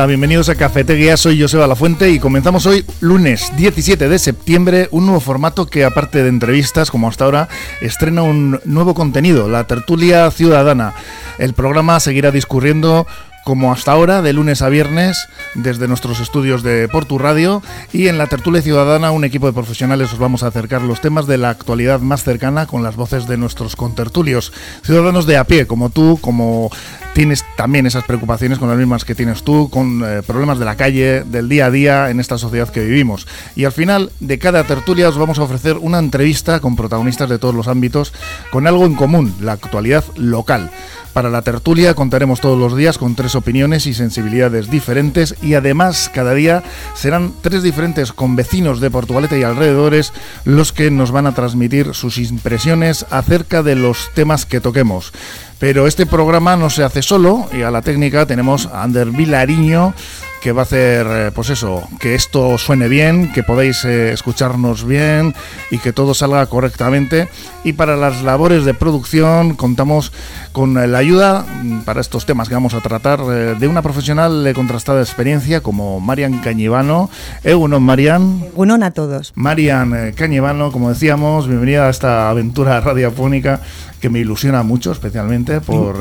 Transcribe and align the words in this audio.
Hola, 0.00 0.06
bienvenidos 0.06 0.48
a 0.48 0.54
Cafetería, 0.54 1.18
soy 1.18 1.38
Joseba 1.38 1.66
La 1.66 1.76
Fuente 1.76 2.10
y 2.10 2.18
comenzamos 2.18 2.64
hoy, 2.64 2.86
lunes 3.02 3.52
17 3.58 4.08
de 4.08 4.18
septiembre, 4.18 4.88
un 4.92 5.04
nuevo 5.04 5.20
formato 5.20 5.66
que 5.66 5.84
aparte 5.84 6.22
de 6.22 6.30
entrevistas, 6.30 6.90
como 6.90 7.06
hasta 7.06 7.26
ahora, 7.26 7.50
estrena 7.82 8.22
un 8.22 8.60
nuevo 8.64 8.94
contenido, 8.94 9.46
la 9.46 9.64
tertulia 9.64 10.30
ciudadana. 10.30 10.94
El 11.38 11.52
programa 11.52 12.00
seguirá 12.00 12.30
discurriendo 12.30 13.06
como 13.44 13.72
hasta 13.72 13.92
ahora, 13.92 14.22
de 14.22 14.32
lunes 14.32 14.62
a 14.62 14.68
viernes, 14.68 15.28
desde 15.54 15.88
nuestros 15.88 16.20
estudios 16.20 16.62
de 16.62 16.88
Portu 16.88 17.18
Radio 17.18 17.62
y 17.92 18.08
en 18.08 18.18
la 18.18 18.26
tertulia 18.26 18.62
ciudadana 18.62 19.10
un 19.10 19.24
equipo 19.24 19.46
de 19.46 19.52
profesionales 19.52 20.12
os 20.12 20.18
vamos 20.18 20.42
a 20.42 20.48
acercar 20.48 20.82
los 20.82 21.00
temas 21.00 21.26
de 21.26 21.38
la 21.38 21.50
actualidad 21.50 22.00
más 22.00 22.22
cercana 22.22 22.66
con 22.66 22.82
las 22.82 22.96
voces 22.96 23.26
de 23.26 23.36
nuestros 23.36 23.76
contertulios, 23.76 24.52
ciudadanos 24.82 25.26
de 25.26 25.36
a 25.36 25.44
pie, 25.44 25.66
como 25.66 25.90
tú, 25.90 26.18
como 26.20 26.70
tienes 27.14 27.44
también 27.56 27.86
esas 27.86 28.04
preocupaciones 28.04 28.58
con 28.58 28.68
las 28.68 28.78
mismas 28.78 29.04
que 29.04 29.14
tienes 29.14 29.42
tú, 29.42 29.68
con 29.70 30.02
eh, 30.04 30.22
problemas 30.22 30.58
de 30.58 30.64
la 30.64 30.76
calle, 30.76 31.24
del 31.24 31.48
día 31.48 31.66
a 31.66 31.70
día 31.70 32.10
en 32.10 32.20
esta 32.20 32.38
sociedad 32.38 32.68
que 32.68 32.84
vivimos. 32.84 33.26
Y 33.56 33.64
al 33.64 33.72
final 33.72 34.12
de 34.20 34.38
cada 34.38 34.64
tertulia 34.64 35.08
os 35.08 35.18
vamos 35.18 35.38
a 35.38 35.42
ofrecer 35.42 35.76
una 35.78 35.98
entrevista 35.98 36.60
con 36.60 36.76
protagonistas 36.76 37.28
de 37.28 37.38
todos 37.38 37.54
los 37.54 37.68
ámbitos, 37.68 38.12
con 38.52 38.66
algo 38.66 38.86
en 38.86 38.94
común, 38.94 39.34
la 39.40 39.52
actualidad 39.52 40.04
local. 40.16 40.70
Para 41.12 41.28
la 41.28 41.42
tertulia 41.42 41.94
contaremos 41.94 42.40
todos 42.40 42.56
los 42.56 42.76
días 42.76 42.96
con 42.96 43.16
tres 43.16 43.34
opiniones 43.34 43.86
y 43.86 43.94
sensibilidades 43.94 44.70
diferentes 44.70 45.34
y 45.42 45.54
además 45.54 46.08
cada 46.14 46.34
día 46.34 46.62
serán 46.94 47.32
tres 47.40 47.64
diferentes 47.64 48.12
convecinos 48.12 48.80
de 48.80 48.90
Portugalete 48.90 49.38
y 49.38 49.42
alrededores 49.42 50.12
los 50.44 50.72
que 50.72 50.90
nos 50.92 51.10
van 51.10 51.26
a 51.26 51.34
transmitir 51.34 51.94
sus 51.94 52.18
impresiones 52.18 53.06
acerca 53.10 53.64
de 53.64 53.74
los 53.74 54.10
temas 54.14 54.46
que 54.46 54.60
toquemos. 54.60 55.12
Pero 55.58 55.88
este 55.88 56.06
programa 56.06 56.56
no 56.56 56.70
se 56.70 56.84
hace 56.84 57.02
solo 57.02 57.48
y 57.52 57.62
a 57.62 57.72
la 57.72 57.82
técnica 57.82 58.24
tenemos 58.26 58.66
a 58.66 58.82
Ander 58.84 59.10
Vilariño 59.10 59.94
que 60.40 60.52
va 60.52 60.62
a 60.62 60.64
hacer, 60.64 61.06
eh, 61.08 61.30
pues 61.34 61.50
eso, 61.50 61.82
que 61.98 62.14
esto 62.14 62.56
suene 62.58 62.88
bien, 62.88 63.30
que 63.32 63.42
podáis 63.42 63.84
eh, 63.84 64.12
escucharnos 64.12 64.84
bien 64.84 65.34
y 65.70 65.78
que 65.78 65.92
todo 65.92 66.14
salga 66.14 66.44
correctamente. 66.46 67.28
Y 67.62 67.74
para 67.74 67.96
las 67.96 68.22
labores 68.22 68.64
de 68.64 68.74
producción 68.74 69.54
contamos 69.54 70.12
con 70.52 70.74
la 70.74 70.98
ayuda 70.98 71.44
mm, 71.62 71.80
para 71.80 72.00
estos 72.00 72.24
temas 72.26 72.48
que 72.48 72.54
vamos 72.54 72.74
a 72.74 72.80
tratar 72.80 73.20
eh, 73.20 73.54
de 73.58 73.68
una 73.68 73.82
profesional 73.82 74.42
de 74.42 74.54
contrastada 74.54 75.00
experiencia 75.00 75.60
como 75.60 76.00
Marian 76.00 76.38
Cañivano. 76.38 77.10
Egunon, 77.44 77.82
Marian. 77.82 78.44
Egunon 78.52 78.82
a 78.82 78.92
todos. 78.92 79.32
Marian 79.34 80.12
Cañivano, 80.12 80.72
como 80.72 80.88
decíamos, 80.88 81.48
bienvenida 81.48 81.86
a 81.86 81.90
esta 81.90 82.30
aventura 82.30 82.80
radiofónica 82.80 83.60
que 84.00 84.08
me 84.08 84.18
ilusiona 84.18 84.62
mucho, 84.62 84.92
especialmente 84.92 85.60
por 85.60 85.98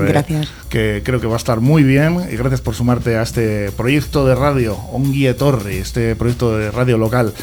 que 0.70 1.02
creo 1.04 1.20
que 1.20 1.28
va 1.28 1.34
a 1.34 1.38
estar 1.38 1.60
muy 1.60 1.84
bien 1.84 2.18
y 2.32 2.36
gracias 2.38 2.62
por 2.62 2.74
sumarte 2.74 3.18
a 3.18 3.22
este 3.22 3.72
proyecto 3.72 4.26
de 4.26 4.36
radio, 4.36 4.76
Onguie 4.92 5.34
Torre, 5.34 5.80
este 5.80 6.16
proyecto 6.16 6.58
de 6.58 6.72
radio 6.72 6.98
local. 6.98 7.34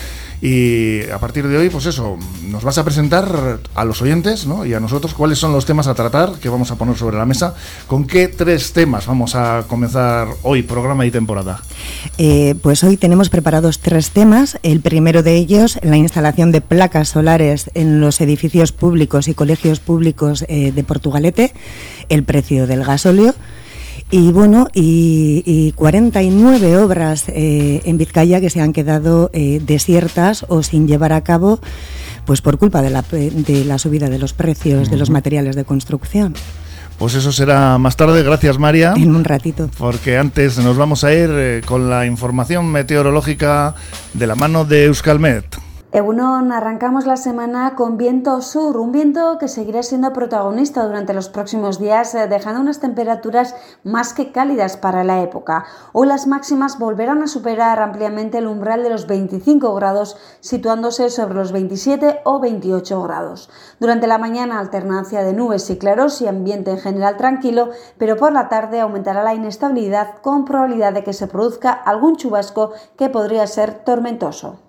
Y 0.48 1.02
a 1.10 1.18
partir 1.18 1.48
de 1.48 1.58
hoy, 1.58 1.70
pues 1.70 1.86
eso, 1.86 2.16
nos 2.48 2.62
vas 2.62 2.78
a 2.78 2.84
presentar 2.84 3.58
a 3.74 3.84
los 3.84 4.00
oyentes 4.00 4.46
¿no? 4.46 4.64
y 4.64 4.74
a 4.74 4.78
nosotros 4.78 5.12
cuáles 5.12 5.40
son 5.40 5.52
los 5.52 5.66
temas 5.66 5.88
a 5.88 5.94
tratar 5.94 6.34
que 6.34 6.48
vamos 6.48 6.70
a 6.70 6.76
poner 6.76 6.96
sobre 6.96 7.16
la 7.16 7.26
mesa. 7.26 7.56
¿Con 7.88 8.06
qué 8.06 8.28
tres 8.28 8.72
temas 8.72 9.06
vamos 9.06 9.34
a 9.34 9.64
comenzar 9.66 10.28
hoy, 10.44 10.62
programa 10.62 11.04
y 11.04 11.10
temporada? 11.10 11.62
Eh, 12.16 12.54
pues 12.62 12.84
hoy 12.84 12.96
tenemos 12.96 13.28
preparados 13.28 13.80
tres 13.80 14.10
temas. 14.10 14.56
El 14.62 14.82
primero 14.82 15.24
de 15.24 15.34
ellos, 15.34 15.80
la 15.82 15.96
instalación 15.96 16.52
de 16.52 16.60
placas 16.60 17.08
solares 17.08 17.68
en 17.74 18.00
los 18.00 18.20
edificios 18.20 18.70
públicos 18.70 19.26
y 19.26 19.34
colegios 19.34 19.80
públicos 19.80 20.44
eh, 20.46 20.70
de 20.70 20.84
Portugalete, 20.84 21.54
el 22.08 22.22
precio 22.22 22.68
del 22.68 22.84
gasóleo. 22.84 23.34
Y 24.10 24.30
bueno, 24.30 24.68
y, 24.72 25.72
49 25.72 26.78
obras 26.78 27.24
eh, 27.28 27.82
en 27.84 27.98
Vizcaya 27.98 28.40
que 28.40 28.50
se 28.50 28.60
han 28.60 28.72
quedado 28.72 29.30
eh, 29.32 29.60
desiertas 29.64 30.46
o 30.48 30.62
sin 30.62 30.86
llevar 30.86 31.12
a 31.12 31.22
cabo 31.22 31.60
pues 32.24 32.40
por 32.40 32.58
culpa 32.58 32.82
de 32.82 32.90
la, 32.90 33.02
de 33.02 33.64
la 33.64 33.78
subida 33.78 34.08
de 34.08 34.18
los 34.18 34.32
precios 34.32 34.90
de 34.90 34.96
los 34.96 35.10
materiales 35.10 35.56
de 35.56 35.64
construcción. 35.64 36.34
Pues 36.98 37.14
eso 37.14 37.30
será 37.30 37.76
más 37.78 37.96
tarde, 37.96 38.22
gracias 38.22 38.58
María. 38.58 38.94
En 38.96 39.14
un 39.14 39.24
ratito. 39.24 39.68
Porque 39.76 40.16
antes 40.16 40.58
nos 40.58 40.76
vamos 40.76 41.04
a 41.04 41.12
ir 41.12 41.28
eh, 41.30 41.60
con 41.64 41.90
la 41.90 42.06
información 42.06 42.66
meteorológica 42.66 43.74
de 44.14 44.26
la 44.26 44.34
mano 44.34 44.64
de 44.64 44.84
Euskalmet. 44.84 45.65
Egunon, 45.96 46.52
arrancamos 46.52 47.06
la 47.06 47.16
semana 47.16 47.74
con 47.74 47.96
viento 47.96 48.42
sur, 48.42 48.76
un 48.76 48.92
viento 48.92 49.38
que 49.38 49.48
seguirá 49.48 49.82
siendo 49.82 50.12
protagonista 50.12 50.84
durante 50.84 51.14
los 51.14 51.30
próximos 51.30 51.78
días, 51.78 52.14
eh, 52.14 52.28
dejando 52.28 52.60
unas 52.60 52.80
temperaturas 52.80 53.54
más 53.82 54.12
que 54.12 54.30
cálidas 54.30 54.76
para 54.76 55.04
la 55.04 55.22
época. 55.22 55.64
Hoy 55.94 56.06
las 56.06 56.26
máximas 56.26 56.78
volverán 56.78 57.22
a 57.22 57.26
superar 57.26 57.80
ampliamente 57.80 58.36
el 58.36 58.46
umbral 58.46 58.82
de 58.82 58.90
los 58.90 59.06
25 59.06 59.74
grados, 59.74 60.18
situándose 60.40 61.08
sobre 61.08 61.36
los 61.36 61.50
27 61.50 62.20
o 62.24 62.40
28 62.40 63.02
grados. 63.02 63.48
Durante 63.80 64.06
la 64.06 64.18
mañana 64.18 64.58
alternancia 64.58 65.22
de 65.22 65.32
nubes 65.32 65.70
y 65.70 65.78
claros 65.78 66.20
y 66.20 66.28
ambiente 66.28 66.72
en 66.72 66.78
general 66.78 67.16
tranquilo, 67.16 67.70
pero 67.96 68.18
por 68.18 68.34
la 68.34 68.50
tarde 68.50 68.80
aumentará 68.80 69.22
la 69.22 69.32
inestabilidad 69.32 70.16
con 70.20 70.44
probabilidad 70.44 70.92
de 70.92 71.04
que 71.04 71.14
se 71.14 71.26
produzca 71.26 71.72
algún 71.72 72.16
chubasco 72.16 72.72
que 72.98 73.08
podría 73.08 73.46
ser 73.46 73.82
tormentoso. 73.82 74.65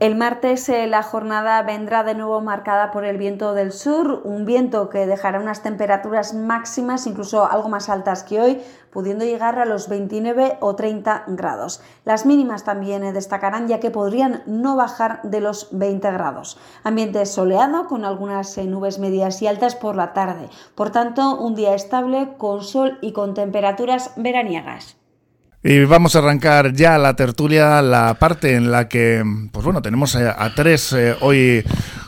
El 0.00 0.16
martes 0.16 0.68
eh, 0.68 0.88
la 0.88 1.04
jornada 1.04 1.62
vendrá 1.62 2.02
de 2.02 2.16
nuevo 2.16 2.40
marcada 2.40 2.90
por 2.90 3.04
el 3.04 3.16
viento 3.16 3.54
del 3.54 3.70
sur, 3.70 4.22
un 4.24 4.44
viento 4.44 4.90
que 4.90 5.06
dejará 5.06 5.38
unas 5.38 5.62
temperaturas 5.62 6.34
máximas 6.34 7.06
incluso 7.06 7.48
algo 7.48 7.68
más 7.68 7.88
altas 7.88 8.24
que 8.24 8.40
hoy, 8.40 8.60
pudiendo 8.90 9.24
llegar 9.24 9.56
a 9.60 9.64
los 9.64 9.88
29 9.88 10.58
o 10.58 10.74
30 10.74 11.26
grados. 11.28 11.80
Las 12.04 12.26
mínimas 12.26 12.64
también 12.64 13.04
eh, 13.04 13.12
destacarán 13.12 13.68
ya 13.68 13.78
que 13.78 13.92
podrían 13.92 14.42
no 14.46 14.74
bajar 14.74 15.22
de 15.22 15.40
los 15.40 15.68
20 15.70 16.10
grados. 16.10 16.58
Ambiente 16.82 17.24
soleado 17.24 17.86
con 17.86 18.04
algunas 18.04 18.58
eh, 18.58 18.64
nubes 18.64 18.98
medias 18.98 19.40
y 19.42 19.46
altas 19.46 19.76
por 19.76 19.94
la 19.94 20.12
tarde. 20.12 20.50
Por 20.74 20.90
tanto, 20.90 21.36
un 21.36 21.54
día 21.54 21.72
estable 21.72 22.34
con 22.36 22.64
sol 22.64 22.98
y 23.00 23.12
con 23.12 23.34
temperaturas 23.34 24.10
veraniegas. 24.16 24.96
Y 25.66 25.82
vamos 25.86 26.14
a 26.14 26.18
arrancar 26.18 26.74
ya 26.74 26.98
la 26.98 27.16
tertulia, 27.16 27.80
la 27.80 28.18
parte 28.18 28.54
en 28.54 28.70
la 28.70 28.86
que, 28.86 29.24
pues 29.50 29.64
bueno, 29.64 29.80
tenemos 29.80 30.14
a, 30.14 30.54
tres 30.54 30.92
eh, 30.92 31.16
hoy 31.22 31.64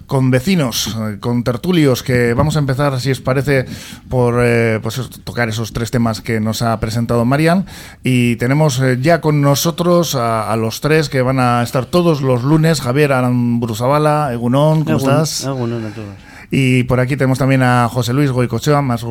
con 0.07 0.31
vecinos, 0.31 0.95
eh, 0.95 1.17
con 1.21 1.43
tertulios, 1.43 2.03
que 2.03 2.35
vamos 2.35 2.57
a 2.57 2.59
empezar, 2.59 3.01
si 3.01 3.11
os 3.11 3.23
parece, 3.23 3.65
por 4.11 4.43
eh, 4.43 4.79
pues 4.83 5.01
tocar 5.25 5.49
esos 5.49 5.73
tres 5.73 5.91
temas 5.91 6.21
que 6.21 6.39
nos 6.39 6.61
ha 6.61 6.79
presentado 6.81 7.25
Marian. 7.25 7.65
Y 8.05 8.37
tenemos 8.37 8.83
ya 9.01 9.23
con 9.23 9.41
nosotros 9.41 10.15
a, 10.17 10.55
los 10.57 10.83
tres 10.83 11.09
que 11.09 11.23
van 11.23 11.41
a 11.41 11.63
estar 11.63 11.87
todos 11.87 12.21
los 12.21 12.45
lunes, 12.45 12.83
Javier 12.83 13.13
Arambruzabala, 13.13 14.35
Egunon, 14.35 14.85
¿cómo 14.85 14.99
estás? 14.99 15.45
Egunon 15.45 15.83
a 15.83 15.95
todos. 15.95 16.36
Y 16.51 16.85
por 16.85 17.01
aquí 17.01 17.17
tenemos 17.17 17.39
también 17.39 17.63
a 17.63 17.89
José 17.89 18.13
Luis 18.13 18.31
Goicochea, 18.31 18.83
más, 18.83 19.05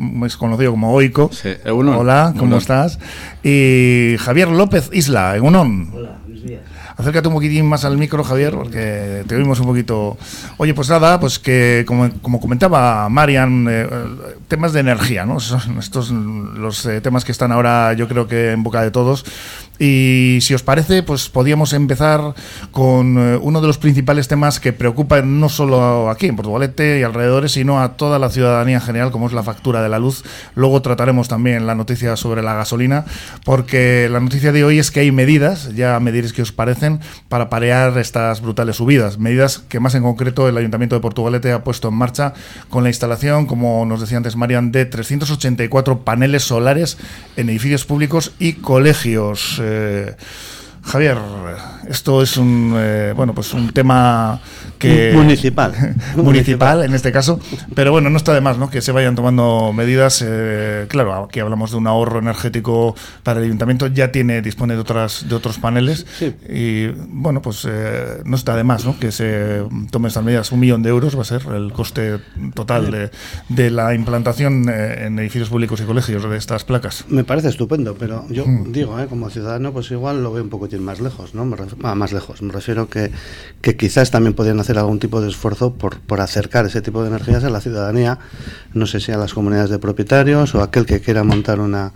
más 0.00 0.36
conocido 0.36 0.70
como 0.72 0.92
Oico. 0.92 1.30
Sí, 1.32 1.50
Hola, 1.66 2.34
¿cómo 2.38 2.56
estás? 2.56 2.98
Y 3.42 4.16
Javier 4.18 4.48
López 4.48 4.90
Isla, 4.92 5.36
Egunon. 5.36 5.90
Hola, 5.92 6.18
buenos 6.24 6.42
días. 6.44 6.60
Acércate 6.96 7.28
un 7.28 7.34
poquitín 7.34 7.66
más 7.66 7.84
al 7.84 7.96
micro, 7.96 8.22
Javier, 8.22 8.54
porque 8.54 9.24
te 9.26 9.34
oímos 9.34 9.58
un 9.60 9.66
poquito. 9.66 10.16
Oye, 10.58 10.74
pues 10.74 10.88
nada, 10.90 11.18
pues 11.18 11.38
que 11.38 11.84
como, 11.86 12.10
como 12.20 12.40
comentaba 12.40 13.08
Marian, 13.08 13.66
eh, 13.68 13.88
temas 14.48 14.72
de 14.72 14.80
energía, 14.80 15.24
¿no? 15.24 15.38
Estos 15.38 16.10
los 16.10 16.84
eh, 16.86 17.00
temas 17.00 17.24
que 17.24 17.32
están 17.32 17.50
ahora, 17.52 17.94
yo 17.94 18.08
creo 18.08 18.28
que 18.28 18.52
en 18.52 18.62
boca 18.62 18.82
de 18.82 18.90
todos. 18.90 19.24
Y 19.84 20.38
si 20.42 20.54
os 20.54 20.62
parece, 20.62 21.02
pues 21.02 21.28
podíamos 21.28 21.72
empezar 21.72 22.34
con 22.70 23.18
eh, 23.18 23.36
uno 23.42 23.60
de 23.60 23.66
los 23.66 23.78
principales 23.78 24.28
temas 24.28 24.60
que 24.60 24.72
preocupan 24.72 25.40
no 25.40 25.48
solo 25.48 26.08
aquí 26.08 26.26
en 26.26 26.36
Portugalete 26.36 27.00
y 27.00 27.02
alrededores, 27.02 27.50
sino 27.50 27.82
a 27.82 27.96
toda 27.96 28.20
la 28.20 28.30
ciudadanía 28.30 28.76
en 28.76 28.80
general, 28.80 29.10
como 29.10 29.26
es 29.26 29.32
la 29.32 29.42
factura 29.42 29.82
de 29.82 29.88
la 29.88 29.98
luz. 29.98 30.22
Luego 30.54 30.82
trataremos 30.82 31.26
también 31.26 31.66
la 31.66 31.74
noticia 31.74 32.14
sobre 32.14 32.44
la 32.44 32.54
gasolina, 32.54 33.06
porque 33.44 34.08
la 34.08 34.20
noticia 34.20 34.52
de 34.52 34.62
hoy 34.62 34.78
es 34.78 34.92
que 34.92 35.00
hay 35.00 35.10
medidas, 35.10 35.74
ya 35.74 35.98
me 35.98 36.12
qué 36.12 36.42
os 36.42 36.52
parecen, 36.52 37.00
para 37.28 37.50
parear 37.50 37.98
estas 37.98 38.40
brutales 38.40 38.76
subidas. 38.76 39.18
Medidas 39.18 39.58
que 39.58 39.80
más 39.80 39.96
en 39.96 40.04
concreto 40.04 40.48
el 40.48 40.56
Ayuntamiento 40.58 40.94
de 40.94 41.00
Portugalete 41.00 41.50
ha 41.50 41.64
puesto 41.64 41.88
en 41.88 41.94
marcha 41.94 42.34
con 42.68 42.84
la 42.84 42.90
instalación, 42.90 43.46
como 43.46 43.84
nos 43.84 44.00
decía 44.00 44.18
antes 44.18 44.36
Marian, 44.36 44.70
de 44.70 44.84
384 44.84 46.04
paneles 46.04 46.44
solares 46.44 46.98
en 47.34 47.50
edificios 47.50 47.84
públicos 47.84 48.32
y 48.38 48.52
colegios. 48.52 49.60
Eh, 49.60 49.71
Javier, 50.84 51.16
esto 51.88 52.22
es 52.22 52.36
un 52.36 52.74
eh, 52.76 53.12
bueno 53.14 53.34
pues 53.34 53.54
un 53.54 53.72
tema 53.72 54.40
que 54.82 55.12
municipal 55.14 55.72
municipal 56.16 56.84
en 56.84 56.94
este 56.94 57.12
caso, 57.12 57.38
pero 57.74 57.92
bueno 57.92 58.10
no 58.10 58.16
está 58.16 58.34
de 58.34 58.40
más 58.40 58.58
¿no? 58.58 58.70
que 58.70 58.80
se 58.80 58.92
vayan 58.92 59.14
tomando 59.14 59.72
medidas. 59.72 60.22
Eh, 60.26 60.86
claro, 60.88 61.24
aquí 61.24 61.40
hablamos 61.40 61.70
de 61.70 61.76
un 61.76 61.86
ahorro 61.86 62.18
energético 62.18 62.94
para 63.22 63.40
el 63.40 63.46
ayuntamiento, 63.46 63.86
ya 63.86 64.12
tiene 64.12 64.42
dispone 64.42 64.74
de 64.74 64.80
otras 64.80 65.28
de 65.28 65.34
otros 65.34 65.58
paneles 65.58 66.06
y 66.48 66.88
bueno 67.08 67.42
pues 67.42 67.66
eh, 67.68 68.22
no 68.24 68.36
está 68.36 68.56
de 68.56 68.64
más 68.64 68.84
¿no? 68.84 68.98
que 68.98 69.12
se 69.12 69.62
tomen 69.90 70.08
estas 70.08 70.24
medidas. 70.24 70.52
Un 70.52 70.60
millón 70.60 70.82
de 70.82 70.90
euros 70.90 71.16
va 71.16 71.22
a 71.22 71.24
ser 71.24 71.42
el 71.54 71.72
coste 71.72 72.18
total 72.54 72.90
de, 72.90 73.10
de 73.48 73.70
la 73.70 73.94
implantación 73.94 74.68
en 74.68 75.18
edificios 75.18 75.48
públicos 75.48 75.80
y 75.80 75.84
colegios 75.84 76.28
de 76.28 76.36
estas 76.36 76.64
placas. 76.64 77.04
Me 77.08 77.24
parece 77.24 77.48
estupendo, 77.48 77.94
pero 77.94 78.26
yo 78.28 78.46
mm. 78.46 78.72
digo, 78.72 78.96
como 79.08 79.30
ciudadano 79.30 79.72
pues 79.72 79.90
igual 79.90 80.22
lo 80.22 80.32
veo 80.32 80.42
un 80.42 80.50
poco 80.50 80.68
más 80.80 81.00
lejos, 81.00 81.34
¿no? 81.34 81.48
Ah, 81.82 81.94
más 81.94 82.12
lejos. 82.12 82.42
Me 82.42 82.52
refiero 82.52 82.88
que, 82.88 83.10
que 83.60 83.76
quizás 83.76 84.10
también 84.10 84.34
podrían 84.34 84.58
hacer 84.60 84.71
algún 84.78 84.98
tipo 84.98 85.20
de 85.20 85.28
esfuerzo 85.28 85.74
por, 85.74 86.00
por 86.00 86.20
acercar 86.20 86.66
ese 86.66 86.82
tipo 86.82 87.02
de 87.02 87.08
energías 87.08 87.44
a 87.44 87.50
la 87.50 87.60
ciudadanía, 87.60 88.18
no 88.74 88.86
sé 88.86 89.00
si 89.00 89.12
a 89.12 89.18
las 89.18 89.34
comunidades 89.34 89.70
de 89.70 89.78
propietarios 89.78 90.54
o 90.54 90.62
aquel 90.62 90.86
que 90.86 91.00
quiera 91.00 91.24
montar 91.24 91.60
una, 91.60 91.92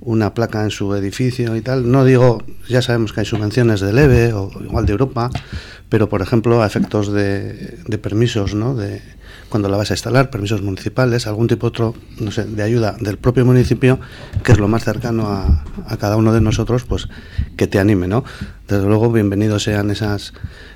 una 0.00 0.34
placa 0.34 0.62
en 0.62 0.70
su 0.70 0.94
edificio 0.94 1.56
y 1.56 1.60
tal. 1.60 1.90
No 1.90 2.04
digo, 2.04 2.42
ya 2.68 2.82
sabemos 2.82 3.12
que 3.12 3.20
hay 3.20 3.26
subvenciones 3.26 3.80
del 3.80 3.98
EVE 3.98 4.32
o 4.32 4.50
igual 4.62 4.86
de 4.86 4.92
Europa, 4.92 5.30
pero 5.88 6.08
por 6.08 6.22
ejemplo 6.22 6.62
a 6.62 6.66
efectos 6.66 7.12
de, 7.12 7.78
de 7.86 7.98
permisos, 7.98 8.54
¿no? 8.54 8.74
De, 8.74 9.02
cuando 9.48 9.68
la 9.68 9.76
vas 9.76 9.90
a 9.90 9.94
instalar, 9.94 10.30
permisos 10.30 10.62
municipales, 10.62 11.26
algún 11.26 11.46
tipo 11.46 11.68
otro, 11.68 11.94
no 12.18 12.30
sé, 12.30 12.44
de 12.44 12.62
ayuda 12.62 12.96
del 13.00 13.18
propio 13.18 13.44
municipio, 13.44 13.98
que 14.42 14.52
es 14.52 14.58
lo 14.58 14.68
más 14.68 14.84
cercano 14.84 15.28
a, 15.28 15.64
cada 15.98 16.16
uno 16.16 16.32
de 16.32 16.40
nosotros, 16.40 16.84
pues 16.84 17.08
que 17.56 17.66
te 17.66 17.78
anime, 17.78 18.08
¿no? 18.08 18.24
Desde 18.68 18.86
luego, 18.86 19.12
bienvenidos 19.12 19.62
sean 19.62 19.90
esas, 19.90 20.32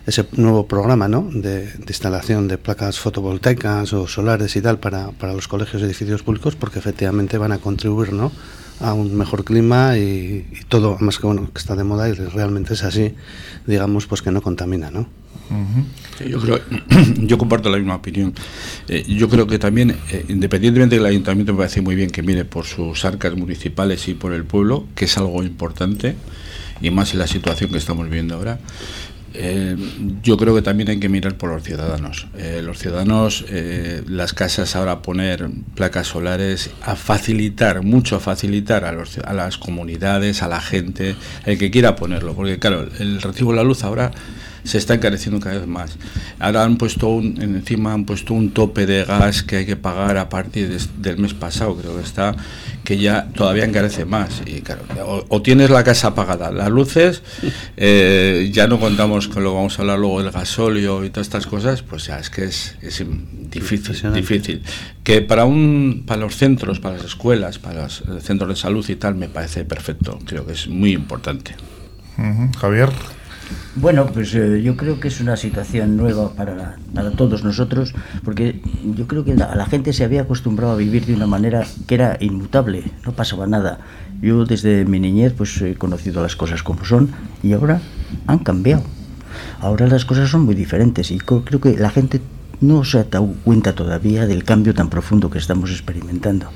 ese 0.06 0.26
nuevo 0.36 0.66
programa, 0.66 1.08
¿no? 1.08 1.28
De, 1.32 1.66
de 1.66 1.84
instalación 1.88 2.48
de 2.48 2.58
placas 2.58 3.00
fotovoltaicas 3.00 3.92
o 3.92 4.06
solares 4.06 4.54
y 4.56 4.62
tal 4.62 4.78
para, 4.78 5.10
para 5.12 5.32
los 5.32 5.48
colegios 5.48 5.82
y 5.82 5.84
edificios 5.86 6.22
públicos, 6.22 6.56
porque 6.56 6.78
efectivamente 6.78 7.38
van 7.38 7.52
a 7.52 7.58
contribuir, 7.58 8.12
¿no? 8.12 8.32
a 8.80 8.94
un 8.94 9.14
mejor 9.14 9.44
clima 9.44 9.98
y, 9.98 10.48
y, 10.50 10.64
todo, 10.68 10.96
más 11.00 11.18
que 11.18 11.26
bueno, 11.26 11.50
que 11.52 11.58
está 11.58 11.76
de 11.76 11.84
moda 11.84 12.08
y 12.08 12.12
realmente 12.12 12.72
es 12.72 12.82
así, 12.82 13.14
digamos, 13.66 14.06
pues 14.06 14.22
que 14.22 14.30
no 14.30 14.40
contamina, 14.40 14.90
¿no? 14.90 15.06
Yo, 16.26 16.40
creo, 16.40 16.60
yo 17.18 17.38
comparto 17.38 17.70
la 17.70 17.78
misma 17.78 17.96
opinión. 17.96 18.34
Eh, 18.88 19.04
yo 19.08 19.28
creo 19.28 19.46
que 19.46 19.58
también, 19.58 19.96
eh, 20.10 20.24
independientemente 20.28 20.96
del 20.96 21.06
ayuntamiento, 21.06 21.52
me 21.52 21.58
parece 21.58 21.80
muy 21.80 21.94
bien 21.94 22.10
que 22.10 22.22
mire 22.22 22.44
por 22.44 22.66
sus 22.66 23.04
arcas 23.04 23.34
municipales 23.34 24.06
y 24.08 24.14
por 24.14 24.32
el 24.32 24.44
pueblo, 24.44 24.86
que 24.94 25.06
es 25.06 25.16
algo 25.16 25.42
importante, 25.42 26.14
y 26.80 26.90
más 26.90 27.12
en 27.12 27.20
la 27.20 27.26
situación 27.26 27.70
que 27.70 27.78
estamos 27.78 28.06
viviendo 28.06 28.36
ahora. 28.36 28.58
Eh, 29.32 29.76
yo 30.24 30.36
creo 30.36 30.56
que 30.56 30.62
también 30.62 30.90
hay 30.90 30.98
que 30.98 31.08
mirar 31.08 31.36
por 31.36 31.50
los 31.50 31.62
ciudadanos. 31.62 32.26
los 32.62 32.78
ciudadanos, 32.78 33.44
las 34.08 34.32
casas 34.32 34.74
ahora 34.74 35.02
poner 35.02 35.48
placas 35.76 36.08
solares, 36.08 36.70
a 36.82 36.96
facilitar, 36.96 37.82
mucho 37.82 38.18
facilitar 38.18 38.84
a, 38.84 38.92
los, 38.92 39.18
a 39.18 39.32
las 39.32 39.56
comunidades, 39.56 40.42
a 40.42 40.48
la 40.48 40.60
gente, 40.60 41.14
el 41.46 41.58
que 41.58 41.70
quiera 41.70 41.94
ponerlo. 41.94 42.34
Porque 42.34 42.58
claro, 42.58 42.88
el 42.98 43.22
recibo 43.22 43.52
de 43.52 43.58
la 43.58 43.62
luz 43.64 43.84
ahora 43.84 44.10
se 44.64 44.78
está 44.78 44.94
encareciendo 44.94 45.40
cada 45.40 45.58
vez 45.58 45.66
más. 45.66 45.96
Ahora 46.38 46.64
han 46.64 46.76
puesto 46.76 47.08
un, 47.08 47.40
encima 47.40 47.92
han 47.92 48.04
puesto 48.04 48.34
un 48.34 48.50
tope 48.50 48.86
de 48.86 49.04
gas 49.04 49.42
que 49.42 49.56
hay 49.56 49.66
que 49.66 49.76
pagar 49.76 50.16
a 50.18 50.28
partir 50.28 50.78
del 50.78 51.18
mes 51.18 51.34
pasado, 51.34 51.76
creo 51.76 51.96
que 51.96 52.02
está, 52.02 52.34
que 52.84 52.98
ya 52.98 53.28
todavía 53.34 53.64
encarece 53.64 54.04
más. 54.04 54.42
Y 54.46 54.60
claro, 54.60 54.82
o, 55.28 55.42
tienes 55.42 55.70
la 55.70 55.84
casa 55.84 56.08
apagada, 56.08 56.50
las 56.50 56.70
luces, 56.70 57.22
eh, 57.76 58.50
ya 58.52 58.66
no 58.66 58.78
contamos 58.78 59.28
con 59.28 59.44
lo 59.44 59.50
que 59.50 59.56
vamos 59.56 59.78
a 59.78 59.82
hablar 59.82 59.98
luego 59.98 60.22
del 60.22 60.32
gasóleo 60.32 61.04
y 61.04 61.10
todas 61.10 61.26
estas 61.26 61.46
cosas, 61.46 61.82
pues 61.82 62.06
ya 62.06 62.18
es 62.18 62.30
que 62.30 62.44
es, 62.44 62.76
es 62.82 63.04
difícil, 63.50 64.12
difícil. 64.12 64.62
Que 65.02 65.22
para 65.22 65.44
un, 65.44 66.04
para 66.06 66.20
los 66.20 66.36
centros, 66.36 66.80
para 66.80 66.96
las 66.96 67.06
escuelas, 67.06 67.58
para 67.58 67.82
los 67.82 68.02
centros 68.22 68.48
de 68.48 68.56
salud 68.56 68.88
y 68.88 68.96
tal, 68.96 69.14
me 69.14 69.28
parece 69.28 69.64
perfecto. 69.64 70.18
Creo 70.24 70.46
que 70.46 70.52
es 70.52 70.68
muy 70.68 70.92
importante. 70.92 71.54
Javier. 72.58 72.90
Bueno, 73.76 74.06
pues 74.06 74.34
eh, 74.34 74.62
yo 74.62 74.76
creo 74.76 75.00
que 75.00 75.08
es 75.08 75.20
una 75.20 75.36
situación 75.36 75.96
nueva 75.96 76.34
para, 76.34 76.76
para 76.94 77.10
todos 77.12 77.44
nosotros, 77.44 77.94
porque 78.24 78.60
yo 78.96 79.06
creo 79.06 79.24
que 79.24 79.34
la, 79.34 79.54
la, 79.54 79.66
gente 79.66 79.92
se 79.92 80.04
había 80.04 80.22
acostumbrado 80.22 80.72
a 80.72 80.76
vivir 80.76 81.06
de 81.06 81.14
una 81.14 81.26
manera 81.26 81.64
que 81.86 81.94
era 81.94 82.16
inmutable, 82.20 82.84
no 83.04 83.12
pasaba 83.12 83.46
nada. 83.46 83.78
Yo 84.20 84.44
desde 84.44 84.84
mi 84.84 85.00
niñez 85.00 85.32
pues 85.36 85.60
he 85.62 85.76
conocido 85.76 86.22
las 86.22 86.36
cosas 86.36 86.62
como 86.62 86.84
son 86.84 87.10
y 87.42 87.52
ahora 87.52 87.80
han 88.26 88.40
cambiado. 88.40 88.82
Ahora 89.60 89.86
las 89.86 90.04
cosas 90.04 90.30
son 90.30 90.42
muy 90.42 90.54
diferentes 90.54 91.10
y 91.10 91.18
creo 91.18 91.60
que 91.60 91.76
la 91.76 91.90
gente 91.90 92.20
no 92.60 92.84
se 92.84 92.98
ha 92.98 93.04
dado 93.04 93.34
cuenta 93.44 93.74
todavía 93.74 94.26
del 94.26 94.44
cambio 94.44 94.74
tan 94.74 94.90
profundo 94.90 95.30
que 95.30 95.38
estamos 95.38 95.70
experimentando. 95.70 96.50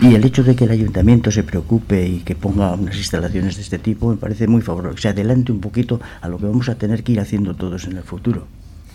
Y 0.00 0.14
el 0.14 0.24
hecho 0.24 0.42
de 0.42 0.56
que 0.56 0.64
el 0.64 0.70
ayuntamiento 0.70 1.30
se 1.30 1.42
preocupe 1.42 2.06
y 2.06 2.20
que 2.20 2.34
ponga 2.34 2.74
unas 2.74 2.96
instalaciones 2.96 3.56
de 3.56 3.62
este 3.62 3.78
tipo 3.78 4.10
me 4.10 4.16
parece 4.16 4.46
muy 4.46 4.60
favorable. 4.60 4.96
Que 4.96 5.02
se 5.02 5.08
adelante 5.08 5.52
un 5.52 5.60
poquito 5.60 6.00
a 6.20 6.28
lo 6.28 6.38
que 6.38 6.46
vamos 6.46 6.68
a 6.68 6.74
tener 6.74 7.02
que 7.02 7.12
ir 7.12 7.20
haciendo 7.20 7.54
todos 7.54 7.84
en 7.84 7.96
el 7.96 8.02
futuro. 8.02 8.46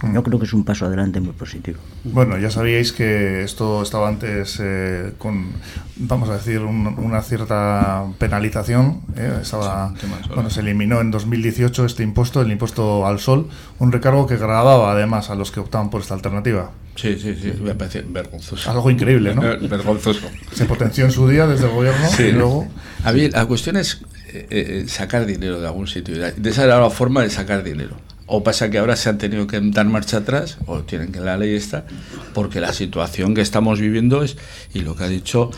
Mm. 0.01 0.13
Yo 0.13 0.23
creo 0.23 0.39
que 0.39 0.45
es 0.45 0.53
un 0.53 0.63
paso 0.63 0.85
adelante 0.85 1.19
muy 1.19 1.33
positivo. 1.33 1.79
Bueno, 2.03 2.37
ya 2.37 2.49
sabíais 2.49 2.91
que 2.91 3.43
esto 3.43 3.81
estaba 3.81 4.07
antes 4.07 4.59
eh, 4.61 5.13
con, 5.17 5.51
vamos 5.97 6.29
a 6.29 6.33
decir, 6.33 6.61
un, 6.61 6.87
una 6.87 7.21
cierta 7.21 8.05
penalización. 8.17 9.01
Eh, 9.17 9.39
estaba, 9.41 9.93
bueno, 10.33 10.49
se 10.49 10.61
eliminó 10.61 11.01
en 11.01 11.11
2018 11.11 11.85
este 11.85 12.03
impuesto, 12.03 12.41
el 12.41 12.51
impuesto 12.51 13.05
al 13.05 13.19
sol, 13.19 13.49
un 13.79 13.91
recargo 13.91 14.25
que 14.27 14.37
grababa 14.37 14.91
además 14.91 15.29
a 15.29 15.35
los 15.35 15.51
que 15.51 15.59
optaban 15.59 15.89
por 15.89 16.01
esta 16.01 16.13
alternativa. 16.13 16.71
Sí, 16.99 17.17
sí, 17.17 17.33
sí, 17.41 17.53
me 17.61 17.75
parece 17.75 18.01
vergonzoso. 18.01 18.69
Algo 18.69 18.89
increíble, 18.89 19.33
¿no? 19.33 19.41
vergonzoso. 19.41 20.27
Se 20.53 20.65
potenció 20.65 21.05
en 21.05 21.11
su 21.11 21.29
día 21.29 21.47
desde 21.47 21.65
el 21.67 21.71
gobierno 21.71 22.09
sí. 22.09 22.23
y 22.23 22.31
luego... 22.33 22.67
A 23.05 23.13
mí, 23.13 23.29
la 23.29 23.45
cuestión 23.45 23.77
es 23.77 24.01
eh, 24.33 24.47
eh, 24.49 24.85
sacar 24.87 25.25
dinero 25.25 25.61
de 25.61 25.67
algún 25.67 25.87
sitio. 25.87 26.17
De 26.17 26.49
esa 26.49 26.65
era 26.65 26.79
la 26.79 26.89
forma 26.89 27.21
de 27.21 27.29
sacar 27.29 27.63
dinero. 27.63 27.95
O 28.25 28.43
pasa 28.43 28.69
que 28.69 28.77
ahora 28.77 28.97
se 28.97 29.07
han 29.07 29.17
tenido 29.17 29.47
que 29.47 29.61
dar 29.61 29.85
marcha 29.85 30.17
atrás, 30.17 30.57
o 30.65 30.81
tienen 30.81 31.13
que 31.13 31.21
la 31.21 31.37
ley 31.37 31.55
está, 31.55 31.85
porque 32.33 32.59
la 32.59 32.73
situación 32.73 33.33
que 33.33 33.41
estamos 33.41 33.79
viviendo 33.79 34.21
es, 34.21 34.35
y 34.73 34.81
lo 34.81 34.95
que 34.95 35.05
ha 35.05 35.07
dicho 35.07 35.51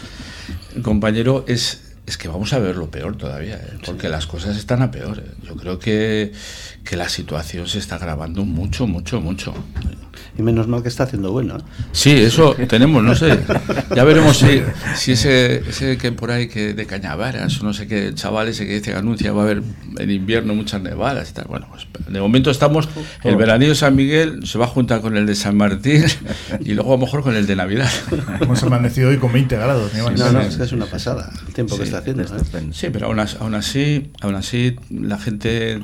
el 0.76 0.84
compañero, 0.84 1.44
es 1.48 1.82
es 2.06 2.18
que 2.18 2.28
vamos 2.28 2.52
a 2.54 2.60
ver 2.60 2.76
lo 2.76 2.90
peor 2.90 3.16
todavía, 3.16 3.56
¿eh? 3.56 3.78
porque 3.86 4.10
las 4.10 4.28
cosas 4.28 4.58
están 4.58 4.82
a 4.82 4.92
peor. 4.92 5.20
¿eh? 5.20 5.32
Yo 5.48 5.56
creo 5.56 5.80
que, 5.80 6.32
que, 6.84 6.98
la 6.98 7.08
situación 7.08 7.68
se 7.68 7.80
está 7.80 7.96
agravando 7.96 8.44
mucho, 8.44 8.88
mucho, 8.88 9.22
mucho. 9.22 9.54
Y 10.38 10.42
menos 10.42 10.68
mal 10.68 10.82
que 10.82 10.90
está 10.90 11.04
haciendo 11.04 11.32
bueno. 11.32 11.58
¿eh? 11.58 11.62
Sí, 11.92 12.12
eso 12.12 12.56
tenemos, 12.68 13.04
no 13.04 13.16
sé. 13.16 13.40
Ya 13.96 14.04
veremos 14.04 14.38
si, 14.38 14.62
si 14.96 15.14
ese, 15.14 15.58
ese 15.70 15.98
que 15.98 16.12
por 16.12 16.32
ahí 16.32 16.48
que 16.48 16.74
de 16.74 16.86
Cañavaras, 16.86 17.64
no 17.64 17.74
sé 17.74 17.88
qué, 17.88 18.14
chaval 18.14 18.48
ese 18.48 18.66
que 18.66 18.76
dice 18.76 18.92
que 18.92 18.98
anuncia 18.98 19.32
va 19.32 19.42
a 19.42 19.46
haber 19.46 19.64
en 19.98 20.12
invierno 20.12 20.56
muchas 20.56 20.82
nevadas 20.82 21.30
y 21.30 21.34
tal. 21.34 21.46
Bueno, 21.48 21.68
pues 21.70 21.88
de 22.08 22.20
momento 22.20 22.52
estamos, 22.52 22.90
el 23.24 23.36
veranillo 23.36 23.72
de 23.72 23.76
San 23.76 23.96
Miguel 23.96 24.46
se 24.46 24.58
va 24.58 24.66
a 24.66 24.68
juntar 24.68 25.02
con 25.02 25.18
el 25.18 25.26
de 25.26 25.36
San 25.36 25.58
Martín 25.58 26.06
y 26.60 26.74
luego 26.74 26.94
a 26.94 26.98
lo 26.98 27.06
mejor 27.06 27.24
con 27.24 27.36
el 27.36 27.48
de 27.48 27.56
Navidad. 27.56 27.92
Hemos 28.40 28.62
amanecido 28.64 29.10
hoy 29.10 29.18
con 29.18 29.32
20 29.34 29.56
grados. 29.56 29.94
No, 29.94 30.32
no, 30.32 30.42
es 30.42 30.58
que 30.58 30.64
es 30.64 30.72
una 30.72 30.86
pasada 30.86 31.32
el 31.48 31.54
tiempo 31.54 31.76
sí. 31.76 31.80
que 31.80 31.86
está 31.86 32.00
haciendo. 32.00 32.24
¿eh? 32.24 32.28
Sí, 32.72 32.88
pero 32.92 33.08
aún 33.08 33.20
así, 33.20 33.38
aún 33.40 33.56
así, 33.56 34.12
aún 34.22 34.36
así 34.36 34.76
la 34.90 35.18
gente 35.18 35.80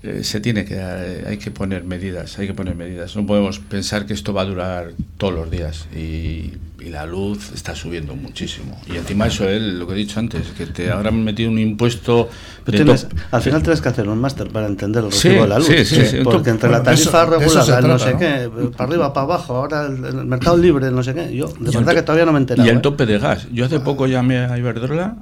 eh, 0.00 0.22
se 0.22 0.40
tiene 0.40 0.64
que 0.64 0.76
eh, 0.78 1.24
hay 1.26 1.38
que 1.38 1.50
poner 1.50 1.82
medidas, 1.82 2.38
hay 2.38 2.46
que 2.46 2.54
poner 2.54 2.76
medidas. 2.76 3.16
No 3.16 3.26
podemos 3.26 3.58
pensar 3.58 4.06
que 4.06 4.14
esto 4.14 4.32
va 4.32 4.42
a 4.42 4.44
durar 4.44 4.92
todos 5.16 5.34
los 5.34 5.50
días 5.50 5.88
y, 5.92 6.52
y 6.80 6.90
la 6.90 7.04
luz 7.04 7.50
está 7.52 7.74
subiendo 7.74 8.14
muchísimo. 8.14 8.80
Y 8.86 8.96
encima 8.96 9.26
eso 9.26 9.48
es 9.48 9.60
lo 9.60 9.88
que 9.88 9.94
he 9.94 9.96
dicho 9.96 10.20
antes, 10.20 10.46
que 10.56 10.66
te 10.66 10.92
habrán 10.92 11.24
metido 11.24 11.50
un 11.50 11.58
impuesto. 11.58 12.28
Tienes, 12.64 13.08
al 13.32 13.42
final 13.42 13.62
tienes 13.64 13.80
que 13.80 13.88
hacer 13.88 14.08
un 14.08 14.20
máster 14.20 14.48
para 14.50 14.68
entender 14.68 15.02
el 15.02 15.10
recibo 15.10 15.34
sí, 15.34 15.40
de 15.40 15.48
la 15.48 15.58
luz. 15.58 15.66
Sí, 15.66 15.84
sí, 15.84 16.06
sí. 16.06 16.18
Porque 16.22 16.50
entre 16.50 16.70
la 16.70 16.80
tarifa 16.80 17.22
eso, 17.22 17.30
regulada, 17.30 17.66
trata, 17.66 17.88
no 17.88 17.98
sé 17.98 18.12
¿no? 18.12 18.18
qué, 18.20 18.70
para 18.76 18.88
arriba, 18.88 19.12
para 19.12 19.24
abajo, 19.24 19.56
ahora 19.56 19.86
el, 19.86 20.04
el, 20.04 20.24
mercado 20.26 20.56
libre, 20.56 20.92
no 20.92 21.02
sé 21.02 21.12
qué. 21.12 21.34
Yo, 21.34 21.48
de 21.48 21.72
verdad 21.72 21.94
que 21.94 22.02
todavía 22.02 22.24
no 22.24 22.32
me 22.32 22.38
he 22.38 22.42
enterado. 22.42 22.68
Y 22.68 22.70
el 22.70 22.80
tope 22.80 23.04
de 23.04 23.18
gas. 23.18 23.48
Yo 23.50 23.64
hace 23.64 23.80
poco 23.80 24.06
llamé 24.06 24.38
a 24.38 24.56
Iberdrola 24.56 25.16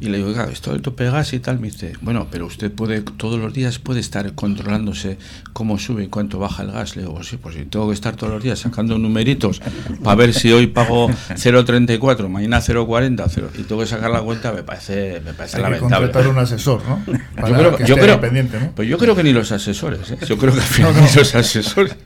y 0.00 0.08
le 0.08 0.18
digo, 0.18 0.30
oiga, 0.30 0.48
esto 0.50 0.72
del 0.72 0.82
tope 0.82 1.04
de 1.04 1.10
gas 1.10 1.32
y 1.32 1.38
tal, 1.38 1.60
me 1.60 1.68
dice, 1.68 1.92
bueno, 2.00 2.26
pero 2.30 2.46
usted 2.46 2.72
puede, 2.72 3.02
todos 3.02 3.38
los 3.38 3.52
días 3.52 3.78
puede 3.78 4.00
estar 4.00 4.34
controlándose 4.34 5.18
cómo 5.52 5.78
sube 5.78 6.04
y 6.04 6.08
cuánto 6.08 6.38
baja 6.38 6.62
el 6.62 6.72
gas. 6.72 6.96
Le 6.96 7.02
digo, 7.02 7.22
sí, 7.22 7.36
pues 7.36 7.54
si 7.54 7.64
tengo 7.64 7.88
que 7.88 7.94
estar 7.94 8.16
todos 8.16 8.32
los 8.32 8.42
días 8.42 8.58
sacando 8.58 8.98
numeritos 8.98 9.60
para 10.02 10.16
ver 10.16 10.34
si 10.34 10.52
hoy 10.52 10.66
pago 10.66 11.08
0,34, 11.08 12.28
mañana 12.28 12.60
0,40 12.60 13.24
0, 13.28 13.50
y 13.58 13.62
tengo 13.62 13.80
que 13.82 13.86
sacar 13.86 14.10
la 14.10 14.22
cuenta, 14.22 14.52
me 14.52 14.62
parece, 14.62 15.20
me 15.24 15.34
parece 15.34 15.58
Hay 15.58 15.62
lamentable. 15.62 16.08
Que 16.08 16.12
contratar 16.12 16.28
un 16.28 16.38
asesor, 16.38 16.82
¿no? 16.84 17.04
Para 17.36 17.48
yo 17.48 17.56
creo, 17.56 17.76
que 17.76 17.84
yo 17.84 17.96
creo, 17.96 18.20
¿no? 18.60 18.72
Pues 18.74 18.88
yo 18.88 18.98
creo 18.98 19.14
que 19.14 19.22
ni 19.22 19.32
los 19.32 19.52
asesores, 19.52 20.10
¿eh? 20.10 20.18
yo 20.26 20.38
creo 20.38 20.54
que 20.54 20.60
al 20.60 20.66
final 20.66 20.94
no, 20.94 21.00
no. 21.00 21.06
ni 21.06 21.14
los 21.14 21.34
asesores. 21.34 21.96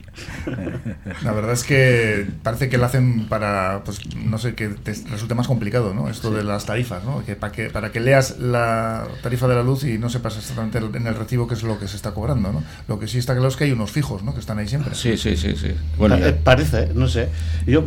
La 1.23 1.33
verdad 1.33 1.53
es 1.53 1.65
que 1.65 2.27
parece 2.43 2.69
que 2.69 2.79
lo 2.79 2.87
hacen 2.87 3.29
para, 3.29 3.83
pues, 3.85 4.01
no 4.17 4.39
sé, 4.39 4.55
que 4.55 4.69
te 4.69 4.95
resulte 5.11 5.35
más 5.35 5.47
complicado, 5.47 5.95
¿no? 5.95 6.09
Esto 6.09 6.31
de 6.31 6.45
las 6.45 6.67
tarifas, 6.67 7.05
¿no? 7.05 7.25
Que 7.25 7.37
para, 7.37 7.53
que 7.53 7.71
para 7.71 7.93
que 7.93 8.01
leas 8.01 8.39
la 8.39 9.07
tarifa 9.23 9.49
de 9.49 9.55
la 9.55 9.63
luz 9.63 9.85
y 9.85 9.99
no 9.99 10.09
sepas 10.09 10.37
exactamente 10.37 10.79
en 10.79 11.07
el 11.07 11.15
recibo 11.15 11.47
qué 11.47 11.55
es 11.55 11.63
lo 11.63 11.79
que 11.79 11.89
se 11.89 11.97
está 11.97 12.13
cobrando, 12.13 12.53
¿no? 12.53 12.63
Lo 12.89 12.99
que 12.99 13.09
sí 13.09 13.19
está 13.19 13.35
claro 13.35 13.49
es 13.49 13.57
que 13.57 13.65
hay 13.65 13.73
unos 13.73 13.91
fijos, 13.91 14.23
¿no? 14.23 14.35
Que 14.35 14.41
están 14.41 14.59
ahí 14.59 14.69
siempre. 14.69 14.95
Sí, 14.95 15.17
sí, 15.17 15.37
sí, 15.37 15.57
sí. 15.57 15.75
Bueno, 15.99 16.17
eh, 16.17 16.33
parece, 16.33 16.91
no 16.95 17.09
sé. 17.09 17.29
Yo, 17.67 17.85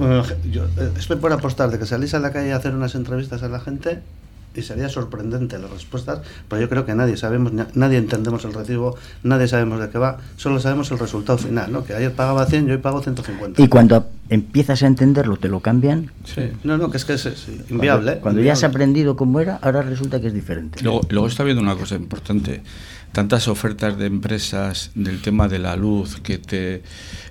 yo 0.50 0.66
eh, 0.66 0.92
estoy 0.98 1.18
por 1.18 1.34
apostar 1.34 1.72
de 1.72 1.80
que 1.80 1.86
salís 1.86 2.14
a 2.14 2.20
la 2.20 2.32
calle 2.32 2.54
a 2.54 2.58
hacer 2.58 2.74
unas 2.74 2.96
entrevistas 2.96 3.44
a 3.44 3.50
la 3.50 3.60
gente 3.60 4.02
y 4.56 4.62
sería 4.62 4.90
sorprendente 4.90 5.60
las 5.60 5.70
respuestas, 5.70 6.22
pero 6.48 6.62
yo 6.62 6.70
creo 6.70 6.86
que 6.86 6.96
nadie 6.96 7.18
sabemos, 7.18 7.54
nadie 7.74 7.98
entendemos 7.98 8.44
el 8.46 8.54
recibo, 8.54 8.98
nadie 9.24 9.48
sabemos 9.48 9.80
de 9.80 9.90
qué 9.90 9.98
va, 9.98 10.18
solo 10.38 10.60
sabemos 10.60 10.92
el 10.92 11.00
resultado 11.00 11.38
final, 11.38 11.72
¿no? 11.72 11.84
Que 11.84 11.94
ayer 11.94 12.12
pagaba 12.12 12.46
100 12.46 12.68
y 12.68 12.72
hoy 12.72 12.78
pago 12.78 13.02
150. 13.02 13.62
Y 13.62 13.68
cuando 13.68 14.10
empiezas 14.30 14.84
a 14.84 14.88
entenderlo, 14.88 15.38
te 15.38 15.48
lo 15.48 15.60
cambian. 15.60 16.12
Sí, 16.26 16.52
no, 16.64 16.78
no, 16.78 16.90
que 16.90 16.98
es 16.98 17.06
que 17.06 17.14
es, 17.14 17.28
inviable. 17.70 18.20
Cuando, 18.20 18.42
ya 18.42 18.54
has 18.54 18.64
aprendido 18.64 19.16
cómo 19.16 19.40
era, 19.40 19.58
ahora 19.62 19.82
resulta 19.82 20.20
que 20.20 20.28
es 20.28 20.34
diferente. 20.34 20.80
Luego, 20.84 21.02
luego 21.10 21.28
está 21.28 21.44
viendo 21.44 21.62
una 21.62 21.76
cosa 21.76 21.96
importante, 21.96 22.62
tantas 23.12 23.48
ofertas 23.48 23.98
de 23.98 24.08
empresas 24.08 24.92
del 24.96 25.22
tema 25.22 25.48
de 25.48 25.60
la 25.60 25.76
luz 25.76 26.20
que 26.22 26.38
te 26.38 26.84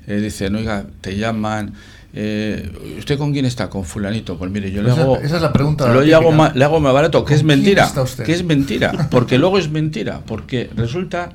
eh, 0.07 0.21
dicen, 0.21 0.55
oiga, 0.55 0.87
te 1.01 1.17
llaman 1.17 1.75
eh, 2.15 2.71
¿usted 2.99 3.19
con 3.19 3.33
quién 3.33 3.45
está? 3.45 3.69
Con 3.69 3.85
fulanito. 3.85 4.39
Pues 4.39 4.51
mire, 4.51 4.71
yo 4.71 4.83
le 4.83 4.91
hago... 4.91 5.19
Esa 5.19 5.37
es 5.37 5.43
la 5.43 5.53
pregunta. 5.53 5.93
Lo 5.93 6.01
hago 6.17 6.33
más, 6.33 6.55
le 6.57 6.65
hago 6.65 6.81
más 6.81 6.93
barato, 6.93 7.25
que 7.25 7.35
es 7.35 7.45
mentira. 7.45 7.91
Que 8.25 8.33
es 8.33 8.45
mentira, 8.45 9.09
porque 9.11 9.39
luego 9.39 9.59
es 9.59 9.71
mentira, 9.71 10.23
porque 10.27 10.71
resulta 10.75 11.31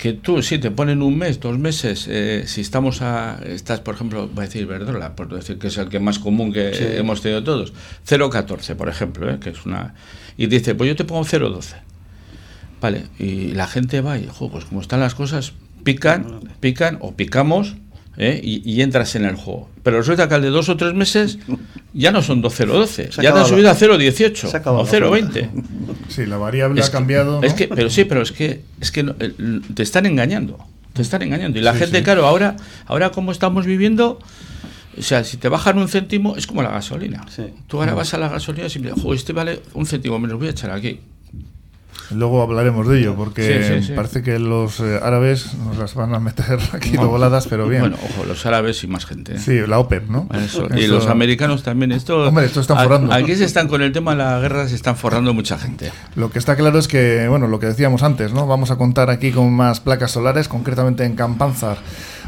que 0.00 0.12
tú, 0.12 0.42
si 0.42 0.58
te 0.58 0.70
ponen 0.70 1.00
un 1.02 1.16
mes, 1.16 1.40
dos 1.40 1.58
meses, 1.58 2.06
eh, 2.10 2.44
si 2.46 2.60
estamos 2.60 3.00
a, 3.00 3.40
estás, 3.46 3.80
por 3.80 3.94
ejemplo, 3.94 4.28
voy 4.28 4.44
a 4.44 4.46
decir 4.46 4.66
Verdola, 4.66 5.16
por 5.16 5.34
decir 5.34 5.58
que 5.58 5.68
es 5.68 5.78
el 5.78 5.88
que 5.88 5.98
más 5.98 6.18
común 6.18 6.52
que 6.52 6.98
hemos 6.98 7.22
tenido 7.22 7.42
todos, 7.42 7.72
0,14, 8.06 8.76
por 8.76 8.90
ejemplo, 8.90 9.30
eh, 9.30 9.38
que 9.40 9.50
es 9.50 9.64
una... 9.64 9.94
Y 10.36 10.46
dice, 10.46 10.74
pues 10.74 10.88
yo 10.88 10.96
te 10.96 11.04
pongo 11.04 11.24
0,12. 11.24 11.76
Vale, 12.82 13.04
y 13.18 13.52
la 13.52 13.66
gente 13.66 14.02
va 14.02 14.18
y, 14.18 14.28
pues 14.50 14.66
como 14.66 14.82
están 14.82 15.00
las 15.00 15.14
cosas, 15.14 15.54
pican, 15.84 16.40
pican 16.60 16.98
o 17.00 17.14
picamos 17.14 17.76
¿eh? 18.16 18.40
y, 18.42 18.80
entras 18.80 19.14
en 19.16 19.24
el 19.24 19.36
juego. 19.36 19.68
Pero 19.82 19.98
resulta 19.98 20.28
que 20.28 20.34
al 20.34 20.42
de 20.42 20.50
dos 20.50 20.68
o 20.68 20.76
tres 20.76 20.94
meses 20.94 21.38
ya 21.92 22.10
no 22.10 22.22
son 22.22 22.40
12 22.40 22.64
o 22.64 22.66
12, 22.66 23.10
ya 23.20 23.32
te 23.32 23.38
han 23.38 23.46
subido 23.46 23.70
a 23.70 23.76
0,18 23.76 24.64
o 24.66 24.86
0,20. 24.86 25.50
Sí, 26.08 26.26
la 26.26 26.36
variable 26.36 26.82
ha 26.82 26.90
cambiado. 26.90 27.42
Es 27.42 27.54
que, 27.54 27.68
pero 27.68 27.90
sí, 27.90 28.04
pero 28.04 28.22
es 28.22 28.32
que, 28.32 28.62
es 28.80 28.90
que 28.90 29.04
te 29.04 29.82
están 29.82 30.06
engañando. 30.06 30.58
Te 30.92 31.02
están 31.02 31.22
engañando. 31.22 31.58
Y 31.58 31.62
la 31.62 31.74
gente, 31.74 32.02
claro, 32.02 32.26
ahora, 32.26 32.56
ahora 32.86 33.10
como 33.10 33.32
estamos 33.32 33.66
viviendo. 33.66 34.18
O 34.96 35.02
sea, 35.02 35.24
si 35.24 35.38
te 35.38 35.48
bajan 35.48 35.76
un 35.78 35.88
céntimo, 35.88 36.36
es 36.36 36.46
como 36.46 36.62
la 36.62 36.70
gasolina. 36.70 37.26
Tú 37.66 37.80
ahora 37.80 37.94
vas 37.94 38.14
a 38.14 38.18
la 38.18 38.28
gasolina 38.28 38.68
y 38.68 38.70
siempre, 38.70 38.92
este 39.12 39.32
vale 39.32 39.60
un 39.74 39.86
céntimo 39.86 40.20
menos, 40.20 40.38
voy 40.38 40.46
a 40.46 40.50
echar 40.52 40.70
aquí. 40.70 41.00
Luego 42.10 42.42
hablaremos 42.42 42.86
de 42.88 43.00
ello, 43.00 43.14
porque 43.14 43.82
parece 43.94 44.22
que 44.22 44.38
los 44.38 44.80
eh, 44.80 45.00
árabes 45.02 45.54
nos 45.54 45.78
las 45.78 45.94
van 45.94 46.14
a 46.14 46.20
meter 46.20 46.58
aquí 46.72 46.90
de 46.90 46.98
voladas, 46.98 47.46
pero 47.48 47.68
bien. 47.68 47.82
Bueno, 47.82 47.96
ojo, 48.02 48.24
los 48.24 48.44
árabes 48.46 48.82
y 48.84 48.86
más 48.86 49.06
gente. 49.06 49.36
¿eh? 49.36 49.38
Sí, 49.38 49.60
la 49.66 49.78
OPEP, 49.78 50.08
¿no? 50.08 50.28
Y 50.76 50.86
los 50.86 51.06
americanos 51.06 51.62
también. 51.62 51.92
Esto, 51.92 52.28
Hombre, 52.28 52.46
esto 52.46 52.60
están 52.60 52.82
forrando. 52.82 53.12
Aquí 53.12 53.34
se 53.36 53.44
están 53.44 53.68
con 53.68 53.82
el 53.82 53.92
tema 53.92 54.12
de 54.12 54.18
la 54.18 54.38
guerra, 54.40 54.68
se 54.68 54.74
están 54.74 54.96
forrando 54.96 55.32
mucha 55.34 55.58
gente. 55.58 55.92
Lo 56.16 56.30
que 56.30 56.38
está 56.38 56.56
claro 56.56 56.78
es 56.78 56.88
que, 56.88 57.26
bueno, 57.28 57.46
lo 57.46 57.58
que 57.58 57.66
decíamos 57.66 58.02
antes, 58.02 58.32
¿no? 58.32 58.46
Vamos 58.46 58.70
a 58.70 58.76
contar 58.76 59.10
aquí 59.10 59.30
con 59.32 59.52
más 59.52 59.80
placas 59.80 60.10
solares, 60.12 60.48
concretamente 60.48 61.04
en 61.04 61.16
Campanzar 61.16 61.78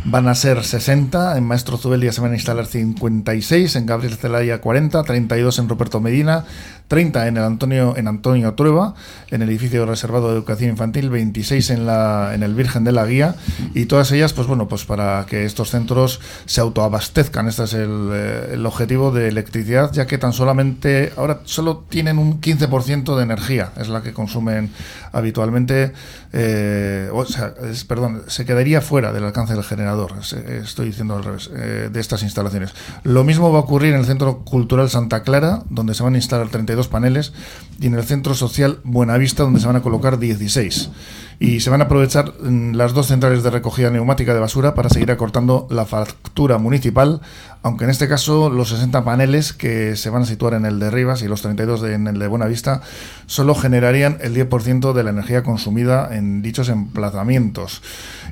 van 0.08 0.28
a 0.28 0.34
ser 0.34 0.62
60, 0.62 1.36
en 1.36 1.44
Maestro 1.44 1.78
Zubelia 1.78 2.12
se 2.12 2.20
van 2.20 2.30
a 2.30 2.34
instalar 2.34 2.66
56, 2.66 3.74
en 3.74 3.86
Gabriel 3.86 4.14
Celaya 4.14 4.60
40, 4.60 5.02
32 5.02 5.58
en 5.58 5.68
Roberto 5.68 6.00
Medina, 6.00 6.44
30 6.88 7.26
en 7.26 7.36
el 7.36 7.42
Antonio 7.42 7.94
en 7.96 8.08
Antonio 8.08 8.54
Trueba, 8.54 8.94
en 9.30 9.42
el 9.42 9.48
edificio 9.48 9.84
reservado 9.86 10.28
de 10.28 10.34
educación 10.34 10.70
infantil, 10.70 11.10
26 11.10 11.70
en 11.70 11.86
la 11.86 12.32
en 12.34 12.42
el 12.42 12.54
Virgen 12.54 12.84
de 12.84 12.92
la 12.92 13.06
Guía 13.06 13.34
y 13.74 13.86
todas 13.86 14.12
ellas 14.12 14.32
pues 14.32 14.46
bueno, 14.46 14.68
pues 14.68 14.84
para 14.84 15.26
que 15.26 15.44
estos 15.44 15.70
centros 15.70 16.20
se 16.44 16.60
autoabastezcan, 16.60 17.48
este 17.48 17.64
es 17.64 17.74
el, 17.74 18.10
eh, 18.12 18.50
el 18.54 18.66
objetivo 18.66 19.10
de 19.10 19.28
electricidad, 19.28 19.92
ya 19.92 20.06
que 20.06 20.18
tan 20.18 20.32
solamente 20.32 21.12
ahora 21.16 21.40
solo 21.44 21.84
tienen 21.88 22.18
un 22.18 22.40
15% 22.40 23.16
de 23.16 23.22
energía, 23.22 23.72
es 23.76 23.88
la 23.88 24.02
que 24.02 24.12
consumen 24.12 24.70
habitualmente 25.12 25.92
eh, 26.38 27.08
o 27.14 27.24
sea, 27.24 27.54
perdón, 27.88 28.24
se 28.26 28.44
quedaría 28.44 28.82
fuera 28.82 29.10
del 29.10 29.24
alcance 29.24 29.54
del 29.54 29.64
generador, 29.64 30.12
estoy 30.20 30.86
diciendo 30.88 31.16
al 31.16 31.24
revés, 31.24 31.50
eh, 31.56 31.88
de 31.90 31.98
estas 31.98 32.22
instalaciones. 32.22 32.74
Lo 33.04 33.24
mismo 33.24 33.50
va 33.50 33.60
a 33.60 33.62
ocurrir 33.62 33.94
en 33.94 34.00
el 34.00 34.04
Centro 34.04 34.40
Cultural 34.40 34.90
Santa 34.90 35.22
Clara, 35.22 35.62
donde 35.70 35.94
se 35.94 36.02
van 36.02 36.12
a 36.12 36.18
instalar 36.18 36.48
32 36.48 36.75
paneles, 36.88 37.32
y 37.80 37.86
en 37.86 37.94
el 37.94 38.04
Centro 38.04 38.34
Social 38.34 38.78
Buenavista, 38.84 39.42
donde 39.42 39.60
se 39.60 39.66
van 39.66 39.76
a 39.76 39.82
colocar 39.82 40.18
16 40.18 40.90
y 41.38 41.60
se 41.60 41.68
van 41.68 41.82
a 41.82 41.84
aprovechar 41.84 42.32
mm, 42.40 42.72
las 42.74 42.94
dos 42.94 43.08
centrales 43.08 43.42
de 43.42 43.50
recogida 43.50 43.90
neumática 43.90 44.32
de 44.32 44.40
basura 44.40 44.74
para 44.74 44.88
seguir 44.88 45.10
acortando 45.10 45.66
la 45.70 45.84
factura 45.84 46.56
municipal, 46.58 47.20
aunque 47.62 47.84
en 47.84 47.90
este 47.90 48.08
caso 48.08 48.48
los 48.48 48.70
60 48.70 49.04
paneles 49.04 49.52
que 49.52 49.96
se 49.96 50.08
van 50.08 50.22
a 50.22 50.26
situar 50.26 50.54
en 50.54 50.64
el 50.64 50.78
de 50.78 50.90
Rivas 50.90 51.22
y 51.22 51.28
los 51.28 51.42
32 51.42 51.82
en 51.84 52.06
el 52.06 52.18
de 52.18 52.26
Buenavista 52.26 52.80
solo 53.26 53.54
generarían 53.54 54.18
el 54.20 54.34
10% 54.34 54.92
de 54.94 55.04
la 55.04 55.10
energía 55.10 55.42
consumida 55.42 56.14
en 56.16 56.40
dichos 56.40 56.68
emplazamientos. 56.70 57.82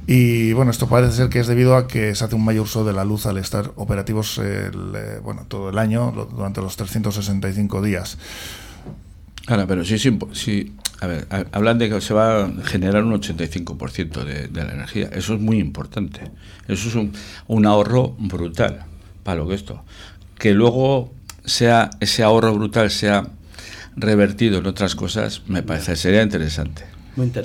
Y 0.07 0.53
bueno, 0.55 0.71
esto 0.71 0.89
parece 0.89 1.15
ser 1.15 1.29
que 1.29 1.41
es 1.41 1.47
debido 1.47 1.77
a 1.77 1.87
que 1.87 2.15
se 2.15 2.25
hace 2.25 2.35
un 2.35 2.45
mayor 2.45 2.65
uso 2.65 2.85
de 2.85 2.93
la 2.93 3.05
luz 3.05 3.27
al 3.27 3.37
estar 3.37 3.73
operativos 3.77 4.41
eh, 4.43 4.71
bueno, 5.23 5.45
todo 5.47 5.69
el 5.69 5.79
año 5.79 6.11
durante 6.11 6.63
los 6.63 6.77
365 6.77 7.83
días. 7.83 8.19
Ahora, 9.47 9.67
pero 9.67 9.85
sí, 9.85 9.99
sí, 9.99 10.19
sí 10.33 10.75
a 11.01 11.07
ver, 11.07 11.27
hablan 11.53 11.79
de 11.79 11.89
que 11.89 12.01
se 12.01 12.15
va 12.15 12.45
a 12.45 12.51
generar 12.65 13.05
un 13.05 13.21
85% 13.21 14.25
de, 14.25 14.49
de 14.49 14.65
la 14.65 14.73
energía. 14.73 15.11
Eso 15.13 15.35
es 15.35 15.41
muy 15.41 15.59
importante. 15.59 16.23
Eso 16.69 16.89
es 16.89 16.95
un, 16.95 17.13
un, 17.47 17.67
ahorro 17.67 18.15
brutal 18.19 18.85
para 19.23 19.39
lo 19.39 19.49
que 19.49 19.55
esto. 19.55 19.83
Que 20.39 20.55
luego 20.55 21.13
sea 21.45 21.91
ese 22.01 22.23
ahorro 22.23 22.55
brutal 22.55 22.91
sea 22.91 23.27
revertido 23.97 24.59
en 24.59 24.67
otras 24.67 24.95
cosas, 24.95 25.43
me 25.47 25.63
parece 25.63 25.97
sería 25.97 26.23
interesante. 26.23 26.85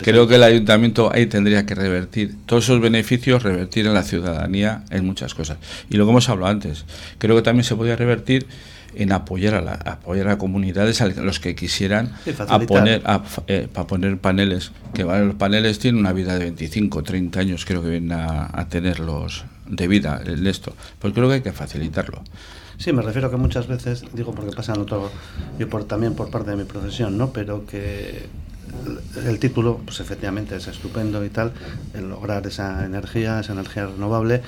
Creo 0.02 0.28
que 0.28 0.36
el 0.36 0.44
ayuntamiento 0.44 1.12
ahí 1.14 1.28
tendría 1.28 1.66
que 1.66 1.76
revertir 1.76 2.36
todos 2.48 2.64
esos 2.64 2.82
beneficios, 2.82 3.44
revertir 3.44 3.86
en 3.86 3.94
la 3.94 4.02
ciudadanía 4.02 4.84
en 4.90 5.06
muchas 5.06 5.36
cosas. 5.36 5.58
Y 5.92 5.98
lo 5.98 6.06
que 6.06 6.12
hemos 6.12 6.28
hablado 6.28 6.52
antes, 6.52 6.86
creo 7.20 7.36
que 7.36 7.44
también 7.44 7.64
se 7.64 7.76
podría 7.76 7.96
revertir 7.96 8.48
en 8.96 9.12
apoyar 9.12 9.56
a, 9.56 9.62
la, 9.62 9.74
apoyar 9.74 10.30
a 10.30 10.38
comunidades 10.38 11.02
a 11.02 11.08
los 11.08 11.40
que 11.40 11.56
quisieran 11.56 12.12
a 12.48 12.60
poner, 12.60 13.04
eh, 13.48 13.68
para 13.72 13.88
poner 13.88 14.18
paneles, 14.18 14.72
que 14.94 15.04
los 15.04 15.36
paneles 15.36 15.80
tienen 15.80 16.00
una 16.00 16.14
vida 16.14 16.34
de 16.34 16.46
25, 16.46 17.04
30 17.04 17.40
años, 17.40 17.66
creo 17.66 17.82
que 17.82 17.90
vienen 17.90 18.12
a, 18.14 18.50
a 18.52 18.68
tenerlos 18.68 19.46
de 19.68 19.88
vida 19.88 20.22
en 20.26 20.48
esto, 20.48 20.74
pues 21.00 21.14
creo 21.14 21.28
que 21.28 21.36
hay 21.36 21.42
que 21.42 21.54
facilitarlo. 21.54 22.22
Sí, 22.80 22.94
me 22.94 23.02
refiero 23.02 23.30
que 23.30 23.36
muchas 23.36 23.68
veces, 23.68 24.06
digo 24.14 24.34
porque 24.34 24.56
pasa 24.56 24.74
en 24.74 24.80
otro, 24.80 25.12
yo 25.60 25.70
por, 25.70 25.84
también 25.84 26.16
por 26.16 26.30
parte 26.30 26.52
de 26.52 26.56
mi 26.56 26.64
profesión, 26.64 27.18
¿no? 27.18 27.34
Pero 27.34 27.66
que 27.66 28.28
el 29.26 29.40
título, 29.40 29.80
pues 29.86 30.00
efectivamente 30.00 30.56
es 30.56 30.68
estupendo 30.68 31.24
y 31.24 31.30
tal, 31.30 31.52
el 31.94 32.10
lograr 32.10 32.46
esa 32.48 32.86
energía, 32.86 33.40
esa 33.40 33.54
energía 33.54 33.88
renovable, 33.88 34.42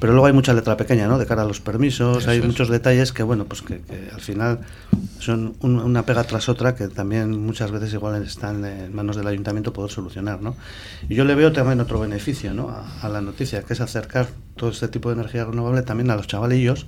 pero 0.00 0.12
luego 0.12 0.26
hay 0.26 0.32
mucha 0.32 0.52
letra 0.52 0.76
pequeña, 0.76 1.08
¿no? 1.08 1.18
De 1.18 1.26
cara 1.26 1.42
a 1.42 1.44
los 1.44 1.60
permisos, 1.60 2.26
hay 2.28 2.40
muchos 2.40 2.68
detalles 2.68 3.12
que, 3.12 3.22
bueno, 3.22 3.44
pues 3.44 3.62
que, 3.62 3.80
al 4.12 4.20
final 4.20 4.60
son 5.18 5.56
una 5.60 6.04
pega 6.04 6.24
tras 6.24 6.48
otra 6.48 6.74
que 6.74 6.88
también 6.88 7.44
muchas 7.44 7.70
veces 7.70 7.92
igual 7.94 8.22
están 8.22 8.64
en 8.64 8.94
manos 8.94 9.16
del 9.16 9.26
ayuntamiento 9.26 9.72
poder 9.72 9.90
solucionar, 9.90 10.40
¿no? 10.42 10.56
Y 11.08 11.14
yo 11.14 11.24
le 11.24 11.34
veo 11.34 11.52
también 11.52 11.80
otro 11.80 12.00
beneficio, 12.00 12.54
¿no? 12.54 12.70
A, 12.70 13.00
a 13.02 13.08
la 13.08 13.20
noticia, 13.20 13.62
que 13.62 13.72
es 13.72 13.80
acercar 13.80 14.28
todo 14.56 14.70
este 14.70 14.88
tipo 14.88 15.08
de 15.08 15.14
energía 15.14 15.44
renovable 15.44 15.82
también 15.82 16.10
a 16.10 16.16
los 16.16 16.26
chavalillos 16.26 16.86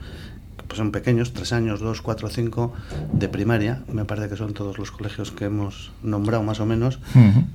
pues 0.71 0.79
son 0.79 0.93
pequeños, 0.93 1.33
tres 1.33 1.53
años, 1.53 1.81
dos, 1.81 2.01
cuatro, 2.01 2.29
cinco 2.29 2.73
de 3.13 3.29
primaria, 3.29 3.83
me 3.93 4.05
parece 4.05 4.29
que 4.29 4.37
son 4.37 4.55
todos 4.55 4.79
los 4.79 4.93
colegios 4.93 5.33
que 5.33 5.47
hemos 5.47 5.91
nombrado 6.05 6.45
más 6.45 6.61
o 6.61 6.67
menos, 6.67 7.01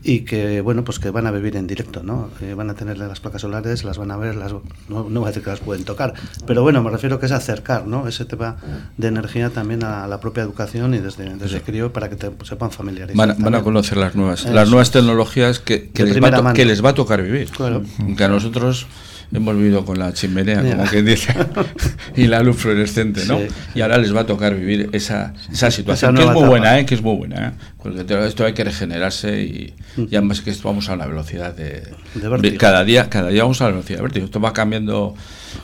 y 0.04 0.26
que 0.26 0.60
bueno, 0.60 0.84
pues 0.84 1.00
que 1.00 1.12
van 1.12 1.26
a 1.26 1.32
vivir 1.32 1.56
en 1.56 1.66
directo, 1.66 2.04
¿no? 2.04 2.30
Eh, 2.42 2.56
van 2.56 2.70
a 2.70 2.74
tener 2.74 2.98
las 2.98 3.22
placas 3.22 3.44
solares, 3.44 3.86
las 3.86 3.98
van 3.98 4.12
a 4.12 4.18
ver, 4.18 4.36
las, 4.36 4.52
no, 4.52 4.62
no 4.90 5.22
voy 5.22 5.24
a 5.24 5.28
decir 5.28 5.44
que 5.44 5.50
las 5.50 5.62
pueden 5.62 5.86
tocar, 5.86 6.14
pero 6.46 6.62
bueno, 6.62 6.84
me 6.84 6.92
refiero 6.92 7.18
que 7.18 7.28
es 7.28 7.32
acercar, 7.32 7.88
¿no? 7.88 8.06
Ese 8.06 8.26
tema 8.26 8.58
de 8.98 9.08
energía 9.08 9.50
también 9.50 9.86
a 9.86 10.08
la 10.08 10.20
propia 10.20 10.44
educación 10.44 10.94
y 10.94 10.98
desde, 10.98 11.38
desde 11.38 11.62
crío 11.62 11.94
para 11.94 12.10
que 12.10 12.18
te, 12.18 12.30
sepan 12.44 12.72
familiarizar. 12.72 13.16
Van, 13.16 13.42
van, 13.42 13.56
a 13.56 13.64
conocer 13.64 13.98
las 13.98 14.16
nuevas, 14.16 14.44
las 14.44 14.68
nuevas 14.68 14.92
tecnologías 14.92 15.60
que, 15.60 15.90
que, 15.90 16.04
les 16.04 16.22
va, 16.22 16.52
que, 16.52 16.66
les 16.66 16.84
va, 16.84 16.90
a 16.90 16.94
tocar 16.94 17.24
vivir. 17.24 17.50
Claro. 17.50 17.82
Que 18.18 18.24
a 18.26 18.28
nosotros 18.28 18.88
hemos 19.34 19.56
vivido 19.56 19.86
con 19.86 20.00
la 20.00 20.14
chimenea, 20.14 20.62
como 20.62 20.86
quien 20.86 21.06
dice, 21.06 21.34
y 22.16 22.28
la 22.28 22.42
luz 22.42 22.58
fluorescente, 22.58 23.26
¿no? 23.26 23.40
Y 23.74 23.82
ahora 23.82 23.98
les 23.98 24.16
va 24.16 24.22
a 24.22 24.26
tocar 24.26 24.56
vivir 24.56 24.90
esa, 24.94 25.34
esa 25.52 25.72
situación, 25.72 26.16
que 26.16 26.24
es 26.24 26.32
muy 26.32 26.48
buena, 26.48 26.80
¿eh? 26.80 26.86
Que 26.86 26.96
es 26.96 27.02
muy 27.02 27.16
buena, 27.16 27.48
¿eh? 27.48 27.52
Porque 27.82 28.06
esto 28.26 28.46
hay 28.46 28.54
que 28.54 28.64
regenerarse 28.64 29.42
y, 29.42 29.74
y 29.98 30.16
además 30.16 30.42
que 30.42 30.50
esto 30.50 30.68
vamos 30.68 30.90
a 30.90 30.94
una 30.94 31.06
velocidad 31.06 31.56
de, 31.56 31.84
de 32.16 32.58
cada 32.58 32.84
día, 32.84 33.10
cada 33.10 33.30
día 33.30 33.44
vamos 33.44 33.62
a 33.62 33.66
la 33.66 33.72
velocidad 33.72 33.98
de 34.00 34.04
vértigo. 34.04 34.26
Esto 34.26 34.40
va 34.40 34.54
cambiando 34.54 35.16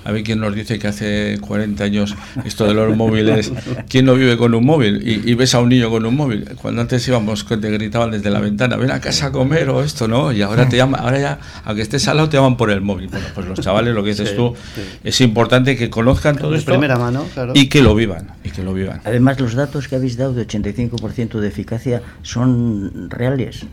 a 0.03 0.11
ver 0.11 0.23
quién 0.23 0.39
nos 0.39 0.55
dice 0.55 0.79
que 0.79 0.87
hace 0.87 1.37
40 1.41 1.83
años 1.83 2.15
esto 2.45 2.65
de 2.65 2.73
los 2.73 2.95
móviles, 2.95 3.51
¿quién 3.89 4.05
no 4.05 4.15
vive 4.15 4.37
con 4.37 4.53
un 4.53 4.65
móvil? 4.65 5.01
Y, 5.05 5.33
ves 5.33 5.55
a 5.55 5.59
un 5.59 5.69
niño 5.69 5.89
con 5.89 6.05
un 6.05 6.15
móvil. 6.15 6.47
Cuando 6.61 6.81
antes 6.81 7.07
íbamos, 7.07 7.45
te 7.45 7.57
gritaban 7.71 8.11
desde 8.11 8.29
la 8.29 8.39
ventana, 8.39 8.77
ven 8.77 8.91
a 8.91 8.99
casa 8.99 9.27
a 9.27 9.31
comer 9.31 9.69
o 9.69 9.83
esto, 9.83 10.07
¿no? 10.07 10.31
Y 10.31 10.41
ahora 10.41 10.67
te 10.69 10.77
llaman, 10.77 11.01
ahora 11.01 11.19
ya, 11.19 11.39
aunque 11.65 11.81
estés 11.81 12.07
al 12.07 12.17
lado, 12.17 12.29
te 12.29 12.37
llaman 12.37 12.57
por 12.57 12.71
el 12.71 12.81
móvil. 12.81 13.07
Bueno, 13.07 13.25
pues 13.33 13.47
los 13.47 13.59
chavales, 13.59 13.93
lo 13.93 14.03
que 14.03 14.09
dices 14.09 14.35
tú, 14.35 14.55
es 15.03 15.21
importante 15.21 15.75
que 15.75 15.89
conozcan 15.89 16.37
todo 16.37 16.55
esto. 16.55 16.71
primera 16.71 16.97
mano, 16.97 17.25
Y 17.53 17.67
que 17.67 17.81
lo 17.81 17.95
vivan, 17.95 18.31
y 18.43 18.49
que 18.49 18.63
lo 18.63 18.73
vivan. 18.73 19.01
Además, 19.03 19.39
los 19.39 19.53
datos 19.53 19.87
que 19.87 19.95
habéis 19.95 20.17
dado 20.17 20.33
de 20.33 20.47
85% 20.47 21.39
de 21.39 21.47
eficacia 21.47 22.01
son 22.21 23.09
reales. 23.09 23.65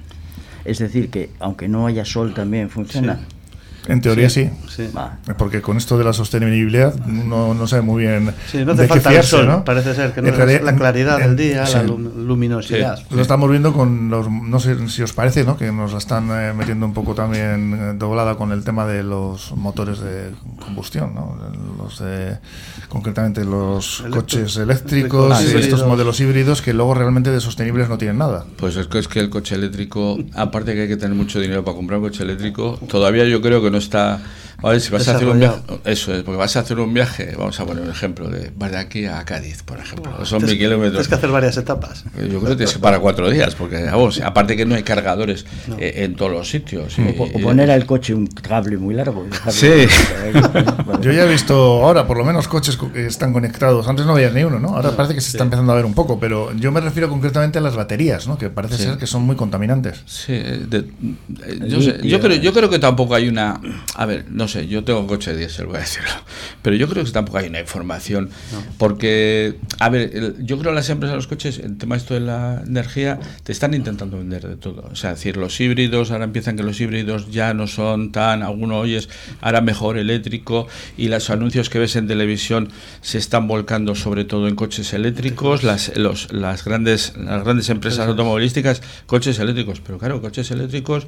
Es 0.64 0.78
decir, 0.78 1.08
que 1.10 1.30
aunque 1.40 1.68
no 1.68 1.86
haya 1.86 2.04
sol 2.04 2.34
también 2.34 2.68
funciona. 2.68 3.20
En 3.88 4.00
teoría 4.02 4.28
sí. 4.28 4.50
Porque 5.36 5.62
con 5.62 5.76
esto 5.76 5.96
de 5.98 6.04
la 6.04 6.12
sostenibilidad 6.12 6.94
no, 7.06 7.54
no 7.54 7.66
sabe 7.66 7.82
muy 7.82 8.02
bien. 8.02 8.34
Sí, 8.50 8.64
no 8.64 8.74
te 8.74 8.86
falta 8.86 9.12
el 9.14 9.22
sol, 9.22 9.46
¿no? 9.46 9.64
Parece 9.64 9.94
ser 9.94 10.12
que 10.12 10.22
no 10.22 10.28
es 10.28 10.62
la 10.62 10.76
claridad 10.76 11.18
del 11.18 11.36
día, 11.36 11.64
la 11.68 11.82
luminosidad. 11.82 12.98
Lo 13.10 13.22
estamos 13.22 13.50
viendo 13.50 13.72
con 13.72 14.10
los. 14.10 14.30
No 14.30 14.60
sé 14.60 14.88
si 14.88 15.02
os 15.02 15.12
parece, 15.12 15.44
¿no? 15.44 15.56
Que 15.56 15.72
nos 15.72 15.92
la 15.92 15.98
están 15.98 16.28
eh, 16.30 16.52
metiendo 16.54 16.86
un 16.86 16.92
poco 16.92 17.14
también 17.14 17.74
eh, 17.74 17.94
doblada 17.96 18.34
con 18.36 18.52
el 18.52 18.62
tema 18.62 18.86
de 18.86 19.02
los 19.02 19.56
motores 19.56 20.00
de 20.00 20.32
combustión, 20.60 21.14
¿no? 21.14 21.36
Los 21.78 22.00
de, 22.00 22.38
concretamente 22.88 23.44
los 23.44 24.04
coches 24.10 24.56
eléctricos 24.56 25.42
y 25.42 25.56
estos 25.56 25.86
modelos 25.86 26.20
híbridos 26.20 26.62
que 26.62 26.74
luego 26.74 26.94
realmente 26.94 27.30
de 27.30 27.40
sostenibles 27.40 27.88
no 27.88 27.96
tienen 27.96 28.18
nada. 28.18 28.44
Pues 28.56 28.76
es 28.76 28.86
que, 28.86 28.98
es 28.98 29.08
que 29.08 29.20
el 29.20 29.30
coche 29.30 29.54
eléctrico, 29.54 30.18
aparte 30.34 30.74
que 30.74 30.82
hay 30.82 30.88
que 30.88 30.96
tener 30.96 31.16
mucho 31.16 31.40
dinero 31.40 31.64
para 31.64 31.76
comprar 31.76 31.98
un 32.00 32.06
coche 32.06 32.22
eléctrico, 32.22 32.78
todavía 32.88 33.24
yo 33.24 33.40
creo 33.40 33.62
que 33.62 33.70
no 33.70 33.77
está 33.78 34.20
a 34.60 34.70
ver, 34.70 34.80
si 34.80 34.90
vas 34.90 35.06
a 35.06 35.14
hacer 35.14 35.28
un 35.28 35.38
viaje, 35.38 35.60
eso 35.84 36.12
es, 36.12 36.24
porque 36.24 36.36
vas 36.36 36.56
a 36.56 36.60
hacer 36.60 36.80
un 36.80 36.92
viaje, 36.92 37.32
vamos 37.38 37.60
a 37.60 37.64
poner 37.64 37.84
un 37.84 37.90
ejemplo, 37.90 38.28
de, 38.28 38.50
de 38.50 38.76
aquí 38.76 39.06
a 39.06 39.24
Cádiz, 39.24 39.62
por 39.62 39.78
ejemplo, 39.78 40.24
son 40.26 40.44
mil 40.44 40.58
kilómetros. 40.58 40.92
Tienes 40.94 41.08
que 41.08 41.14
hacer 41.14 41.30
varias 41.30 41.56
etapas. 41.56 42.04
Eh, 42.16 42.28
yo 42.32 42.40
creo 42.40 42.50
que 42.50 42.56
tienes 42.56 42.72
que 42.72 42.80
para 42.80 42.98
cuatro 42.98 43.30
días, 43.30 43.54
porque 43.54 43.84
vamos, 43.84 44.20
aparte 44.20 44.56
que 44.56 44.66
no 44.66 44.74
hay 44.74 44.82
cargadores 44.82 45.46
eh, 45.78 46.04
en 46.04 46.16
todos 46.16 46.32
los 46.32 46.50
sitios. 46.50 46.96
o, 46.98 47.40
poner 47.40 47.70
al 47.70 47.86
coche 47.86 48.14
un 48.14 48.26
cable 48.26 48.76
muy 48.78 48.94
largo. 48.94 49.28
Sí. 49.48 49.86
yo 51.02 51.12
ya 51.12 51.22
he 51.22 51.28
visto 51.28 51.54
ahora, 51.54 52.04
por 52.08 52.18
lo 52.18 52.24
menos, 52.24 52.48
coches 52.48 52.76
que 52.76 53.06
están 53.06 53.32
conectados. 53.32 53.86
Antes 53.86 54.06
no 54.06 54.14
veías 54.14 54.34
ni 54.34 54.42
uno, 54.42 54.58
¿no? 54.58 54.70
Ahora 54.70 54.90
parece 54.90 55.14
que 55.14 55.20
se 55.20 55.30
está 55.30 55.44
empezando 55.44 55.70
a 55.72 55.76
ver 55.76 55.84
un 55.84 55.94
poco, 55.94 56.18
pero 56.18 56.52
yo 56.54 56.72
me 56.72 56.80
refiero 56.80 57.08
concretamente 57.08 57.58
a 57.58 57.60
las 57.60 57.76
baterías, 57.76 58.26
¿no? 58.26 58.36
Que 58.36 58.50
parece 58.50 58.76
ser 58.76 58.98
que 58.98 59.06
son 59.06 59.22
muy 59.22 59.36
contaminantes. 59.36 60.02
Sí, 60.06 60.42
yo, 61.64 61.78
yo, 61.78 62.20
creo, 62.20 62.36
yo 62.38 62.52
creo 62.52 62.68
que 62.68 62.80
tampoco 62.80 63.14
hay 63.14 63.28
una... 63.28 63.60
A 63.94 64.04
ver, 64.04 64.26
no 64.28 64.47
sé, 64.48 64.66
yo 64.66 64.84
tengo 64.84 65.06
coche 65.06 65.32
de 65.32 65.38
diésel, 65.38 65.66
voy 65.66 65.76
a 65.76 65.80
decirlo. 65.80 66.10
Pero 66.62 66.76
yo 66.76 66.88
creo 66.88 67.04
que 67.04 67.10
tampoco 67.10 67.38
hay 67.38 67.48
una 67.48 67.60
información. 67.60 68.30
Porque, 68.78 69.56
a 69.78 69.88
ver, 69.88 70.36
yo 70.38 70.58
creo 70.58 70.72
que 70.72 70.76
las 70.76 70.90
empresas 70.90 71.12
de 71.12 71.16
los 71.16 71.26
coches, 71.26 71.58
el 71.58 71.78
tema 71.78 71.96
esto 71.96 72.14
de 72.14 72.20
la 72.20 72.62
energía, 72.66 73.20
te 73.42 73.52
están 73.52 73.74
intentando 73.74 74.18
vender 74.18 74.46
de 74.48 74.56
todo. 74.56 74.88
O 74.90 74.96
sea, 74.96 75.10
decir, 75.10 75.36
los 75.36 75.60
híbridos, 75.60 76.10
ahora 76.10 76.24
empiezan 76.24 76.56
que 76.56 76.62
los 76.62 76.80
híbridos 76.80 77.30
ya 77.30 77.54
no 77.54 77.66
son 77.66 78.12
tan, 78.12 78.42
alguno 78.42 78.78
oyes, 78.78 79.08
ahora 79.40 79.60
mejor 79.60 79.98
eléctrico, 79.98 80.66
y 80.96 81.08
los 81.08 81.30
anuncios 81.30 81.70
que 81.70 81.78
ves 81.78 81.96
en 81.96 82.08
televisión 82.08 82.70
se 83.00 83.18
están 83.18 83.48
volcando 83.48 83.94
sobre 83.94 84.24
todo 84.24 84.48
en 84.48 84.56
coches 84.56 84.92
eléctricos, 84.92 85.62
las, 85.62 85.96
los, 85.96 86.32
las, 86.32 86.64
grandes, 86.64 87.14
las 87.16 87.44
grandes 87.44 87.68
empresas 87.68 88.08
automovilísticas, 88.08 88.82
coches 89.06 89.38
eléctricos. 89.38 89.80
Pero 89.80 89.98
claro, 89.98 90.20
coches 90.20 90.50
eléctricos 90.50 91.06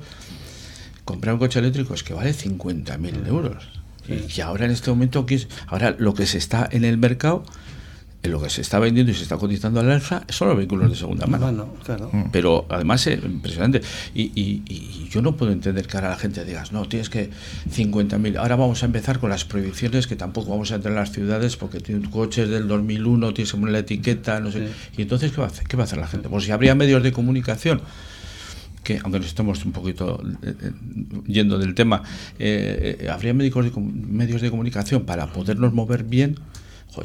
comprar 1.10 1.34
un 1.34 1.40
coche 1.40 1.58
eléctrico 1.58 1.94
es 1.94 2.02
que 2.02 2.14
vale 2.14 2.32
50.000 2.32 3.26
euros. 3.26 3.68
Y 4.08 4.40
ahora 4.40 4.64
en 4.64 4.72
este 4.72 4.90
momento, 4.90 5.24
ahora 5.68 5.94
lo 5.98 6.14
que 6.14 6.26
se 6.26 6.38
está 6.38 6.68
en 6.70 6.84
el 6.84 6.98
mercado, 6.98 7.44
lo 8.28 8.42
que 8.42 8.50
se 8.50 8.60
está 8.60 8.78
vendiendo 8.78 9.12
y 9.12 9.14
se 9.14 9.22
está 9.22 9.38
cotizando 9.38 9.80
al 9.80 9.90
alza 9.90 10.24
son 10.28 10.48
los 10.48 10.56
vehículos 10.56 10.90
de 10.90 10.96
segunda 10.96 11.26
mano. 11.26 11.72
Mm. 12.12 12.24
Pero 12.30 12.66
además 12.68 13.06
es 13.06 13.22
impresionante. 13.24 13.80
Y, 14.14 15.08
yo 15.10 15.22
no 15.22 15.36
puedo 15.36 15.50
entender 15.50 15.88
que 15.88 15.96
ahora 15.96 16.10
la 16.10 16.16
gente 16.16 16.44
diga, 16.44 16.62
no, 16.70 16.86
tienes 16.86 17.10
que 17.10 17.30
50.000. 17.74 18.36
Ahora 18.36 18.54
vamos 18.54 18.82
a 18.82 18.86
empezar 18.86 19.18
con 19.18 19.30
las 19.30 19.44
prohibiciones 19.44 20.06
que 20.06 20.14
tampoco 20.14 20.50
vamos 20.50 20.70
a 20.70 20.76
entrar 20.76 20.92
en 20.92 21.00
las 21.00 21.10
ciudades 21.10 21.56
porque 21.56 21.80
tienes 21.80 22.08
coches 22.10 22.48
del 22.48 22.68
2001, 22.68 23.34
tienes 23.34 23.50
que 23.50 23.58
poner 23.58 23.72
la 23.72 23.78
etiqueta, 23.80 24.38
no 24.38 24.52
sé. 24.52 24.68
Y 24.96 25.02
entonces, 25.02 25.32
¿qué 25.32 25.38
va, 25.38 25.46
a 25.46 25.50
hacer? 25.50 25.66
¿qué 25.66 25.76
va 25.76 25.82
a 25.82 25.86
hacer 25.86 25.98
la 25.98 26.06
gente? 26.06 26.28
Pues 26.28 26.44
si 26.44 26.52
habría 26.52 26.76
medios 26.76 27.02
de 27.02 27.10
comunicación 27.10 27.80
que 28.82 28.98
aunque 29.02 29.18
nos 29.18 29.26
estemos 29.28 29.64
un 29.64 29.72
poquito 29.72 30.22
eh, 30.42 30.54
eh, 30.62 30.72
yendo 31.26 31.58
del 31.58 31.74
tema, 31.74 32.02
eh, 32.38 33.08
habría 33.10 33.34
médicos 33.34 33.64
de, 33.66 33.80
medios 33.80 34.40
de 34.40 34.50
comunicación 34.50 35.04
para 35.04 35.26
podernos 35.26 35.72
mover 35.72 36.04
bien 36.04 36.36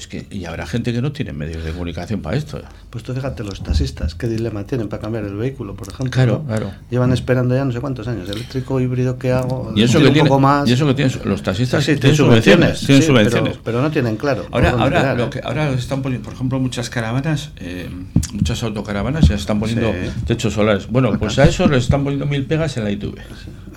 que, 0.10 0.28
y 0.30 0.46
habrá 0.46 0.66
gente 0.66 0.92
que 0.94 1.02
no 1.02 1.12
tiene 1.12 1.34
medios 1.34 1.64
de 1.64 1.72
comunicación 1.72 2.22
para 2.22 2.38
esto. 2.38 2.62
Pues 2.90 3.04
tú 3.04 3.14
fíjate, 3.14 3.44
los 3.44 3.64
taxistas, 3.64 4.16
qué 4.16 4.28
dilema 4.28 4.66
tienen 4.66 4.90
para 4.90 5.02
cambiar 5.02 5.26
el 5.26 5.36
vehículo, 5.36 5.76
por 5.76 5.88
ejemplo. 5.88 6.12
Claro, 6.12 6.44
claro. 6.46 6.72
Llevan 6.90 7.14
esperando 7.14 7.56
ya 7.56 7.64
no 7.64 7.72
sé 7.72 7.80
cuántos 7.80 8.08
años, 8.08 8.30
eléctrico, 8.30 8.80
híbrido, 8.80 9.18
¿qué 9.18 9.32
hago? 9.32 9.74
Y 9.76 9.84
eso, 9.84 10.00
que 10.00 10.12
tiene, 10.12 10.30
más. 10.30 10.68
y 10.68 10.74
eso 10.74 10.86
que 10.88 10.94
tienen 10.94 11.14
los 11.26 11.44
taxistas 11.44 11.86
tienen 11.86 12.16
subvenciones. 12.16 12.80
tienen 12.80 13.04
subvenciones. 13.04 13.60
Pero, 13.64 13.82
no 13.82 13.92
tienen 13.92 14.18
claro. 14.18 14.46
Ahora, 14.52 14.72
ahora, 14.72 15.14
lo 15.14 15.30
que, 15.30 15.42
ahora 15.44 15.70
están 15.72 16.02
poniendo, 16.02 16.26
por 16.26 16.34
ejemplo, 16.34 16.60
muchas 16.60 16.90
caravanas, 16.90 17.52
eh, 17.58 17.90
muchas 18.34 18.62
autocaravanas 18.64 19.28
ya 19.28 19.36
están 19.36 19.60
poniendo 19.60 19.94
techos 20.26 20.54
solares. 20.54 20.88
Bueno, 20.88 21.18
pues 21.18 21.38
a 21.40 21.46
eso 21.46 21.68
les 21.68 21.84
están 21.84 22.04
poniendo 22.04 22.26
mil 22.26 22.46
pegas 22.46 22.76
en 22.78 22.84
la 22.84 22.92
ITV. 22.92 23.16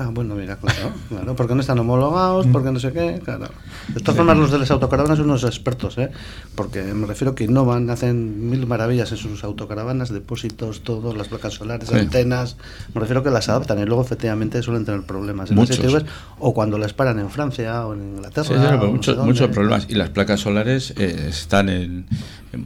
Ah, 0.01 0.11
bueno, 0.13 0.37
mira, 0.37 0.57
claro, 0.57 0.93
claro, 1.09 1.35
porque 1.35 1.55
no 1.57 1.61
están 1.61 1.79
homologados, 1.81 2.47
porque 2.47 2.71
no 2.71 2.79
sé 2.79 2.93
qué, 2.93 3.21
claro. 3.25 3.49
De 3.89 4.01
todas 4.01 4.17
formas, 4.17 4.37
los 4.37 4.53
de 4.53 4.59
las 4.61 4.71
autocaravanas 4.71 5.19
son 5.19 5.29
unos 5.29 5.43
expertos, 5.43 5.99
¿eh? 5.99 6.11
Porque 6.55 6.83
me 6.83 7.07
refiero 7.07 7.35
que 7.35 7.45
innovan, 7.45 7.91
hacen 7.91 8.49
mil 8.49 8.67
maravillas 8.67 9.11
en 9.11 9.19
sus 9.19 9.43
autocaravanas, 9.43 10.11
depósitos, 10.11 10.83
todo, 10.83 11.13
las 11.15 11.27
placas 11.27 11.55
solares, 11.55 11.93
antenas. 11.93 12.57
Me 12.95 13.01
refiero 13.01 13.25
que 13.25 13.31
las 13.31 13.49
adaptan 13.49 13.81
y 13.81 13.87
luego 13.87 14.03
efectivamente 14.03 14.63
suelen 14.63 14.85
tener 14.85 15.03
problemas 15.03 15.51
en 15.51 15.57
muchos. 15.57 16.05
o 16.39 16.55
cuando 16.55 16.79
las 16.79 16.93
paran 16.93 17.19
en 17.19 17.31
Francia 17.31 17.85
o 17.85 17.95
en 17.95 18.17
Inglaterra. 18.17 18.79
Sí, 18.81 18.87
muchos, 18.87 19.19
muchos 19.19 19.49
problemas. 19.49 19.87
Y 19.89 19.95
las 19.95 20.11
placas 20.11 20.41
solares 20.41 20.95
eh, 20.97 21.27
están 21.29 21.69
en, 21.69 22.07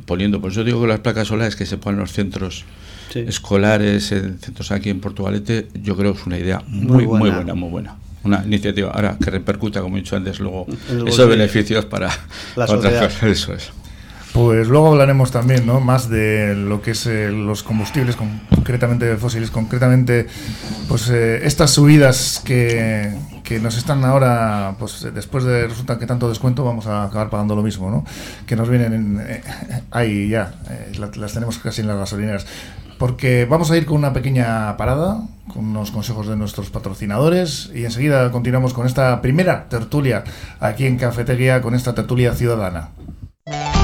poniendo, 0.05 0.41
por 0.41 0.53
eso 0.53 0.65
digo 0.65 0.83
que 0.83 0.87
las 0.87 1.01
placas 1.01 1.29
solares 1.29 1.57
que 1.57 1.65
se 1.65 1.79
ponen 1.79 1.99
en 1.99 2.01
los 2.03 2.13
centros 2.13 2.65
escolares, 3.15 4.13
en 4.13 4.39
centros 4.39 4.71
aquí 4.73 4.91
en 4.91 5.01
Portugalete, 5.01 5.69
yo 5.83 5.97
creo 5.97 6.13
que 6.13 6.21
es 6.21 6.27
una 6.27 6.39
idea 6.39 6.63
muy, 6.67 7.07
muy 7.07 7.31
buena, 7.31 7.55
muy 7.55 7.71
buena 7.71 7.97
una 8.25 8.43
iniciativa 8.45 8.91
ahora 8.91 9.17
que 9.23 9.31
repercuta, 9.31 9.81
como 9.81 9.97
he 9.97 10.01
dicho 10.01 10.17
antes, 10.17 10.41
luego 10.41 10.67
esos 11.07 11.29
beneficios 11.29 11.85
para, 11.85 12.09
la 12.57 12.65
otras 12.65 13.23
Eso 13.23 13.55
es. 13.55 13.73
Pues 14.33 14.67
luego 14.69 14.89
hablaremos 14.89 15.31
también 15.31 15.67
¿no? 15.67 15.81
más 15.81 16.09
de 16.09 16.55
lo 16.55 16.81
que 16.81 16.93
es 16.93 17.07
eh, 17.07 17.31
los 17.31 17.63
combustibles, 17.63 18.17
concretamente 18.17 19.15
fósiles, 19.19 19.51
concretamente 19.51 20.27
pues 20.89 21.11
eh, 21.11 21.45
estas 21.45 21.73
subidas 21.73 22.41
que, 22.43 23.13
que, 23.45 23.61
nos 23.61 23.77
están 23.77 24.03
ahora, 24.07 24.75
pues 24.79 25.07
después 25.15 25.45
de 25.45 25.69
resulta 25.69 25.99
que 25.99 26.07
tanto 26.07 26.31
descuento 26.31 26.65
vamos 26.65 26.87
a 26.87 27.05
acabar 27.05 27.29
pagando 27.29 27.55
lo 27.55 27.63
mismo, 27.63 27.91
¿no? 27.91 28.07
que 28.47 28.57
nos 28.57 28.71
vienen 28.71 29.23
eh, 29.23 29.43
ahí 29.91 30.31
ya, 30.31 30.55
las 31.15 31.35
tenemos 31.35 31.59
casi 31.59 31.83
en 31.83 31.89
las 31.89 31.99
gasolineras. 31.99 32.47
Porque 33.03 33.47
vamos 33.47 33.69
a 33.73 33.77
ir 33.77 33.85
con 33.85 33.97
una 33.97 34.13
pequeña 34.13 34.77
parada, 34.77 35.27
con 35.53 35.65
unos 35.65 35.91
consejos 35.91 36.29
de 36.29 36.37
nuestros 36.37 36.71
patrocinadores 36.71 37.69
y 37.75 37.85
enseguida 37.85 38.31
continuamos 38.31 38.75
con 38.75 38.87
esta 38.87 39.21
primera 39.21 39.69
tertulia 39.69 40.23
aquí 40.61 40.87
en 40.87 40.99
Cafetería, 40.99 41.63
con 41.63 41.75
esta 41.75 41.97
tertulia 41.97 42.33
ciudadana. 42.33 42.91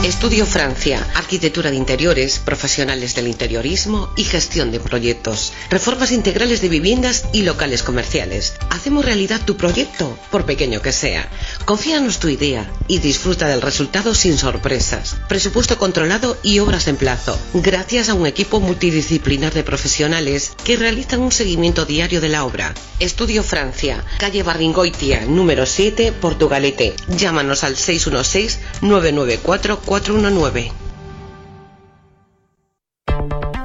Estudio 0.05 0.47
Francia, 0.47 1.05
arquitectura 1.17 1.71
de 1.73 1.77
interiores, 1.77 2.39
profesionales 2.39 3.17
del 3.17 3.27
interiorismo 3.27 4.09
y 4.17 4.23
gestión 4.23 4.71
de 4.71 4.79
proyectos, 4.79 5.53
reformas 5.69 6.13
integrales 6.13 6.63
de 6.63 6.69
viviendas 6.69 7.25
y 7.33 7.43
locales 7.43 7.83
comerciales. 7.83 8.55
Hacemos 8.71 9.05
realidad 9.05 9.41
tu 9.45 9.57
proyecto, 9.57 10.17
por 10.31 10.47
pequeño 10.47 10.81
que 10.81 10.93
sea. 10.93 11.29
Confíanos 11.65 12.21
tu 12.21 12.29
idea 12.29 12.71
y 12.87 13.01
disfruta 13.01 13.49
del 13.49 13.61
resultado 13.61 14.15
sin 14.15 14.39
sorpresas. 14.39 15.17
Presupuesto 15.29 15.77
controlado 15.77 16.39
y 16.45 16.61
obras 16.61 16.87
en 16.87 16.97
plazo, 16.97 17.39
gracias 17.53 18.09
a 18.09 18.15
un 18.15 18.27
equipo 18.27 18.61
multidisciplinar 18.61 19.53
de 19.53 19.65
profesionales 19.65 20.53
que 20.65 20.77
realizan 20.77 21.21
un 21.21 21.33
seguimiento 21.33 21.85
diario 21.85 22.21
de 22.21 22.29
la 22.29 22.45
obra. 22.45 22.73
Estudio 23.01 23.43
Francia, 23.43 24.05
calle 24.19 24.43
Barringoitia, 24.43 25.27
número 25.27 25.67
7, 25.67 26.13
Portugalete. 26.13 26.95
Llámanos 27.09 27.65
al 27.65 27.77
616 27.77 28.61
994 28.83 29.48
419. 29.49 30.71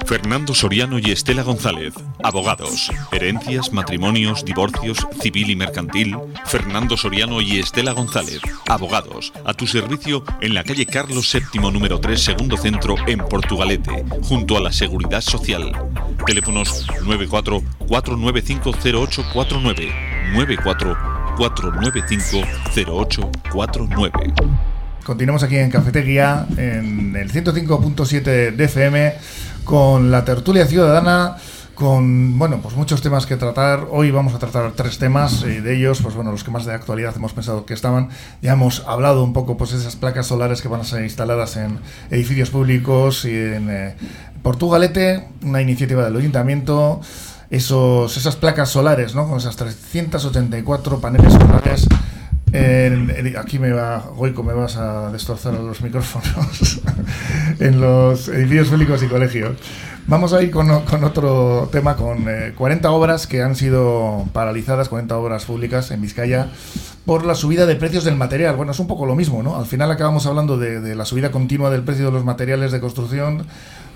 Fernando 0.05 0.55
Soriano 0.55 0.97
y 0.97 1.11
Estela 1.11 1.43
González, 1.43 1.93
abogados, 2.23 2.89
herencias, 3.11 3.73
matrimonios, 3.73 4.45
divorcios, 4.45 5.05
civil 5.19 5.49
y 5.49 5.57
mercantil. 5.57 6.15
Fernando 6.45 6.95
Soriano 6.95 7.41
y 7.41 7.59
Estela 7.59 7.91
González, 7.91 8.39
abogados, 8.69 9.33
a 9.43 9.53
tu 9.53 9.67
servicio 9.67 10.23
en 10.39 10.53
la 10.53 10.63
calle 10.63 10.85
Carlos 10.85 11.29
VII 11.33 11.69
número 11.69 11.99
3, 11.99 12.21
segundo 12.21 12.55
centro 12.55 12.95
en 13.05 13.19
Portugalete, 13.19 14.05
junto 14.21 14.55
a 14.55 14.61
la 14.61 14.71
Seguridad 14.71 15.19
Social. 15.19 15.73
Teléfonos 16.25 16.87
94 17.03 17.61
495 17.89 18.71
0849 18.71 20.31
94 20.33 20.97
495 21.35 22.47
0849. 22.73 24.33
Continuamos 25.03 25.43
aquí 25.43 25.57
en 25.57 25.69
Cafetería, 25.69 26.47
en 26.55 27.13
el 27.17 27.29
105.7 27.29 28.55
de 28.55 28.63
FM, 28.63 29.13
con 29.65 30.11
la 30.11 30.23
tertulia 30.23 30.65
ciudadana, 30.65 31.35
con 31.75 32.39
bueno, 32.39 32.61
pues 32.63 32.77
muchos 32.77 33.01
temas 33.01 33.25
que 33.25 33.35
tratar. 33.35 33.87
Hoy 33.91 34.11
vamos 34.11 34.33
a 34.33 34.39
tratar 34.39 34.71
tres 34.71 34.99
temas, 34.99 35.41
de 35.41 35.75
ellos, 35.75 36.01
pues 36.01 36.15
bueno, 36.15 36.31
los 36.31 36.45
que 36.45 36.51
más 36.51 36.65
de 36.65 36.73
actualidad 36.73 37.13
hemos 37.17 37.33
pensado 37.33 37.65
que 37.65 37.73
estaban. 37.73 38.11
Ya 38.41 38.53
hemos 38.53 38.87
hablado 38.87 39.25
un 39.25 39.33
poco, 39.33 39.57
pues 39.57 39.71
de 39.71 39.79
esas 39.79 39.97
placas 39.97 40.27
solares 40.27 40.61
que 40.61 40.69
van 40.69 40.79
a 40.79 40.85
ser 40.85 41.03
instaladas 41.03 41.57
en 41.57 41.79
edificios 42.09 42.49
públicos 42.49 43.25
y 43.25 43.35
en 43.35 43.69
eh, 43.69 43.95
Portugalete, 44.41 45.27
una 45.43 45.61
iniciativa 45.61 46.05
del 46.05 46.15
ayuntamiento. 46.15 47.01
Esos, 47.49 48.15
esas 48.15 48.37
placas 48.37 48.69
solares, 48.69 49.15
¿no? 49.15 49.27
Con 49.27 49.37
esas 49.37 49.57
384 49.57 51.01
paneles 51.01 51.33
solares 51.33 51.87
aquí 53.37 53.59
me 53.59 53.71
va, 53.71 53.99
Goico, 54.15 54.43
me 54.43 54.53
vas 54.53 54.77
a 54.77 55.11
destrozar 55.11 55.53
los 55.53 55.81
micrófonos 55.81 56.81
en 57.59 57.81
los 57.81 58.27
edificios 58.27 58.69
públicos 58.69 59.01
y 59.03 59.07
colegios. 59.07 59.57
Vamos 60.05 60.33
a 60.33 60.43
ir 60.43 60.51
con, 60.51 60.69
otro 60.69 61.69
tema, 61.71 61.95
con 61.95 62.25
40 62.55 62.87
eh, 62.87 62.91
obras 62.91 63.25
que 63.25 63.41
han 63.41 63.55
sido 63.55 64.25
paralizadas, 64.33 64.89
40 64.89 65.17
obras 65.17 65.45
públicas 65.45 65.91
en 65.91 66.01
Vizcaya, 66.01 66.49
por 67.05 67.25
la 67.25 67.35
subida 67.35 67.65
de 67.65 67.75
precios 67.75 68.03
del 68.03 68.17
material. 68.17 68.57
Bueno, 68.57 68.73
es 68.73 68.79
un 68.79 68.87
poco 68.87 69.05
lo 69.05 69.15
mismo, 69.15 69.43
¿no? 69.43 69.57
Al 69.57 69.65
final 69.65 69.89
acabamos 69.91 70.25
hablando 70.25 70.57
de, 70.57 70.81
de 70.81 70.95
la 70.95 71.05
subida 71.05 71.31
continua 71.31 71.69
del 71.69 71.83
precio 71.83 72.05
de 72.05 72.11
los 72.11 72.25
materiales 72.25 72.73
de 72.73 72.81
construcción, 72.81 73.45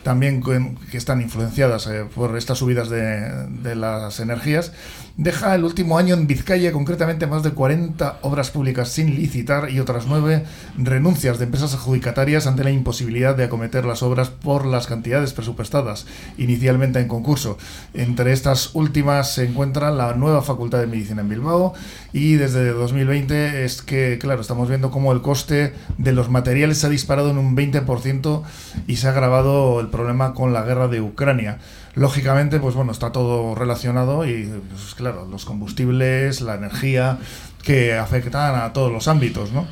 también 0.07 0.41
que 0.89 0.97
están 0.97 1.21
influenciadas 1.21 1.85
eh, 1.87 2.05
por 2.15 2.37
estas 2.37 2.59
subidas 2.59 2.89
de, 2.89 3.75
las 3.75 4.21
energías, 4.21 4.71
deja 5.17 5.55
el 5.55 5.63
último 5.63 5.97
año 5.97 6.13
en 6.13 6.27
Vizcaya 6.27 6.71
concretamente 6.71 7.25
más 7.25 7.41
de 7.41 7.51
40 7.51 8.19
obras 8.21 8.51
públicas 8.51 8.89
sin 8.89 9.15
licitar 9.15 9.71
y 9.71 9.79
otras 9.79 10.05
nueve 10.07 10.43
renuncias 10.77 11.39
de 11.39 11.45
empresas 11.45 11.73
adjudicatarias 11.73 12.45
ante 12.45 12.63
la 12.63 12.69
imposibilidad 12.69 13.35
de 13.35 13.45
acometer 13.45 13.83
las 13.83 14.03
obras 14.03 14.29
por 14.29 14.67
las 14.67 14.85
cantidades 14.85 15.33
presupuestadas 15.33 16.05
inicialmente 16.37 16.99
en 16.99 17.07
concurso. 17.07 17.57
Entre 17.95 18.31
estas 18.31 18.75
últimas 18.75 19.33
se 19.33 19.45
encuentra 19.45 19.89
la 19.89 20.13
nueva 20.13 20.43
Facultad 20.43 20.79
de 20.79 20.87
Medicina 20.87 21.21
en 21.21 21.29
Bilbao 21.29 21.73
y 22.13 22.35
desde 22.35 22.69
2020 22.69 23.65
es 23.65 23.81
que, 23.81 24.19
claro, 24.19 24.41
estamos 24.41 24.69
viendo 24.69 24.91
cómo 24.91 25.11
el 25.13 25.21
coste 25.21 25.73
de 25.97 26.11
los 26.11 26.29
materiales 26.29 26.77
se 26.77 26.87
ha 26.87 26.89
disparado 26.89 27.31
en 27.31 27.39
un 27.39 27.57
20% 27.57 28.43
y 28.85 28.97
se 28.97 29.07
ha 29.07 29.11
agravado 29.11 29.79
el 29.79 29.87
problema 29.87 30.35
con 30.35 30.53
la 30.53 30.61
guerra 30.61 30.87
de 30.87 31.01
Ucrania. 31.01 31.57
Lógicamente, 31.97 32.59
pues 32.59 32.75
bueno, 32.75 32.91
está 32.91 33.11
todo 33.11 33.55
relacionado 33.55 34.23
y, 34.23 34.47
pues 34.69 34.93
claro, 34.93 35.27
los 35.29 35.45
combustibles, 35.45 36.41
la 36.41 36.53
energía, 36.53 37.17
que 37.63 37.97
afectan 37.97 38.55
a 38.55 38.71
todos 38.71 38.91
los 38.91 39.07
ámbitos, 39.07 39.51
¿no? 39.51 39.65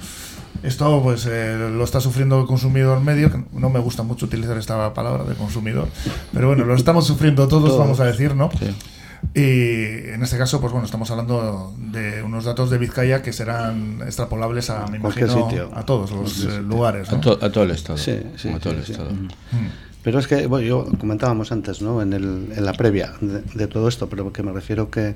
Esto 0.64 1.02
pues 1.04 1.28
eh, 1.30 1.56
lo 1.72 1.84
está 1.84 2.02
sufriendo 2.02 2.40
el 2.42 2.48
consumidor 2.48 3.00
medio, 3.00 3.32
que 3.32 3.44
no 3.54 3.70
me 3.70 3.80
gusta 3.80 4.02
mucho 4.02 4.26
utilizar 4.26 4.58
esta 4.58 4.92
palabra 4.96 5.24
de 5.24 5.36
consumidor, 5.36 5.88
pero 6.34 6.48
bueno, 6.48 6.66
lo 6.66 6.74
estamos 6.74 7.06
sufriendo 7.06 7.48
todos, 7.48 7.78
vamos 7.78 8.00
a 8.00 8.06
decir, 8.06 8.34
¿no? 8.34 8.50
Y 9.36 10.10
en 10.10 10.24
este 10.24 10.38
caso, 10.40 10.60
pues 10.60 10.72
bueno, 10.72 10.86
estamos 10.86 11.12
hablando 11.12 11.76
de 11.78 12.24
unos 12.24 12.46
datos 12.46 12.72
de 12.72 12.80
Vizcaya 12.80 13.22
que 13.22 13.34
serán 13.34 14.02
extrapolables 14.04 14.72
a, 14.72 14.88
me 14.88 14.98
imagino, 14.98 15.48
a 15.74 15.86
todos 15.86 16.12
los 16.12 16.44
eh, 16.46 16.62
lugares. 16.62 17.08
A, 17.12 17.20
todo 17.20 17.64
el 17.64 17.72
Estado. 17.72 17.98
Sí, 17.98 18.20
sí, 18.36 18.50
a 18.50 18.60
todo 18.60 18.74
el 18.74 18.80
Estado. 18.80 19.12
Mm. 19.12 19.28
Pero 20.06 20.20
es 20.20 20.28
que, 20.28 20.46
bueno, 20.46 20.68
yo 20.68 20.86
comentábamos 21.00 21.52
antes, 21.52 21.82
¿no? 21.82 22.00
En, 22.00 22.14
el, 22.14 22.50
en 22.56 22.64
la 22.64 22.74
previa 22.74 23.16
de, 23.22 23.66
todo 23.66 23.88
esto, 23.88 24.08
pero 24.08 24.32
que 24.32 24.44
me 24.44 24.52
refiero 24.52 24.92
que, 24.92 25.16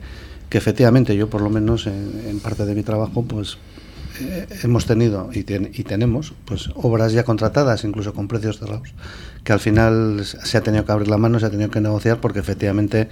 que 0.49 0.58
efectivamente 0.58 1.15
yo, 1.15 1.30
por 1.30 1.41
lo 1.41 1.52
menos 1.52 1.86
en 1.86 2.39
parte 2.39 2.65
de 2.65 2.73
mi 2.73 2.82
trabajo, 2.82 3.21
pues 3.23 3.60
eh, 4.19 4.47
hemos 4.63 4.86
tenido 4.86 5.29
y, 5.34 5.39
y, 5.39 5.84
tenemos 5.84 6.34
pues 6.45 6.69
obras 6.75 7.13
ya 7.13 7.23
contratadas, 7.23 7.84
incluso 7.84 8.13
con 8.13 8.27
precios 8.27 8.60
cerrados, 8.60 8.93
que 9.43 9.53
al 9.53 9.60
final 9.60 10.23
se 10.25 10.58
ha 10.58 10.62
tenido 10.62 10.86
que 10.86 10.91
abrir 10.91 11.08
la 11.08 11.17
mano, 11.17 11.39
se 11.39 11.45
ha 11.45 11.49
tenido 11.49 11.69
que 11.69 11.82
negociar 11.82 12.19
porque 12.19 12.39
efectivamente 12.39 13.10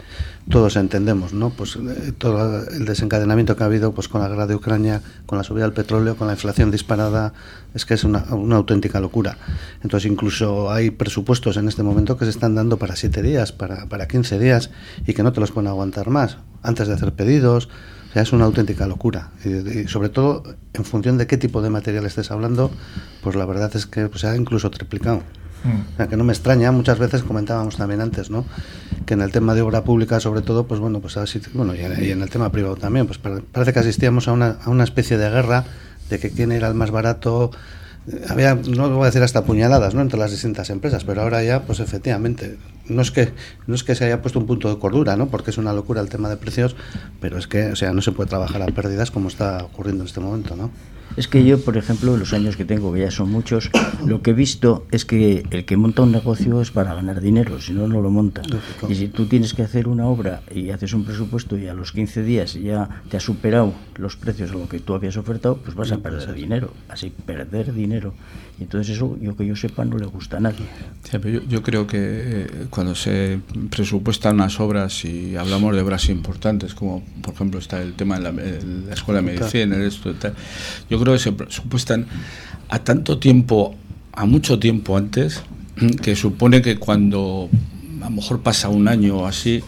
todos 0.49 0.75
entendemos, 0.75 1.33
¿no? 1.33 1.49
Pues 1.49 1.75
eh, 1.75 2.11
todo 2.17 2.67
el 2.69 2.85
desencadenamiento 2.85 3.55
que 3.55 3.63
ha 3.63 3.67
habido 3.67 3.93
pues 3.93 4.07
con 4.07 4.21
la 4.21 4.27
guerra 4.27 4.47
de 4.47 4.55
Ucrania, 4.55 5.01
con 5.25 5.37
la 5.37 5.43
subida 5.43 5.63
del 5.63 5.73
petróleo, 5.73 6.15
con 6.15 6.27
la 6.27 6.33
inflación 6.33 6.71
disparada, 6.71 7.33
es 7.73 7.85
que 7.85 7.93
es 7.93 8.03
una, 8.03 8.23
una 8.33 8.57
auténtica 8.57 8.99
locura. 8.99 9.37
Entonces 9.83 10.11
incluso 10.11 10.71
hay 10.71 10.91
presupuestos 10.91 11.57
en 11.57 11.67
este 11.67 11.83
momento 11.83 12.17
que 12.17 12.25
se 12.25 12.31
están 12.31 12.55
dando 12.55 12.77
para 12.77 12.95
siete 12.95 13.21
días, 13.21 13.51
para, 13.51 13.87
para 13.87 14.07
15 14.07 14.39
días 14.39 14.69
y 15.05 15.13
que 15.13 15.23
no 15.23 15.31
te 15.31 15.39
los 15.39 15.51
pueden 15.51 15.67
aguantar 15.67 16.09
más 16.09 16.37
antes 16.63 16.87
de 16.87 16.93
hacer 16.93 17.13
pedidos 17.13 17.69
es 18.21 18.33
una 18.33 18.45
auténtica 18.45 18.87
locura. 18.87 19.31
Y, 19.45 19.87
sobre 19.87 20.09
todo, 20.09 20.43
en 20.73 20.85
función 20.85 21.17
de 21.17 21.27
qué 21.27 21.37
tipo 21.37 21.61
de 21.61 21.69
material 21.69 22.05
estés 22.05 22.31
hablando, 22.31 22.71
pues 23.21 23.35
la 23.35 23.45
verdad 23.45 23.75
es 23.75 23.85
que 23.85 24.07
pues, 24.07 24.21
se 24.21 24.27
ha 24.27 24.35
incluso 24.35 24.69
triplicado. 24.71 25.21
Mm. 25.63 25.93
O 25.93 25.97
sea, 25.97 26.07
que 26.07 26.17
no 26.17 26.23
me 26.23 26.33
extraña, 26.33 26.71
muchas 26.71 26.99
veces 26.99 27.23
comentábamos 27.23 27.77
también 27.77 28.01
antes, 28.01 28.29
¿no? 28.29 28.45
Que 29.05 29.15
en 29.15 29.21
el 29.21 29.31
tema 29.31 29.55
de 29.55 29.61
obra 29.61 29.83
pública, 29.83 30.19
sobre 30.19 30.41
todo, 30.41 30.67
pues 30.67 30.79
bueno, 30.79 30.99
pues 30.99 31.17
así, 31.17 31.41
bueno, 31.53 31.73
y 31.75 31.79
en, 32.11 32.21
el 32.21 32.29
tema 32.29 32.51
privado 32.51 32.75
también, 32.75 33.07
pues 33.07 33.17
parece 33.17 33.73
que 33.73 33.79
asistíamos 33.79 34.27
a 34.27 34.33
una, 34.33 34.57
a 34.63 34.69
una 34.69 34.83
especie 34.83 35.17
de 35.17 35.29
guerra 35.29 35.65
de 36.09 36.19
que 36.19 36.29
quién 36.29 36.51
era 36.51 36.67
el 36.67 36.73
más 36.73 36.91
barato, 36.91 37.51
había, 38.29 38.55
no 38.55 38.89
voy 38.89 39.03
a 39.03 39.05
decir 39.07 39.23
hasta 39.23 39.43
puñaladas, 39.43 39.93
¿no? 39.93 40.01
entre 40.01 40.19
las 40.19 40.31
distintas 40.31 40.69
empresas, 40.69 41.03
pero 41.03 41.21
ahora 41.21 41.43
ya, 41.43 41.63
pues 41.63 41.79
efectivamente, 41.79 42.57
no 42.89 43.01
es 43.01 43.11
que 43.11 43.33
no 43.67 43.75
es 43.75 43.83
que 43.83 43.95
se 43.95 44.05
haya 44.05 44.21
puesto 44.21 44.39
un 44.39 44.45
punto 44.45 44.69
de 44.69 44.79
cordura, 44.79 45.15
¿no? 45.15 45.27
Porque 45.27 45.51
es 45.51 45.57
una 45.57 45.73
locura 45.73 46.01
el 46.01 46.09
tema 46.09 46.29
de 46.29 46.37
precios, 46.37 46.75
pero 47.19 47.37
es 47.37 47.47
que, 47.47 47.71
o 47.71 47.75
sea, 47.75 47.93
no 47.93 48.01
se 48.01 48.11
puede 48.11 48.29
trabajar 48.29 48.61
a 48.61 48.67
pérdidas 48.67 49.11
como 49.11 49.27
está 49.27 49.63
ocurriendo 49.63 50.03
en 50.03 50.07
este 50.07 50.19
momento, 50.19 50.55
¿no? 50.55 50.71
Es 51.15 51.27
que 51.27 51.43
yo, 51.43 51.59
por 51.59 51.77
ejemplo, 51.77 52.15
los 52.15 52.33
años 52.33 52.57
que 52.57 52.65
tengo, 52.65 52.93
que 52.93 52.99
ya 52.99 53.11
son 53.11 53.31
muchos, 53.31 53.71
lo 54.05 54.21
que 54.21 54.31
he 54.31 54.33
visto 54.33 54.85
es 54.91 55.05
que 55.05 55.43
el 55.49 55.65
que 55.65 55.75
monta 55.77 56.03
un 56.03 56.11
negocio 56.11 56.61
es 56.61 56.69
para 56.69 56.93
ganar 56.93 57.21
dinero, 57.21 57.59
si 57.59 57.73
no, 57.73 57.87
no 57.87 58.01
lo 58.01 58.11
monta. 58.11 58.43
Y 58.87 58.95
si 58.95 59.07
tú 59.07 59.25
tienes 59.25 59.53
que 59.53 59.63
hacer 59.63 59.87
una 59.87 60.05
obra 60.05 60.41
y 60.53 60.69
haces 60.69 60.93
un 60.93 61.05
presupuesto 61.05 61.57
y 61.57 61.67
a 61.67 61.73
los 61.73 61.91
15 61.91 62.21
días 62.23 62.53
ya 62.53 63.01
te 63.09 63.17
ha 63.17 63.19
superado 63.19 63.73
los 63.95 64.15
precios 64.15 64.51
a 64.51 64.55
lo 64.55 64.69
que 64.69 64.79
tú 64.79 64.93
habías 64.93 65.17
ofertado, 65.17 65.57
pues 65.57 65.75
vas 65.75 65.91
a 65.91 65.97
perder 65.97 66.33
dinero. 66.33 66.71
Así, 66.87 67.11
perder 67.25 67.73
dinero. 67.73 68.13
Y 68.59 68.63
entonces 68.63 68.95
eso, 68.95 69.17
yo 69.21 69.37
que 69.37 69.45
yo 69.45 69.55
sepa, 69.55 69.85
no 69.85 69.97
le 69.97 70.07
gusta 70.07 70.37
a 70.37 70.39
nadie. 70.39 70.65
yo, 71.47 71.61
creo 71.61 71.85
que 71.85 71.97
eh, 71.99 72.47
cuando 72.71 72.95
se 72.95 73.39
presupuestan 73.69 74.35
unas 74.35 74.59
obras 74.59 75.05
y 75.05 75.35
hablamos 75.35 75.75
de 75.75 75.81
obras 75.81 76.09
importantes, 76.09 76.73
como 76.73 77.03
por 77.21 77.35
ejemplo 77.35 77.59
está 77.59 77.81
el 77.81 77.93
tema 77.93 78.19
de 78.19 78.31
la, 78.31 78.93
Escuela 78.93 79.21
de 79.21 79.27
Medicina, 79.33 79.77
esto, 79.83 80.13
tal, 80.15 80.33
yo 80.89 80.99
creo 80.99 81.13
que 81.13 81.19
se 81.19 81.33
presupuestan 81.33 82.07
a 82.69 82.79
tanto 82.79 83.19
tiempo, 83.19 83.75
a 84.13 84.25
mucho 84.25 84.57
tiempo 84.57 84.97
antes, 84.97 85.43
que 86.01 86.15
supone 86.15 86.63
que 86.63 86.77
cuando 86.77 87.49
a 88.01 88.05
lo 88.05 88.15
mejor 88.15 88.41
pasa 88.41 88.69
un 88.69 88.87
año 88.87 89.19
o 89.19 89.27
así, 89.27 89.61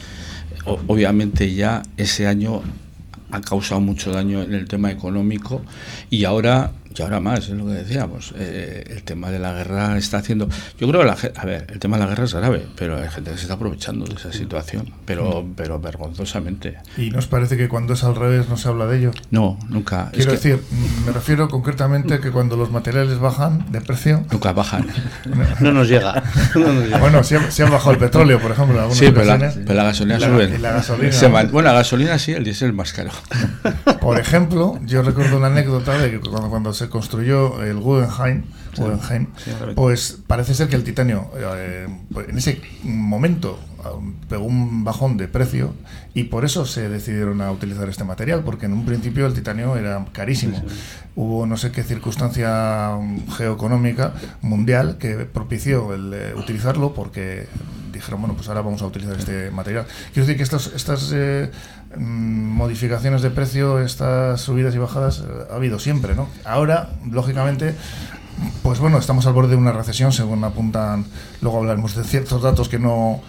obviamente 0.65 1.54
ya 1.54 1.84
ese 1.95 2.25
año 2.25 2.62
ha 3.32 3.41
causado 3.41 3.82
mucho 3.82 4.12
daño 4.12 4.41
en 4.41 4.54
el 4.56 4.67
tema 4.67 4.91
económico 4.91 5.62
y 6.10 6.23
ahora 6.23 6.71
y 6.97 7.02
ahora 7.02 7.19
más, 7.19 7.39
es 7.39 7.49
lo 7.49 7.65
que 7.65 7.73
decíamos. 7.73 8.34
Eh, 8.38 8.84
el 8.89 9.04
tema 9.04 9.30
de 9.30 9.39
la 9.39 9.54
guerra 9.54 9.97
está 9.97 10.17
haciendo. 10.17 10.49
Yo 10.80 10.88
creo 10.88 11.02
que 11.02 11.08
la 11.08 11.17
A 11.36 11.45
ver, 11.45 11.67
el 11.69 11.80
tema 11.80 11.97
de 11.97 12.04
la 12.04 12.10
guerra 12.10 12.25
es 12.25 12.34
grave, 12.34 12.65
pero 12.75 12.97
hay 12.97 13.10
gente 13.10 13.32
que 13.32 13.38
se 13.38 13.43
está 13.43 13.54
aprovechando 13.54 14.06
de 14.06 14.15
esa 14.15 14.34
situación, 14.34 14.91
pero, 15.06 15.43
mm. 15.43 15.54
pero 15.56 15.80
vergonzosamente. 15.80 16.78
¿Y 16.97 17.12
nos 17.12 17.28
parece 17.28 17.58
que 17.58 17.69
cuando 17.69 17.93
es 17.93 18.04
al 18.04 18.15
revés 18.15 18.49
no 18.49 18.58
se 18.58 18.67
habla 18.67 18.86
de 18.88 18.97
ello? 18.97 19.12
No, 19.32 19.58
nunca. 19.69 20.10
Quiero 20.12 20.32
decir, 20.32 20.60
mm, 20.69 21.06
me 21.06 21.12
refiero 21.12 21.47
concretamente 21.47 22.19
que 22.19 22.32
cuando 22.32 22.58
los 22.58 22.71
materiales 22.71 23.19
bajan 23.19 23.71
de 23.71 23.82
precio. 23.82 24.25
Nunca 24.32 24.52
bajan. 24.52 24.88
no, 25.60 25.71
nos 25.71 25.88
llega. 25.88 26.23
bueno, 26.99 27.23
si 27.23 27.36
ha, 27.36 27.69
bajado 27.69 27.91
el 27.91 27.97
petróleo, 27.99 28.39
por 28.39 28.52
ejemplo. 28.52 28.89
sí, 28.91 29.12
pero 29.13 29.25
la, 29.25 29.38
gasolina 29.84 30.19
sube. 30.19 30.58
la 30.60 30.71
gasolina. 30.73 31.43
bueno, 31.52 31.69
la 31.69 31.73
gasolina 31.73 32.19
sí, 32.19 32.34
el 32.34 32.43
diésel 32.43 32.73
más 32.73 32.93
caro. 32.93 33.12
por 34.02 34.19
ejemplo, 34.19 34.80
yo 34.86 35.02
recuerdo 35.02 35.38
una 35.38 35.47
anécdota 35.47 35.97
de 35.97 36.12
que 36.12 36.19
cuando, 36.19 36.49
cuando 36.49 36.73
se 36.73 36.88
construyó 36.89 37.63
el 37.63 37.80
Guggenheim, 37.80 38.43
pues 39.75 40.19
parece 40.28 40.54
ser 40.54 40.69
que 40.69 40.75
el 40.75 40.84
titanio 40.84 41.30
eh, 41.38 41.88
pues 42.13 42.30
en 42.30 42.38
ese 42.38 42.62
momento 42.84 43.60
um, 43.93 44.13
pegó 44.28 44.45
un 44.45 44.84
bajón 44.84 45.17
de 45.17 45.28
precio 45.28 45.73
y 46.13 46.25
por 46.25 46.45
eso 46.45 46.65
se 46.65 46.89
decidieron 46.89 47.41
a 47.41 47.52
utilizar 47.52 47.89
este 47.89 48.04
material, 48.04 48.43
porque 48.43 48.65
en 48.65 48.73
un 48.73 48.86
principio 48.86 49.25
el 49.25 49.34
titanio 49.34 49.75
era 49.75 50.06
carísimo. 50.12 50.62
Hubo 51.15 51.45
no 51.45 51.58
sé 51.58 51.71
qué 51.71 51.84
circunstancia 51.84 52.95
um, 52.97 53.28
geoeconómica 53.28 54.13
mundial 54.41 54.97
que 54.97 55.25
propició 55.25 55.93
el 55.93 56.13
eh, 56.13 56.34
utilizarlo 56.36 56.93
porque 56.93 57.47
dijeron, 57.91 58.21
bueno, 58.21 58.36
pues 58.36 58.47
ahora 58.47 58.62
vamos 58.62 58.82
a 58.82 58.86
utilizar 58.86 59.17
este 59.17 59.52
material. 59.52 59.86
Quiero 60.13 60.25
decir 60.25 60.38
que 60.38 60.43
estas, 60.43 60.67
estas 60.67 61.12
eh, 61.13 61.52
modificaciones 61.97 63.21
de 63.21 63.30
precio, 63.32 63.80
estas 63.80 64.41
subidas 64.41 64.75
y 64.75 64.78
bajadas, 64.78 65.19
eh, 65.19 65.47
ha 65.52 65.56
habido 65.56 65.80
siempre, 65.80 66.15
¿no? 66.15 66.28
Ahora, 66.45 66.89
lógicamente, 67.10 67.75
pues 68.63 68.80
bueno, 68.80 68.97
estamos 68.97 69.25
al 69.25 69.34
borde 69.34 69.52
de 69.52 69.56
una 69.56 69.71
recesión, 69.71 70.12
según 70.12 70.43
apuntan, 70.43 71.06
luego 71.41 71.58
hablaremos 71.58 71.95
de 71.95 72.04
ciertos 72.04 72.41
datos 72.41 72.69
que 72.69 72.80
no, 72.80 73.21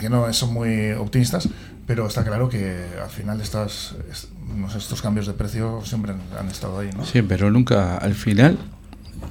que 0.00 0.08
no 0.08 0.32
son 0.32 0.54
muy 0.54 0.92
optimistas, 0.92 1.48
pero 1.86 2.06
está 2.06 2.24
claro 2.24 2.48
que 2.48 2.86
al 3.02 3.10
final 3.10 3.40
estas, 3.40 3.94
estos 4.76 5.02
cambios 5.02 5.26
de 5.26 5.32
precio 5.32 5.82
siempre 5.84 6.14
han 6.38 6.48
estado 6.48 6.78
ahí, 6.78 6.90
¿no? 6.96 7.04
Sí, 7.04 7.22
pero 7.22 7.50
nunca, 7.50 7.98
al 7.98 8.14
final, 8.14 8.58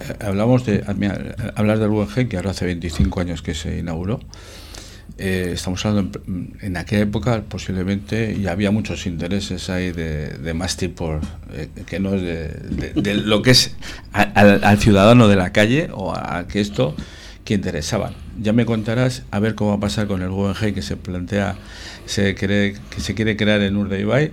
eh, 0.02 0.16
hablamos 0.20 0.66
de, 0.66 0.84
hablar 1.56 1.80
del 1.80 1.90
UNG, 1.90 2.28
que 2.28 2.38
ahora 2.38 2.52
hace 2.52 2.66
25 2.66 3.20
años 3.22 3.42
que 3.42 3.56
se 3.56 3.80
inauguró, 3.80 4.20
eh, 5.17 5.52
estamos 5.54 5.86
hablando 5.86 6.19
en, 6.62 6.78
aquella 6.78 7.04
época 7.04 7.43
posiblemente 7.47 8.34
y 8.34 8.47
había 8.47 8.71
muchos 8.71 9.06
intereses 9.06 9.69
ahí 9.69 9.91
de, 9.91 10.54
más 10.54 10.78
tipo 10.78 11.19
eh, 11.54 11.69
que 11.86 12.00
no 12.00 12.15
es 12.15 12.21
de, 12.21 13.13
lo 13.15 13.41
que 13.41 13.52
es 13.52 13.76
al, 14.13 14.78
ciudadano 14.80 15.28
de 15.28 15.36
la 15.36 15.52
calle 15.52 15.89
o 15.93 16.13
a, 16.13 16.47
que 16.47 16.62
esto 16.62 16.95
que 17.45 17.54
interesaban. 17.54 18.13
Ya 18.41 18.54
me 18.54 18.65
contarás 18.65 19.24
a 19.32 19.39
ver 19.39 19.56
cómo 19.56 19.71
va 19.71 19.78
a 19.78 19.80
pasar 19.80 20.08
con 20.08 20.21
el 20.21 20.30
UNG 20.30 20.74
que 20.74 20.82
se 20.82 20.97
plantea, 20.97 21.56
se 22.06 22.36
cree, 22.36 22.76
que 22.89 23.02
se 23.02 23.13
quiere 23.13 23.36
crear 23.36 23.62
en 23.62 23.78
Urdaibai 23.78 24.32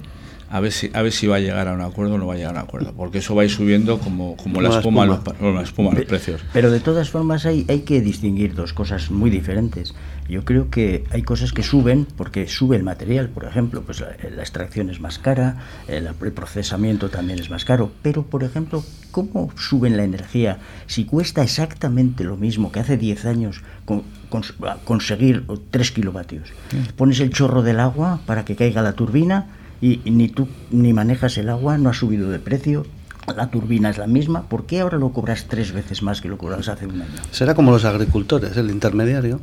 a 0.51 0.61
ver 0.61 0.73
si 0.73 0.91
a 0.95 1.03
ver 1.03 1.13
si 1.13 1.27
va 1.27 1.37
a 1.37 1.41
llegar 1.41 1.69
a 1.69 1.75
un 1.75 1.83
acuerdo 1.83 2.15
o 2.15 2.19
no 2.19 2.27
va 2.27 2.35
a 2.35 2.37
llegar 2.37 2.57
a 2.57 2.61
un 2.61 2.65
acuerdo 2.65 2.95
porque 2.95 3.19
eso 3.19 3.35
va 3.35 3.43
a 3.43 3.45
ir 3.45 3.51
subiendo 3.51 3.99
como, 3.99 4.37
como, 4.37 4.61
la, 4.61 4.71
espuma, 4.71 5.05
Los, 5.05 5.21
la 5.41 5.63
espuma 5.63 5.93
los 5.93 6.05
precios. 6.07 6.43
pero 6.53 6.71
de 6.71 6.81
todas 6.81 7.11
formas 7.11 7.45
hay, 7.45 7.67
hay 7.69 7.81
que 7.81 8.01
distinguir 8.01 8.55
dos 8.55 8.73
cosas 8.73 9.11
muy 9.11 9.31
diferentes. 9.31 9.95
Yo 10.29 10.45
creo 10.45 10.69
que 10.69 11.05
hay 11.11 11.23
cosas 11.23 11.53
que 11.53 11.63
suben 11.63 12.07
porque 12.17 12.49
sube 12.49 12.77
el 12.77 12.83
material 12.83 13.29
por 13.29 13.45
ejemplo 13.45 13.83
pues 13.83 14.01
la, 14.01 14.11
extracción 14.41 14.91
es 14.91 15.01
más 15.01 15.19
cara 15.19 15.57
el, 15.87 16.07
procesamiento 16.33 17.09
también 17.09 17.39
es 17.39 17.51
más 17.51 17.65
caro 17.65 17.91
pero 18.03 18.25
por 18.25 18.45
ejemplo 18.45 18.85
cómo 19.11 19.51
suben 19.57 19.97
la 19.97 20.05
energía 20.05 20.59
si 20.87 21.05
cuesta 21.05 21.43
exactamente 21.43 22.25
lo 22.25 22.37
mismo 22.37 22.73
que 22.73 22.81
hace 22.81 22.97
10 22.97 23.25
años 23.25 23.63
con, 23.85 24.05
conseguir 24.85 25.47
3 25.71 25.93
kilovatios 25.93 26.51
pones 26.97 27.21
el 27.21 27.31
chorro 27.31 27.63
del 27.63 27.81
agua 27.81 28.21
para 28.27 28.45
que 28.45 28.57
caiga 28.57 28.83
la 28.83 28.93
turbina 28.93 29.58
y, 29.81 30.01
ni 30.11 30.29
tú 30.29 30.49
ni 30.71 30.93
manejas 30.93 31.39
el 31.39 31.49
agua, 31.49 31.79
no 31.79 31.91
ha 31.91 31.95
subido 31.95 32.31
de 32.31 32.39
precio, 32.39 32.87
la 33.37 33.51
turbina 33.51 33.91
es 33.91 33.99
la 33.99 34.07
misma, 34.07 34.43
¿por 34.43 34.67
qué 34.67 34.81
ahora 34.81 34.99
lo 34.99 35.11
cobras 35.11 35.47
tres 35.49 35.73
veces 35.73 36.03
más 36.03 36.21
que 36.21 36.29
lo 36.29 36.39
cobrabas 36.39 36.69
hace 36.69 36.87
un 36.87 37.03
año? 37.03 37.11
Será 37.31 37.55
como 37.55 37.71
los 37.71 37.85
agricultores, 37.85 38.57
el 38.57 38.71
intermediario. 38.71 39.41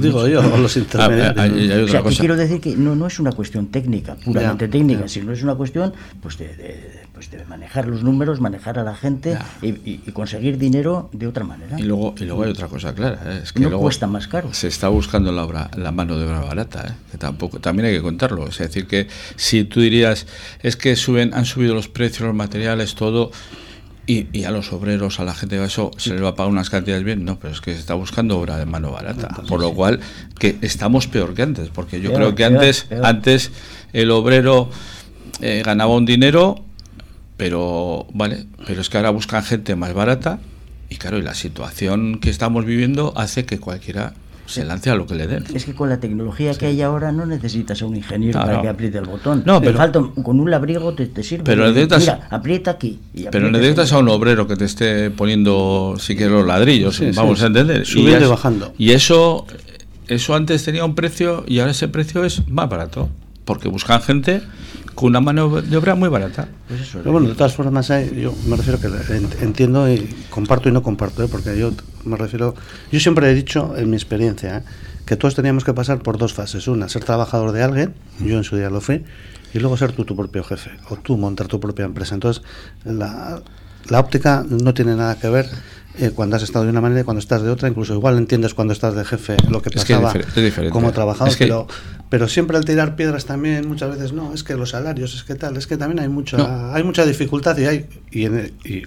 Digo 0.00 0.26
yo, 0.26 0.42
los 0.42 0.76
ah, 0.76 0.80
intermediarios. 0.80 1.88
o 1.88 1.92
sea, 1.92 2.02
que 2.02 2.16
quiero 2.16 2.36
decir 2.36 2.60
que 2.60 2.76
no, 2.76 2.96
no 2.96 3.06
es 3.06 3.20
una 3.20 3.32
cuestión 3.32 3.68
técnica, 3.68 4.16
puramente 4.16 4.68
técnica, 4.68 5.06
sino 5.06 5.32
es 5.32 5.42
una 5.42 5.54
cuestión 5.54 5.92
pues 6.20 6.38
de, 6.38 7.04
pues 7.20 7.30
de, 7.30 7.44
manejar 7.44 7.86
los 7.86 8.02
números, 8.02 8.40
manejar 8.40 8.78
a 8.78 8.82
la 8.82 8.96
gente 8.96 9.36
y, 9.60 9.98
conseguir 10.12 10.56
dinero 10.56 11.10
de 11.12 11.26
otra 11.26 11.44
manera. 11.44 11.78
Y 11.78 11.82
luego, 11.82 12.14
y 12.18 12.24
luego 12.24 12.44
hay 12.44 12.50
otra 12.50 12.68
cosa 12.68 12.94
clara, 12.94 13.20
¿eh? 13.26 13.40
es 13.42 13.52
que 13.52 13.60
no 13.60 13.78
cuesta 13.78 14.06
más 14.06 14.26
caro. 14.26 14.54
Se 14.54 14.68
está 14.68 14.88
buscando 14.88 15.30
la, 15.30 15.44
obra, 15.44 15.70
la 15.76 15.92
mano 15.92 16.16
de 16.16 16.24
obra 16.24 16.40
barata, 16.40 16.86
¿eh? 16.88 16.92
que 17.12 17.18
tampoco, 17.18 17.60
también 17.60 17.88
hay 17.88 17.94
que 17.94 18.00
contarlo. 18.00 18.48
Es 18.48 18.56
decir, 18.56 18.86
que 18.86 19.06
si 19.36 19.64
tú 19.64 19.82
dirías, 19.82 20.26
es 20.62 20.76
que 20.76 20.96
suben, 20.96 21.34
han 21.34 21.44
subido 21.44 21.74
los 21.74 21.88
precios, 21.88 22.22
los 22.26 22.34
materiales, 22.34 22.94
todo 22.94 23.32
y, 24.06 24.44
a 24.44 24.50
los 24.50 24.72
obreros, 24.72 25.20
a 25.20 25.24
la 25.24 25.34
gente 25.34 25.58
de 25.58 25.66
eso, 25.66 25.90
se 25.98 26.14
les 26.14 26.24
va 26.24 26.28
a 26.28 26.34
pagar 26.34 26.50
unas 26.50 26.70
cantidades 26.70 27.04
bien. 27.04 27.26
No, 27.26 27.38
pero 27.38 27.52
es 27.52 27.60
que 27.60 27.74
se 27.74 27.80
está 27.80 27.92
buscando 27.92 28.38
obra 28.38 28.56
de 28.56 28.64
mano 28.64 28.92
barata. 28.92 29.28
por 29.46 29.60
lo 29.60 29.74
cual, 29.74 30.00
que 30.38 30.56
estamos 30.62 31.06
peor 31.06 31.34
que 31.34 31.42
antes. 31.42 31.68
Porque 31.68 32.00
yo 32.00 32.14
creo 32.14 32.34
que 32.34 32.46
antes, 32.46 32.86
antes 33.02 33.50
el 33.92 34.10
obrero 34.10 34.70
eh, 35.42 35.62
ganaba 35.64 35.94
un 35.94 36.06
dinero, 36.06 36.64
pero, 37.40 38.06
vale, 38.12 38.44
pero 38.66 38.82
es 38.82 38.90
que 38.90 38.98
ahora 38.98 39.08
buscan 39.08 39.42
gente 39.42 39.74
más 39.74 39.94
barata. 39.94 40.40
Y 40.90 40.96
claro, 40.96 41.16
y 41.16 41.22
la 41.22 41.32
situación 41.32 42.18
que 42.20 42.28
estamos 42.28 42.66
viviendo 42.66 43.14
hace 43.16 43.46
que 43.46 43.58
cualquiera 43.58 44.12
se 44.44 44.62
lance 44.62 44.90
a 44.90 44.94
lo 44.94 45.06
que 45.06 45.14
le 45.14 45.26
den. 45.26 45.44
Es 45.54 45.64
que 45.64 45.74
con 45.74 45.88
la 45.88 46.00
tecnología 46.00 46.52
que 46.52 46.66
hay 46.66 46.82
ahora 46.82 47.12
no 47.12 47.24
necesitas 47.24 47.80
a 47.80 47.86
un 47.86 47.96
ingeniero 47.96 48.38
para 48.38 48.60
que 48.60 48.68
apriete 48.68 48.98
el 48.98 49.06
botón. 49.06 49.42
No, 49.46 49.58
pero 49.58 49.78
falta 49.78 50.02
con 50.22 50.38
un 50.38 50.50
labriego 50.50 50.92
te, 50.92 51.22
sirve. 51.22 51.44
Pero 51.44 51.66
necesitas, 51.68 52.00
Mira, 52.00 52.28
aprieta 52.28 52.72
aquí. 52.72 53.00
pero 53.32 53.50
necesitas 53.50 53.90
a 53.94 54.00
un 54.00 54.10
obrero 54.10 54.46
que 54.46 54.56
te 54.56 54.66
esté 54.66 55.10
poniendo 55.10 55.94
si 55.98 56.16
quieres 56.16 56.34
los 56.34 56.46
ladrillos, 56.46 57.00
vamos 57.14 57.42
a 57.42 57.46
entender. 57.46 57.86
Subiendo 57.86 58.26
y, 58.26 58.28
bajando. 58.28 58.74
Y 58.76 58.90
eso 58.90 59.46
eso 60.08 60.34
antes 60.34 60.62
tenía 60.62 60.84
un 60.84 60.94
precio 60.94 61.44
y 61.46 61.60
ahora 61.60 61.70
ese 61.70 61.88
precio 61.88 62.22
es 62.22 62.46
más 62.48 62.68
barato, 62.68 63.08
porque 63.46 63.68
buscan 63.68 64.02
gente 64.02 64.42
con 64.94 65.08
una 65.08 65.20
mano 65.20 65.60
de 65.60 65.76
obra 65.76 65.94
muy 65.94 66.08
barata. 66.08 66.48
Pues 66.68 66.90
Pero 66.92 67.12
bueno, 67.12 67.28
de 67.28 67.34
todas 67.34 67.54
formas, 67.54 67.88
yo 67.88 68.34
me 68.46 68.56
refiero 68.56 68.80
que 68.80 68.88
entiendo 69.40 69.90
y 69.90 70.08
comparto 70.30 70.68
y 70.68 70.72
no 70.72 70.82
comparto, 70.82 71.22
¿eh? 71.22 71.28
porque 71.30 71.58
yo 71.58 71.72
me 72.04 72.16
refiero, 72.16 72.54
yo 72.90 73.00
siempre 73.00 73.30
he 73.30 73.34
dicho 73.34 73.74
en 73.76 73.90
mi 73.90 73.96
experiencia 73.96 74.58
¿eh? 74.58 74.62
que 75.06 75.16
todos 75.16 75.34
teníamos 75.34 75.64
que 75.64 75.72
pasar 75.74 76.02
por 76.02 76.18
dos 76.18 76.34
fases. 76.34 76.68
Una, 76.68 76.88
ser 76.88 77.04
trabajador 77.04 77.52
de 77.52 77.62
alguien, 77.62 77.94
yo 78.20 78.36
en 78.36 78.44
su 78.44 78.56
día 78.56 78.70
lo 78.70 78.80
fui, 78.80 79.04
y 79.52 79.58
luego 79.58 79.76
ser 79.76 79.92
tú 79.92 80.04
tu 80.04 80.14
propio 80.14 80.44
jefe, 80.44 80.70
o 80.88 80.96
tú 80.96 81.16
montar 81.16 81.48
tu 81.48 81.60
propia 81.60 81.84
empresa. 81.84 82.14
Entonces, 82.14 82.42
la, 82.84 83.42
la 83.88 84.00
óptica 84.00 84.44
no 84.48 84.74
tiene 84.74 84.96
nada 84.96 85.18
que 85.18 85.28
ver 85.28 85.48
eh, 85.98 86.12
cuando 86.14 86.36
has 86.36 86.42
estado 86.42 86.64
de 86.64 86.70
una 86.70 86.80
manera 86.80 87.00
y 87.00 87.04
cuando 87.04 87.18
estás 87.18 87.42
de 87.42 87.50
otra, 87.50 87.68
incluso 87.68 87.94
igual 87.94 88.16
entiendes 88.16 88.54
cuando 88.54 88.72
estás 88.72 88.94
de 88.94 89.04
jefe 89.04 89.36
lo 89.48 89.60
que 89.60 89.70
pasaba 89.70 90.14
como 90.70 90.92
trabajador, 90.92 91.34
pero, 91.38 91.66
pero 92.08 92.28
siempre 92.28 92.56
al 92.56 92.64
tirar 92.64 92.94
piedras 92.94 93.24
también 93.24 93.66
muchas 93.66 93.90
veces 93.90 94.12
no, 94.12 94.32
es 94.32 94.44
que 94.44 94.54
los 94.54 94.70
salarios, 94.70 95.14
es 95.14 95.24
que 95.24 95.34
tal, 95.34 95.56
es 95.56 95.66
que 95.66 95.76
también 95.76 96.00
hay 96.00 96.08
mucha, 96.08 96.74
hay 96.74 96.84
mucha 96.84 97.04
dificultad 97.04 97.58
y 97.58 97.64
hay 97.64 97.88
y, 98.12 98.26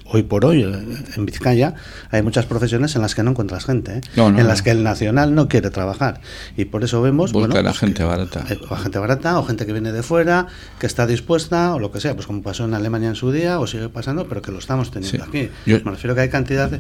hoy 0.05 0.23
por 0.23 0.45
hoy 0.45 0.63
eh, 0.63 1.03
en 1.15 1.25
Vizcaya 1.25 1.75
hay 2.09 2.21
muchas 2.21 2.45
profesiones 2.45 2.95
en 2.95 3.01
las 3.01 3.15
que 3.15 3.23
no 3.23 3.31
encuentras 3.31 3.65
gente, 3.65 3.97
¿eh? 3.97 4.01
en 4.15 4.47
las 4.47 4.61
que 4.61 4.71
el 4.71 4.83
nacional 4.83 5.35
no 5.35 5.47
quiere 5.47 5.69
trabajar. 5.69 6.21
Y 6.57 6.65
por 6.65 6.83
eso 6.83 7.01
vemos 7.01 7.31
Busca 7.31 7.47
bueno, 7.47 7.61
la 7.61 7.73
gente 7.73 8.03
barata, 8.03 8.45
o 8.69 8.75
gente 8.75 8.99
barata 8.99 9.39
o 9.39 9.43
gente 9.43 9.65
que 9.65 9.73
viene 9.73 9.91
de 9.91 10.03
fuera, 10.03 10.47
que 10.79 10.87
está 10.87 11.05
dispuesta 11.05 11.73
o 11.75 11.79
lo 11.79 11.91
que 11.91 11.99
sea, 11.99 12.15
pues 12.15 12.27
como 12.27 12.41
pasó 12.41 12.65
en 12.65 12.73
Alemania 12.73 13.09
en 13.09 13.15
su 13.15 13.31
día 13.31 13.59
o 13.59 13.67
sigue 13.67 13.89
pasando, 13.89 14.27
pero 14.27 14.41
que 14.41 14.51
lo 14.51 14.59
estamos 14.59 14.91
teniendo 14.91 15.23
aquí. 15.23 15.49
Me 15.65 15.91
refiero 15.91 16.15
que 16.15 16.21
hay 16.21 16.29
cantidad 16.29 16.69
de 16.69 16.79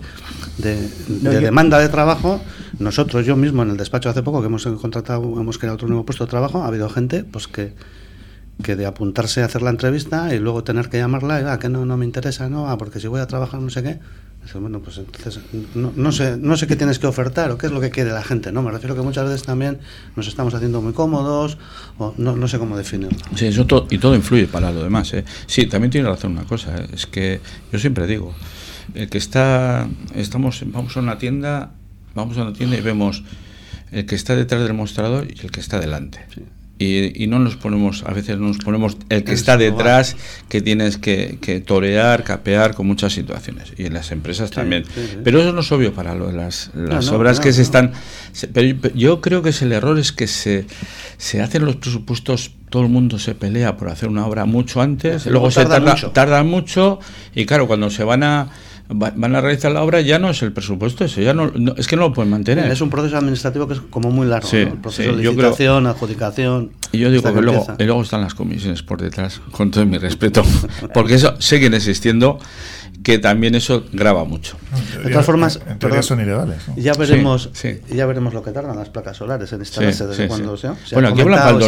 de, 0.57 0.89
demanda 1.39 1.79
de 1.79 1.89
trabajo. 1.89 2.41
Nosotros, 2.79 3.25
yo 3.25 3.35
mismo 3.35 3.63
en 3.63 3.71
el 3.71 3.77
despacho 3.77 4.09
hace 4.09 4.23
poco 4.23 4.41
que 4.41 4.47
hemos 4.47 4.65
contratado, 4.65 5.23
hemos 5.39 5.57
creado 5.57 5.75
otro 5.75 5.87
nuevo 5.87 6.05
puesto 6.05 6.25
de 6.25 6.29
trabajo, 6.29 6.63
ha 6.63 6.67
habido 6.67 6.89
gente 6.89 7.23
pues 7.23 7.47
que, 7.47 7.73
que 8.61 8.75
de 8.75 8.85
apuntarse 8.85 9.41
a 9.41 9.45
hacer 9.45 9.61
la 9.61 9.69
entrevista 9.69 10.33
y 10.33 10.39
luego 10.39 10.63
tener 10.63 10.89
que 10.89 10.97
llamarla 10.97 11.41
y 11.41 11.43
ah, 11.45 11.59
que 11.59 11.69
no, 11.69 11.85
no 11.85 11.97
me 11.97 12.05
interesa, 12.05 12.49
no, 12.49 12.69
ah, 12.69 12.77
porque 12.77 12.99
si 12.99 13.07
voy 13.07 13.21
a 13.21 13.27
trabajar 13.27 13.59
no 13.61 13.69
sé 13.69 13.83
qué. 13.83 13.99
Bueno, 14.55 14.81
pues 14.81 14.97
entonces 14.97 15.41
no, 15.73 15.93
no, 15.95 16.11
sé, 16.11 16.37
no 16.37 16.57
sé 16.57 16.67
qué 16.67 16.75
tienes 16.75 16.99
que 16.99 17.07
ofertar 17.07 17.49
o 17.51 17.57
qué 17.57 17.67
es 17.67 17.71
lo 17.71 17.79
que 17.79 17.89
quiere 17.89 18.11
la 18.11 18.21
gente, 18.21 18.51
¿no? 18.51 18.61
Me 18.61 18.71
refiero 18.71 18.93
que 18.93 19.01
muchas 19.01 19.23
veces 19.23 19.43
también 19.43 19.79
nos 20.15 20.27
estamos 20.27 20.53
haciendo 20.53 20.81
muy 20.81 20.91
cómodos 20.93 21.57
o 21.97 22.13
no, 22.17 22.35
no 22.35 22.47
sé 22.47 22.59
cómo 22.59 22.77
definirlo. 22.77 23.17
Sí, 23.35 23.47
eso 23.47 23.65
y 23.89 23.97
todo 23.97 24.15
influye 24.15 24.47
para 24.47 24.71
lo 24.71 24.83
demás, 24.83 25.13
¿eh? 25.13 25.23
Sí, 25.47 25.65
también 25.65 25.91
tiene 25.91 26.09
razón 26.09 26.33
una 26.33 26.43
cosa, 26.43 26.75
¿eh? 26.75 26.87
es 26.93 27.07
que 27.07 27.39
yo 27.71 27.79
siempre 27.79 28.05
digo, 28.05 28.33
el 28.95 29.09
que 29.09 29.17
está, 29.17 29.87
estamos, 30.15 30.63
vamos 30.65 30.95
a 30.97 30.99
una 30.99 31.17
tienda, 31.17 31.71
vamos 32.15 32.37
a 32.37 32.43
una 32.43 32.53
tienda 32.53 32.77
y 32.77 32.81
vemos 32.81 33.23
el 33.91 34.05
que 34.05 34.15
está 34.15 34.35
detrás 34.35 34.63
del 34.63 34.73
mostrador 34.73 35.27
y 35.29 35.39
el 35.45 35.51
que 35.51 35.59
está 35.59 35.79
delante. 35.79 36.19
Y, 36.79 37.27
no 37.27 37.39
nos 37.39 37.55
ponemos, 37.55 38.03
a 38.05 38.11
veces 38.11 38.37
nos 38.39 38.57
ponemos 38.57 38.97
el 39.07 39.23
que 39.23 39.31
está 39.31 39.55
detrás, 39.55 40.17
que 40.49 40.59
tienes 40.59 40.97
que, 40.97 41.63
torear, 41.65 42.23
capear 42.23 42.73
con 42.73 42.87
muchas 42.87 43.13
situaciones. 43.13 43.71
Y 43.77 43.85
en 43.85 43.93
las 43.93 44.11
empresas 44.11 44.51
también. 44.51 44.83
Pero 45.23 45.39
eso 45.39 45.53
no 45.53 45.61
es 45.61 45.71
obvio 45.71 45.93
para 45.93 46.13
lo 46.13 46.31
las, 46.31 46.71
las 46.73 47.07
obras 47.09 47.39
que 47.39 47.53
se 47.53 47.61
están... 47.61 47.93
pero 48.51 48.91
yo 48.95 49.21
creo 49.21 49.41
que 49.41 49.49
es 49.49 49.61
el 49.61 49.71
error 49.71 49.97
es 49.97 50.11
que 50.11 50.27
se, 50.27 50.65
se 51.17 51.41
hacen 51.41 51.63
los 51.63 51.77
presupuestos, 51.77 52.51
todo 52.69 52.83
el 52.83 52.89
mundo 52.89 53.17
se 53.17 53.33
pelea 53.35 53.77
por 53.77 53.87
hacer 53.87 54.09
una 54.09 54.25
obra 54.25 54.45
mucho 54.45 54.81
antes, 54.81 55.25
luego 55.27 55.51
se 55.51 55.65
tarda, 55.65 55.95
tarda 56.11 56.43
mucho 56.43 56.99
y 57.33 57.45
claro, 57.45 57.67
cuando 57.67 57.89
se 57.91 58.03
van 58.03 58.23
a 58.23 58.49
van 58.89 59.35
a 59.35 59.41
realizar 59.41 59.71
la 59.71 59.81
obra, 59.81 60.01
ya 60.01 60.19
no 60.19 60.29
es 60.29 60.41
el 60.41 60.51
presupuesto 60.51 61.05
eso, 61.05 61.21
ya 61.21 61.33
no, 61.33 61.51
es 61.77 61.87
que 61.87 61.95
no 61.95 62.03
lo 62.03 62.13
pueden 62.13 62.29
mantener. 62.31 62.69
Es 62.71 62.81
un 62.81 62.89
proceso 62.89 63.17
administrativo 63.17 63.67
que 63.67 63.75
es 63.75 63.81
como 63.81 64.11
muy 64.11 64.27
largo, 64.27 64.49
el 64.51 64.73
proceso 64.73 65.15
de 65.15 65.23
licitación, 65.23 65.87
adjudicación. 65.87 66.71
Y 66.91 66.99
yo 66.99 67.09
digo 67.09 67.33
que 67.33 67.41
luego, 67.41 67.65
luego 67.79 68.01
están 68.03 68.21
las 68.21 68.35
comisiones 68.35 68.83
por 68.83 69.01
detrás, 69.01 69.41
con 69.51 69.71
todo 69.71 69.85
mi 69.85 69.97
respeto, 69.97 70.43
porque 70.93 71.15
eso 71.15 71.35
siguen 71.39 71.73
existiendo 71.73 72.39
que 73.01 73.17
también 73.19 73.53
eso 73.55 73.83
graba 73.91 74.23
mucho. 74.23 74.55
De 75.03 75.09
todas 75.09 75.25
formas, 75.25 75.59
en 75.67 75.77
teoría 75.77 76.01
son 76.01 76.21
ilegales. 76.21 76.57
¿no? 76.69 76.75
Ya 76.77 76.93
veremos, 76.93 77.49
Sí, 77.51 77.79
ya 77.93 78.05
veremos 78.05 78.33
lo 78.33 78.41
que 78.43 78.51
tardan 78.51 78.77
las 78.77 78.87
placas 78.89 79.17
solares 79.17 79.51
en 79.51 79.59
instalarse 79.59 80.03
Sí, 80.03 80.05
desde 80.09 80.23
sí, 80.23 80.27
cuando 80.29 80.55
sí. 80.55 80.61
sea. 80.61 80.75
Se 80.85 80.95
Bueno, 80.95 81.09
aquí 81.09 81.19
hablan 81.21 81.59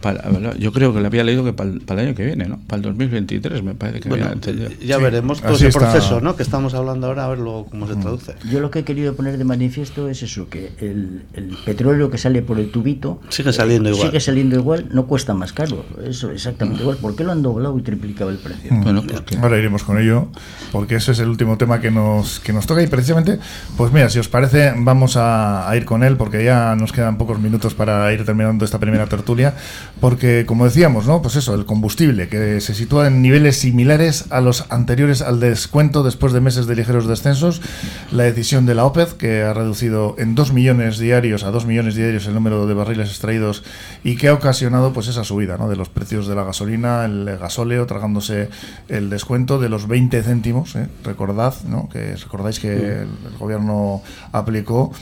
para, 0.00 0.22
para- 0.22 0.56
yo 0.58 0.70
creo 0.72 0.94
que 0.94 1.00
le 1.00 1.06
había 1.08 1.24
leído 1.24 1.44
que 1.44 1.52
para 1.52 1.70
el, 1.70 1.80
para 1.80 2.02
el 2.02 2.08
año 2.08 2.16
que 2.16 2.24
viene, 2.24 2.44
¿no? 2.46 2.60
Para 2.68 2.76
el 2.76 2.82
2023 2.82 3.64
me 3.64 3.74
parece 3.74 3.98
que 4.00 4.08
Bueno, 4.08 4.26
había 4.26 4.34
entendido. 4.34 4.70
ya 4.80 4.98
Sí, 4.98 5.02
veremos 5.02 5.40
todo 5.42 5.54
ese 5.54 5.68
está. 5.68 5.80
proceso 5.80 6.20
¿no? 6.20 6.36
que 6.36 6.44
estamos 6.56 6.74
hablando 6.74 7.06
ahora, 7.08 7.26
a 7.26 7.28
ver 7.28 7.38
luego 7.38 7.66
cómo 7.66 7.86
se 7.86 7.96
traduce. 7.96 8.34
Yo 8.50 8.60
lo 8.60 8.70
que 8.70 8.78
he 8.78 8.84
querido 8.84 9.14
poner 9.14 9.36
de 9.36 9.44
manifiesto 9.44 10.08
es 10.08 10.22
eso, 10.22 10.48
que 10.48 10.72
el, 10.80 11.24
el 11.34 11.54
petróleo 11.66 12.10
que 12.10 12.16
sale 12.16 12.40
por 12.40 12.58
el 12.58 12.70
tubito 12.70 13.20
Sigue 13.28 13.52
saliendo 13.52 13.90
igual. 13.90 14.06
sigue 14.06 14.20
saliendo 14.20 14.56
igual, 14.56 14.88
no 14.90 15.06
cuesta 15.06 15.34
más 15.34 15.52
caro, 15.52 15.84
eso 16.02 16.30
exactamente 16.30 16.80
igual. 16.82 16.96
¿Por 16.96 17.14
qué 17.14 17.24
lo 17.24 17.32
han 17.32 17.42
doblado 17.42 17.78
y 17.78 17.82
triplicado 17.82 18.30
el 18.30 18.38
precio? 18.38 18.70
Bueno, 18.82 19.02
porque 19.06 19.36
Ahora 19.36 19.58
iremos 19.58 19.84
con 19.84 20.00
ello, 20.00 20.28
porque 20.72 20.94
ese 20.96 21.12
es 21.12 21.18
el 21.18 21.28
último 21.28 21.58
tema 21.58 21.78
que 21.80 21.90
nos, 21.90 22.40
que 22.40 22.54
nos 22.54 22.66
toca 22.66 22.82
y 22.82 22.86
precisamente, 22.86 23.38
pues 23.76 23.92
mira, 23.92 24.08
si 24.08 24.18
os 24.18 24.28
parece, 24.28 24.72
vamos 24.78 25.18
a, 25.18 25.68
a 25.68 25.76
ir 25.76 25.84
con 25.84 26.02
él, 26.04 26.16
porque 26.16 26.42
ya 26.42 26.74
nos 26.74 26.90
quedan 26.92 27.18
pocos 27.18 27.38
minutos 27.38 27.74
para 27.74 28.10
ir 28.14 28.24
terminando 28.24 28.64
esta 28.64 28.78
primera 28.78 29.06
tertulia, 29.06 29.54
porque 30.00 30.46
como 30.46 30.64
decíamos, 30.64 31.06
¿no? 31.06 31.20
Pues 31.20 31.36
eso, 31.36 31.54
el 31.54 31.66
combustible, 31.66 32.28
que 32.28 32.62
se 32.62 32.74
sitúa 32.74 33.08
en 33.08 33.20
niveles 33.20 33.58
similares 33.58 34.24
a 34.30 34.40
los 34.40 34.64
anteriores 34.70 35.20
al 35.20 35.38
descuento 35.38 36.02
después 36.02 36.32
de 36.32 36.40
meses 36.46 36.68
de 36.68 36.76
ligeros 36.76 37.08
descensos, 37.08 37.60
la 38.12 38.22
decisión 38.22 38.66
de 38.66 38.76
la 38.76 38.84
OPED, 38.84 39.08
que 39.18 39.42
ha 39.42 39.52
reducido 39.52 40.14
en 40.16 40.36
2 40.36 40.52
millones 40.52 40.98
diarios 40.98 41.42
a 41.42 41.50
2 41.50 41.66
millones 41.66 41.96
diarios 41.96 42.24
el 42.26 42.34
número 42.34 42.68
de 42.68 42.74
barriles 42.74 43.08
extraídos 43.08 43.64
y 44.04 44.16
que 44.16 44.28
ha 44.28 44.34
ocasionado 44.34 44.92
pues 44.92 45.08
esa 45.08 45.24
subida 45.24 45.56
¿no? 45.58 45.68
de 45.68 45.74
los 45.74 45.88
precios 45.88 46.28
de 46.28 46.36
la 46.36 46.44
gasolina, 46.44 47.04
el 47.04 47.36
gasóleo, 47.36 47.84
tragándose 47.86 48.48
el 48.88 49.10
descuento 49.10 49.58
de 49.58 49.68
los 49.68 49.88
20 49.88 50.22
céntimos, 50.22 50.76
¿eh? 50.76 50.86
recordad, 51.02 51.54
¿no? 51.66 51.88
que 51.88 52.14
recordáis 52.14 52.60
que 52.60 52.72
el, 52.72 53.08
el 53.26 53.36
gobierno 53.38 54.02
aplicó 54.30 54.92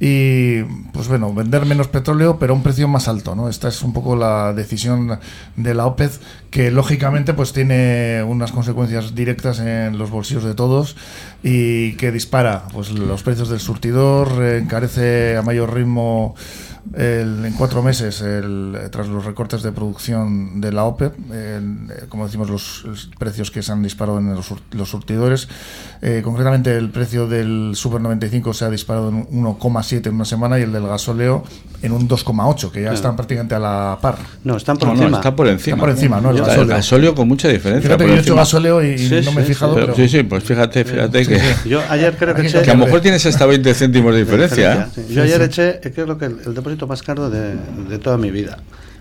y 0.00 0.62
pues 0.92 1.08
bueno, 1.08 1.32
vender 1.34 1.66
menos 1.66 1.88
petróleo 1.88 2.38
pero 2.38 2.52
a 2.52 2.56
un 2.56 2.62
precio 2.62 2.86
más 2.86 3.08
alto, 3.08 3.34
¿no? 3.34 3.48
Esta 3.48 3.68
es 3.68 3.82
un 3.82 3.92
poco 3.92 4.14
la 4.16 4.52
decisión 4.52 5.18
de 5.56 5.74
la 5.74 5.86
OPED 5.86 6.10
que 6.50 6.70
lógicamente 6.70 7.34
pues 7.34 7.52
tiene 7.52 8.22
unas 8.22 8.52
consecuencias 8.52 9.14
directas 9.14 9.58
en 9.58 9.98
los 9.98 10.10
bolsillos 10.10 10.44
de 10.44 10.54
todos 10.54 10.96
y 11.42 11.94
que 11.94 12.12
dispara 12.12 12.64
pues 12.72 12.90
los 12.90 13.22
precios 13.22 13.48
del 13.48 13.60
surtidor, 13.60 14.42
encarece 14.42 15.36
a 15.36 15.42
mayor 15.42 15.74
ritmo 15.74 16.34
el- 16.94 17.44
en 17.44 17.52
cuatro 17.54 17.82
meses, 17.82 18.20
el- 18.20 18.76
tras 18.90 19.08
los 19.08 19.24
recortes 19.24 19.62
de 19.62 19.72
producción 19.72 20.60
de 20.60 20.72
la 20.72 20.84
OPEP, 20.84 21.14
como 22.08 22.26
decimos, 22.26 22.50
los, 22.50 23.08
precios 23.18 23.50
que 23.50 23.62
se 23.62 23.72
han 23.72 23.82
disparado 23.82 24.18
en 24.18 24.34
los, 24.34 24.52
los 24.72 24.88
surtidores. 24.88 25.48
Eh, 26.02 26.22
concretamente, 26.24 26.76
el 26.76 26.90
precio 26.90 27.26
del 27.26 27.72
Super 27.74 28.00
95 28.00 28.54
se 28.54 28.64
ha 28.64 28.70
disparado 28.70 29.08
en 29.08 29.14
un 29.16 29.26
1,7 29.44 30.06
en 30.08 30.14
una 30.14 30.24
semana 30.24 30.58
y 30.58 30.62
el 30.62 30.72
del 30.72 30.86
gasóleo 30.86 31.44
en 31.80 31.92
un 31.92 32.08
2,8, 32.08 32.70
que 32.72 32.82
ya 32.82 32.92
están 32.92 33.14
prácticamente 33.14 33.54
a 33.54 33.58
la 33.60 33.98
par. 34.02 34.16
No, 34.42 34.56
están 34.56 34.76
por 34.76 34.88
No, 34.88 34.94
no, 34.94 35.00
encima. 35.02 35.16
está 35.18 35.36
por 35.36 35.46
encima. 35.46 35.74
Está 35.76 35.80
por 35.80 35.90
encima, 35.90 36.20
¿no? 36.20 36.30
El 36.30 36.36
Está 36.36 36.48
gasóleo. 36.48 36.68
gasóleo 36.76 37.14
con 37.14 37.28
mucha 37.28 37.48
diferencia. 37.48 37.88
Fíjate 37.88 38.04
que 38.04 38.10
yo 38.10 38.16
he 38.16 38.20
hecho 38.20 38.34
gasóleo 38.34 38.82
y, 38.84 38.98
Sí, 38.98 39.20
no 39.24 39.32
me 39.32 39.42
he 39.42 39.44
sí, 39.44 39.52
fijado, 39.54 39.74
Pero- 39.74 39.86
pero... 39.94 39.96
sí, 39.96 40.08
sí, 40.08 40.22
pues 40.24 40.42
fíjate, 40.44 40.84
fíjate 40.84 41.26
que, 41.26 41.40
Yo 41.68 41.80
ayer 41.88 42.16
creo 42.16 42.34
que 42.34 42.46
eché... 42.46 42.62
que 42.62 42.70
a 42.70 42.74
lo 42.74 42.84
mejor 42.84 43.00
tienes 43.00 43.24
hasta 43.26 43.46
20 43.46 43.72
céntimos 43.74 44.12
de 44.12 44.20
diferencia. 44.24 44.74
¿eh? 44.74 44.86
Sí. 45.08 45.14
Yo 45.14 45.22
ayer 45.22 45.40
eché, 45.42 45.68
eh, 45.82 45.92
creo 45.94 46.18
que 46.18 46.24
el, 46.24 46.36
el 46.46 46.54
depósito 46.54 46.86
más 46.88 47.02
caro 47.02 47.30
de, 47.30 47.54
de 47.88 47.98
toda 47.98 48.18
mi 48.18 48.30
vida. 48.30 48.58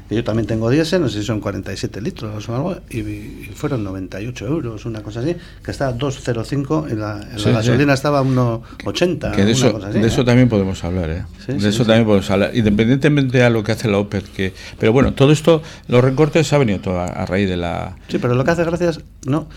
Yo 0.09 0.23
también 0.23 0.47
tengo 0.47 0.69
diésel, 0.69 1.01
no 1.01 1.09
sé 1.09 1.19
si 1.19 1.25
son 1.25 1.39
47 1.41 1.99
litros 2.01 2.47
o 2.49 2.55
algo, 2.55 2.77
y, 2.89 2.99
y 2.99 3.51
fueron 3.53 3.83
98 3.83 4.47
euros, 4.47 4.85
una 4.85 5.01
cosa 5.03 5.19
así, 5.19 5.35
que 5.63 5.71
estaba 5.71 5.93
2,05, 5.97 6.89
en 6.91 6.99
la, 6.99 7.21
en 7.21 7.39
Sí, 7.39 7.49
la 7.49 7.61
sí. 7.61 7.69
gasolina 7.69 7.93
estaba 7.93 8.23
1,80. 8.23 9.31
Que 9.35 9.43
de 9.45 9.51
eso, 9.51 9.73
cosa 9.73 9.87
así, 9.89 9.99
de 9.99 10.07
eso 10.07 10.23
también 10.23 10.47
podemos 10.49 10.83
hablar, 10.83 11.09
¿eh? 11.09 11.23
Sí, 11.45 11.53
de 11.53 11.59
sí, 11.59 11.67
eso 11.67 11.83
sí. 11.83 11.87
también 11.87 12.05
podemos 12.05 12.29
hablar, 12.31 12.51
independientemente 12.55 13.43
a 13.43 13.49
lo 13.49 13.63
que 13.63 13.73
hace 13.73 13.89
la 13.89 13.97
OPED. 13.97 14.23
Que, 14.35 14.53
pero 14.79 14.93
bueno, 14.93 15.13
todo 15.13 15.31
esto, 15.31 15.61
los 15.87 16.03
recortes 16.03 16.51
ha 16.53 16.57
venido 16.57 16.79
todo 16.79 16.99
a, 16.99 17.05
a 17.07 17.25
raíz 17.25 17.49
de 17.49 17.57
la... 17.57 17.95
Sí, 18.07 18.17
pero 18.17 18.33
lo 18.35 18.43
que 18.45 18.51
hace 18.51 18.63
gracia 18.63 18.89
es, 18.89 19.01
no, 19.25 19.47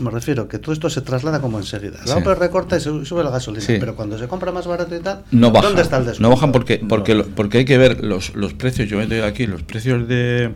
me 0.00 0.10
refiero, 0.10 0.48
que 0.48 0.58
todo 0.58 0.72
esto 0.72 0.90
se 0.90 1.00
traslada 1.00 1.40
como 1.40 1.58
enseguida. 1.58 1.98
La 2.06 2.14
Sí. 2.14 2.18
OPE 2.20 2.34
recorta 2.34 2.76
y 2.76 2.80
se 2.80 3.04
sube 3.04 3.24
la 3.24 3.30
gasolina, 3.30 3.64
Sí. 3.64 3.76
pero 3.80 3.94
cuando 3.96 4.18
se 4.18 4.28
compra 4.28 4.52
más 4.52 4.66
barato 4.66 4.94
y 4.94 5.00
tal, 5.00 5.24
No 5.30 5.50
bajan. 5.50 5.70
¿dónde 5.70 5.82
está 5.82 5.96
el 5.98 6.04
descuento? 6.06 6.22
No 6.28 6.34
bajan 6.34 6.52
porque, 6.52 6.78
porque, 6.86 7.14
No. 7.14 7.22
lo- 7.22 7.28
porque 7.28 7.58
hay 7.58 7.64
que 7.64 7.78
ver 7.78 8.04
los, 8.04 8.34
los 8.34 8.52
precios. 8.54 8.88
Yo 8.88 8.98
me 8.98 9.06
doy 9.06 9.20
aquí, 9.20 9.46
los 9.46 9.62
precios 9.62 10.06
de 10.08 10.52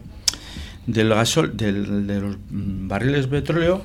del 0.86 1.10
gasol 1.10 1.56
del, 1.56 2.06
de 2.08 2.20
los 2.20 2.36
barriles 2.50 3.26
de 3.26 3.28
petróleo 3.40 3.82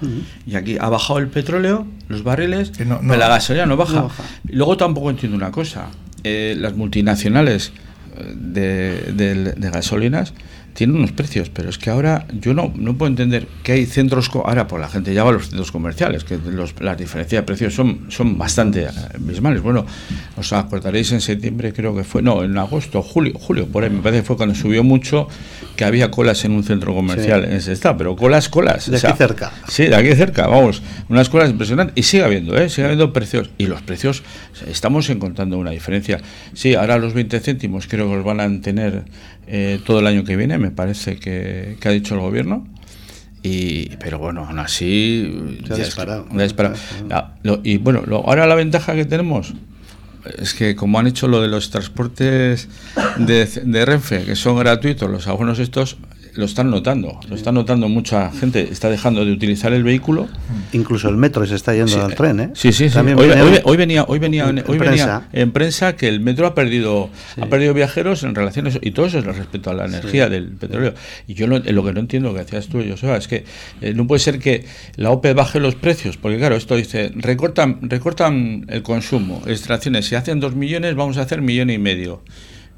y 0.48 0.56
aquí 0.56 0.78
ha 0.80 0.90
bajado 0.90 1.20
el 1.20 1.28
petróleo 1.28 1.86
los 2.08 2.24
barriles 2.24 2.72
Que 2.72 2.84
no- 2.86 2.96
no- 2.96 3.02
pero 3.10 3.18
la 3.18 3.28
gasolina 3.28 3.66
no 3.68 3.78
baja. 3.78 3.94
no 3.96 4.04
baja. 4.04 4.24
Y 4.48 4.56
luego 4.56 4.76
tampoco 4.78 5.10
entiendo 5.12 5.38
una 5.38 5.52
cosa 5.52 5.90
eh, 6.24 6.56
las 6.58 6.76
multinacionales 6.76 7.74
eh, 8.18 8.34
de, 8.36 9.14
de- 9.14 9.54
de 9.54 9.70
gasolinas 9.70 10.34
tienen 10.76 10.98
unos 10.98 11.14
precios, 11.14 11.50
pero 11.50 11.70
es 11.70 11.78
que 11.78 11.90
ahora 11.90 12.28
yo 12.40 12.54
no, 12.54 12.72
no 12.76 12.98
puedo 12.98 13.10
entender 13.10 13.48
que 13.64 13.72
hay 13.72 13.86
centros, 13.86 14.30
co- 14.30 14.46
ahora 14.46 14.68
por 14.68 14.80
la 14.80 14.90
gente 14.90 15.14
ya 15.14 15.24
va 15.24 15.30
a 15.30 15.34
los 15.34 15.48
centros 15.48 15.72
comerciales, 15.72 16.24
que 16.26 16.38
los- 16.38 16.80
las 16.82 16.98
diferencias 16.98 17.42
de 17.42 17.46
precios 17.46 17.74
son, 17.74 18.06
son 18.10 18.38
bastante 18.38 18.84
eh, 18.84 18.88
abismales. 19.16 19.62
Bueno, 19.62 19.86
os 20.36 20.52
acordaréis 20.54 21.12
en 21.14 21.22
septiembre, 21.22 21.72
creo 21.74 21.96
que 21.96 22.04
fue, 22.04 22.22
no, 22.22 22.44
en 22.44 22.58
agosto, 22.58 23.02
julio, 23.02 23.34
julio, 23.40 23.68
por 23.68 23.84
ahí 23.86 23.90
me 23.90 24.02
parece 24.02 24.22
que 24.22 24.28
fue 24.28 24.36
cuando 24.38 24.54
subió 24.54 24.84
mucho, 24.84 25.28
que 25.78 25.86
había 25.86 26.12
colas 26.12 26.44
en 26.46 26.52
un 26.52 26.64
centro 26.64 26.94
comercial 26.94 27.44
Sí. 27.46 27.50
en 27.52 27.56
ese 27.56 27.72
estado, 27.72 27.98
pero 27.98 28.16
colas, 28.18 28.50
colas. 28.50 28.92
De 28.92 28.98
aquí 28.98 29.18
cerca. 29.18 29.52
Sí, 29.70 29.86
de 29.86 29.96
aquí 29.96 30.14
cerca, 30.14 30.48
vamos, 30.48 30.82
unas 31.10 31.30
colas 31.30 31.50
impresionantes. 31.50 31.94
Y 31.98 32.04
sigue 32.04 32.24
habiendo, 32.24 32.58
¿eh? 32.58 32.70
Sigue 32.70 32.84
habiendo 32.86 33.14
precios. 33.14 33.50
Y 33.58 33.68
los 33.68 33.82
precios, 33.82 34.24
estamos 34.68 35.10
encontrando 35.10 35.58
una 35.58 35.72
diferencia. 35.72 36.20
Sí, 36.54 36.76
ahora 36.76 36.98
los 36.98 37.14
20 37.14 37.40
céntimos 37.40 37.88
creo 37.88 38.10
que 38.10 38.16
los 38.18 38.26
van 38.26 38.40
a 38.42 38.62
tener 38.62 39.04
eh, 39.48 39.80
todo 39.86 40.00
el 40.00 40.08
año 40.08 40.24
que 40.24 40.36
viene, 40.36 40.58
me 40.58 40.72
parece 40.72 41.18
que, 41.18 41.78
que 41.80 41.88
ha 41.88 41.92
dicho 41.92 42.16
el 42.16 42.22
gobierno. 42.22 42.68
Y, 43.44 43.90
pero 43.98 44.18
bueno, 44.18 44.46
aún 44.48 44.58
así... 44.58 45.60
Se 45.68 45.74
ha 45.74 45.78
disparado. 45.78 46.28
que- 46.28 46.36
ha 46.42 46.44
disparado. 46.44 46.76
Lo- 47.44 47.62
y 47.64 47.78
bueno, 47.78 48.02
lo- 48.08 48.28
ahora 48.28 48.48
la 48.48 48.56
ventaja 48.56 48.96
que 48.96 49.06
tenemos 49.06 49.54
es 50.40 50.56
que 50.56 50.76
como 50.76 50.98
han 50.98 51.06
hecho 51.06 51.28
lo 51.28 51.40
de 51.42 51.48
los 51.48 51.70
transportes 51.70 52.68
de, 53.18 53.46
de 53.46 53.86
Renfe, 53.86 54.24
que 54.24 54.36
son 54.36 54.58
gratuitos, 54.58 55.10
los 55.12 55.28
abonos 55.28 55.60
estos, 55.60 55.98
lo 56.36 56.46
están 56.46 56.70
notando. 56.70 57.20
Lo 57.30 57.36
están 57.36 57.56
notando 57.56 57.88
mucha 57.90 58.32
gente. 58.32 58.62
Está 58.72 58.90
dejando 58.90 59.24
de 59.26 59.32
utilizar 59.32 59.74
el 59.74 59.84
vehículo. 59.84 60.28
Incluso 60.74 61.10
el 61.10 61.18
metro 61.18 61.46
se 61.46 61.56
está 61.56 61.74
yendo 61.74 61.88
Sí, 61.94 62.00
al 62.00 62.14
tren, 62.16 62.40
¿eh? 62.40 62.50
Sí, 62.54 62.72
sí, 62.74 62.90
sí. 62.90 62.94
También 62.94 63.18
Hoy, 63.18 63.28
viene- 63.28 63.42
hoy- 63.42 63.60
hoy 63.64 63.78
venía, 63.78 64.04
hoy 64.04 64.20
venía, 64.20 64.50
en- 64.50 64.60
hoy 64.60 64.64
en 64.76 64.80
venía 64.80 64.86
prensa. 65.06 65.28
en 65.34 65.52
prensa 65.52 65.96
que 65.96 66.08
el 66.08 66.20
metro 66.20 66.46
ha 66.48 66.54
perdido, 66.56 67.10
ha 67.42 67.46
perdido 67.48 67.74
viajeros 67.74 68.24
en 68.24 68.36
relación 68.36 68.66
a 68.66 68.70
eso, 68.70 68.80
y 68.82 68.92
todo 68.92 69.06
eso 69.06 69.20
es 69.20 69.26
respecto 69.26 69.70
a 69.70 69.74
la 69.74 69.86
energía 69.86 70.28
del 70.30 70.50
petróleo. 70.50 70.94
Y 71.28 71.34
yo 71.36 71.48
no- 71.48 71.60
lo 71.60 71.84
que 71.86 71.94
no 71.94 72.00
entiendo 72.00 72.34
que 72.34 72.40
decías 72.40 72.68
tú, 72.68 72.84
Joseba, 72.88 73.18
es 73.18 73.28
que 73.28 73.46
eh, 73.82 73.94
no 73.94 74.06
puede 74.08 74.20
ser 74.20 74.40
que 74.40 74.66
la 74.98 75.12
OPE 75.12 75.34
baje 75.34 75.60
los 75.60 75.76
precios, 75.76 76.18
porque 76.18 76.38
claro, 76.38 76.56
esto 76.56 76.76
dice, 76.76 77.12
recortan, 77.16 77.80
recortan 77.90 78.66
el 78.70 78.84
consumo, 78.84 79.42
extracciones, 79.48 80.06
si 80.08 80.16
hacen 80.16 80.40
dos 80.40 80.56
millones, 80.56 80.96
vamos 80.96 81.18
a 81.18 81.22
hacer 81.22 81.42
millón 81.42 81.70
y 81.70 81.78
medio. 81.78 82.22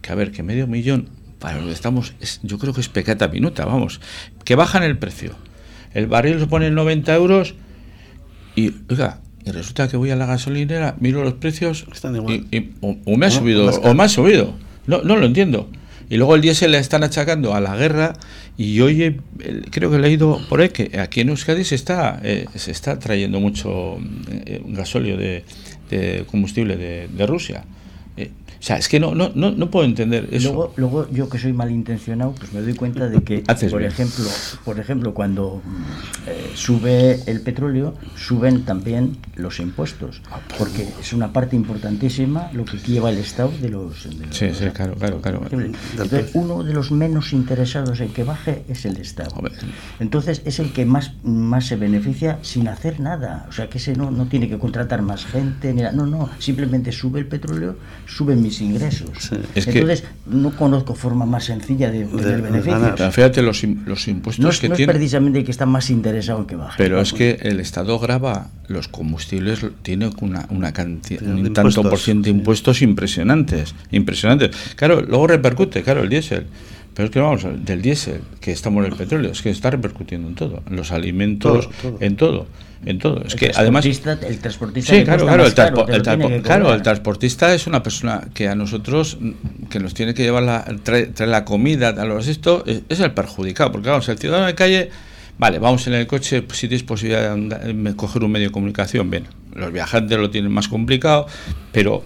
Que 0.01 0.11
a 0.11 0.15
ver, 0.15 0.31
que 0.31 0.43
medio 0.43 0.67
millón, 0.67 1.09
para 1.39 1.59
lo 1.59 1.67
que 1.67 1.73
estamos, 1.73 2.13
es- 2.19 2.39
yo 2.43 2.57
creo 2.57 2.73
que 2.73 2.81
es 2.81 2.89
pecata 2.89 3.27
minuta, 3.27 3.65
vamos, 3.65 3.99
que 4.43 4.55
bajan 4.55 4.83
el 4.83 4.97
precio. 4.97 5.35
El 5.93 6.07
barril 6.07 6.39
se 6.39 6.47
pone 6.47 6.67
en 6.67 6.75
90 6.75 7.13
euros 7.15 7.55
y, 8.55 8.73
oiga, 8.89 9.19
y 9.45 9.51
resulta 9.51 9.87
que 9.87 9.97
voy 9.97 10.09
a 10.11 10.15
la 10.15 10.25
gasolinera, 10.25 10.95
miro 10.99 11.23
los 11.23 11.33
precios 11.35 11.85
Están 11.91 12.15
igual. 12.15 12.45
y, 12.51 12.57
y- 12.57 12.73
o, 12.81 12.97
o 13.05 13.17
me 13.17 13.27
ha 13.27 13.31
subido 13.31 13.65
más 13.65 13.77
o 13.83 13.93
me 13.93 14.03
ha 14.03 14.09
subido. 14.09 14.53
No, 14.87 15.01
no 15.03 15.15
lo 15.15 15.25
entiendo. 15.25 15.69
Y 16.09 16.15
luego 16.15 16.35
el 16.35 16.41
diésel 16.41 16.71
le 16.71 16.77
están 16.77 17.03
achacando 17.03 17.53
a 17.53 17.59
la 17.59 17.75
guerra 17.75 18.13
y 18.57 18.79
hoy 18.79 19.03
he- 19.03 19.17
creo 19.69 19.89
que 19.91 19.97
he 19.97 19.99
leído 19.99 20.39
por 20.47 20.61
ahí 20.61 20.69
que 20.69 20.99
aquí 20.99 21.19
en 21.21 21.29
Euskadi 21.29 21.63
se 21.65 21.75
está 21.75 22.19
eh, 22.23 22.45
se 22.55 22.71
está 22.71 22.97
trayendo 22.97 23.39
mucho 23.41 23.97
eh, 24.31 24.61
gasóleo 24.67 25.17
de, 25.17 25.43
de 25.89 26.23
combustible 26.31 26.77
de, 26.77 27.09
de 27.09 27.25
Rusia. 27.27 27.65
O 28.59 28.63
sea, 28.67 28.77
es 28.77 28.87
que 28.87 28.99
no 28.99 29.13
no 29.15 29.29
no, 29.35 29.51
no 29.51 29.69
puedo 29.69 29.85
entender 29.85 30.27
eso. 30.31 30.49
Luego, 30.53 30.73
luego 30.77 31.09
yo 31.11 31.29
que 31.29 31.37
soy 31.37 31.53
malintencionado, 31.53 32.33
pues 32.33 32.51
me 32.53 32.61
doy 32.61 32.73
cuenta 32.73 33.07
de 33.09 33.21
que, 33.21 33.43
Haces 33.47 33.71
por 33.71 33.79
bien. 33.81 33.91
ejemplo, 33.91 34.25
por 34.65 34.79
ejemplo, 34.79 35.13
cuando 35.13 35.61
eh, 36.25 36.51
sube 36.55 37.19
el 37.27 37.41
petróleo, 37.41 37.93
suben 38.15 38.63
también 38.65 39.17
los 39.35 39.59
impuestos, 39.59 40.21
Ah, 40.31 40.39
porque 40.57 40.87
es 40.99 41.13
una 41.13 41.31
parte 41.31 41.55
importantísima 41.55 42.49
lo 42.53 42.65
que 42.65 42.77
lleva 42.79 43.09
el 43.11 43.17
Estado 43.19 43.51
de 43.61 43.69
los. 43.69 44.03
de 44.05 44.25
los- 44.25 44.35
Sí, 44.35 44.49
sí, 44.53 44.65
claro, 44.73 44.95
claro, 44.95 45.21
claro. 45.21 45.41
Entonces, 45.49 46.31
uno 46.33 46.63
de 46.63 46.73
los 46.73 46.91
menos 46.91 47.33
interesados 47.33 47.99
en 47.99 48.09
que 48.09 48.23
baje 48.23 48.63
es 48.67 48.85
el 48.85 48.97
Estado. 48.97 49.31
Entonces, 49.99 50.41
es 50.45 50.59
el 50.59 50.73
que 50.73 50.85
más, 50.85 51.13
más 51.23 51.65
se 51.67 51.75
beneficia 51.75 52.39
sin 52.41 52.67
hacer 52.67 52.99
nada. 52.99 53.45
O 53.49 53.51
sea, 53.51 53.69
que 53.69 53.77
ese 53.77 53.95
no, 53.95 54.11
no 54.11 54.25
tiene 54.27 54.49
que 54.49 54.57
contratar 54.57 55.01
más 55.01 55.25
gente, 55.25 55.73
ni 55.73 55.81
nada. 55.81 55.93
no, 55.93 56.05
no, 56.05 56.29
simplemente 56.39 56.91
sube 56.91 57.19
el 57.19 57.27
petróleo, 57.27 57.77
suben 58.05 58.41
mis 58.47 58.61
ingresos. 58.61 59.31
Entonces, 59.55 60.03
no 60.25 60.51
conozco 60.51 60.95
forma 60.95 61.25
más 61.25 61.45
sencilla 61.45 61.91
de 61.91 62.05
obtener 62.05 62.41
beneficios. 62.41 63.13
fíjate 63.13 63.41
los, 63.41 63.63
los 63.85 64.07
impuestos 64.07 64.43
no, 64.43 64.61
que 64.61 64.69
no 64.69 64.75
tiene. 64.75 64.91
es 64.91 64.97
precisamente 64.97 65.39
el 65.39 65.45
que 65.45 65.51
está 65.51 65.65
más 65.65 65.89
interesado 65.89 66.39
en 66.39 66.45
que 66.45 66.55
baje. 66.55 66.75
Pero 66.77 67.01
es 67.01 67.13
que 67.13 67.37
el 67.41 67.59
Estado 67.59 67.99
graba 67.99 68.49
los 68.67 68.87
combustibles, 68.87 69.65
tiene 69.81 70.09
una, 70.21 70.45
una 70.49 70.71
cantidad, 70.73 71.21
un 71.23 71.53
tanto 71.53 71.83
por 71.83 71.99
ciento 71.99 72.25
de 72.25 72.31
impuestos 72.31 72.81
impresionantes. 72.81 73.75
Impresionantes. 73.91 74.51
Claro, 74.75 75.01
luego 75.01 75.27
repercute, 75.27 75.83
claro, 75.83 76.03
el 76.03 76.09
diésel. 76.09 76.47
Pero 76.97 77.05
es 77.05 77.11
que 77.11 77.19
vamos, 77.19 77.45
del 77.63 77.83
diésel, 77.83 78.21
que 78.41 78.51
estamos 78.51 78.83
en 78.83 78.91
el 78.91 78.97
petróleo, 78.97 79.31
es 79.31 79.43
que 79.43 79.51
está 79.51 79.69
repercutiendo 79.69 80.27
en 80.29 80.33
todo, 80.33 80.63
en 80.67 80.75
los 80.75 80.91
alimentos, 80.91 81.69
en 81.99 82.15
todo, 82.15 82.47
en 82.83 82.97
todo. 82.97 83.21
Es 83.23 83.35
que 83.35 83.51
además 83.53 83.85
el 83.85 84.39
transportista 84.39 84.95
Sí, 84.95 85.03
claro, 85.03 85.27
claro, 85.27 85.45
el, 85.45 86.41
claro, 86.41 86.73
el 86.73 86.81
transportista 86.81 87.53
es 87.53 87.67
una 87.67 87.83
persona 87.83 88.27
que 88.33 88.47
a 88.47 88.55
nosotros 88.55 89.19
que 89.69 89.79
nos 89.79 89.93
tiene 89.93 90.15
que 90.15 90.23
llevar 90.23 90.41
la 90.41 90.65
traer, 90.81 91.13
la 91.19 91.45
comida, 91.45 91.89
a 91.89 92.03
los 92.03 92.27
esto 92.27 92.63
es, 92.65 92.99
el 92.99 93.11
perjudicado, 93.11 93.71
porque 93.71 93.89
vamos, 93.89 94.09
el 94.09 94.17
ciudadano 94.17 94.47
de 94.47 94.55
calle 94.55 94.89
Vale, 95.37 95.59
vamos 95.59 95.85
en 95.85 95.93
el 95.93 96.07
coche, 96.07 96.41
pues, 96.41 96.57
si 96.57 96.67
tienes 96.67 96.81
posibilidad 96.81 97.35
de 97.35 97.95
coger 97.95 98.23
un 98.23 98.31
medio 98.31 98.47
de 98.47 98.51
comunicación, 98.51 99.11
bien, 99.11 99.27
los 99.53 99.71
viajantes 99.71 100.17
lo 100.17 100.31
tienen 100.31 100.51
más 100.51 100.67
complicado, 100.67 101.27
pero 101.71 102.01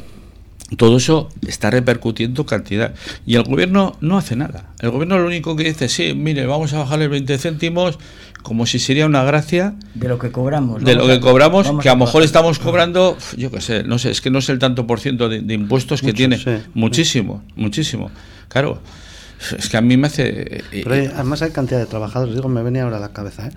todo 0.77 0.97
eso 0.97 1.29
está 1.47 1.69
repercutiendo 1.69 2.45
cantidad. 2.45 2.93
Y 3.25 3.35
el 3.35 3.43
gobierno 3.43 3.97
no 3.99 4.17
hace 4.17 4.35
nada. 4.35 4.73
El 4.79 4.91
gobierno 4.91 5.19
lo 5.19 5.27
único 5.27 5.55
que 5.55 5.65
dice, 5.65 5.89
sí, 5.89 6.13
mire, 6.15 6.45
vamos 6.45 6.73
a 6.73 6.79
bajarle 6.79 7.07
20 7.07 7.37
céntimos, 7.37 7.99
como 8.41 8.65
si 8.65 8.79
sería 8.79 9.05
una 9.05 9.23
gracia. 9.23 9.75
De 9.95 10.07
lo 10.07 10.17
que 10.17 10.31
cobramos. 10.31 10.83
De 10.83 10.95
lo 10.95 11.07
que 11.07 11.19
cobramos, 11.19 11.71
que 11.81 11.89
a 11.89 11.93
lo 11.93 12.05
mejor 12.05 12.23
estamos 12.23 12.59
cobrando, 12.59 13.17
yo 13.37 13.51
qué 13.51 13.61
sé, 13.61 13.83
no 13.83 13.99
sé, 13.99 14.11
es 14.11 14.21
que 14.21 14.29
no 14.29 14.41
sé 14.41 14.53
el 14.53 14.59
tanto 14.59 14.87
por 14.87 14.99
ciento 14.99 15.29
de, 15.29 15.53
impuestos 15.53 16.01
que 16.01 16.13
tiene. 16.13 16.39
Muchísimo, 16.73 17.43
muchísimo. 17.55 18.11
Claro. 18.47 18.81
Es 19.57 19.69
que 19.69 19.77
a 19.77 19.81
mí 19.81 19.97
me 19.97 20.05
hace... 20.05 20.57
Eh, 20.71 20.83
Pero 20.83 20.93
además 21.15 21.41
hay 21.41 21.49
cantidad 21.49 21.79
de 21.79 21.87
trabajadores, 21.87 22.35
digo, 22.35 22.47
me 22.47 22.61
venía 22.61 22.83
ahora 22.83 22.97
a 22.97 22.99
la 22.99 23.11
cabeza, 23.11 23.47
¿eh? 23.47 23.51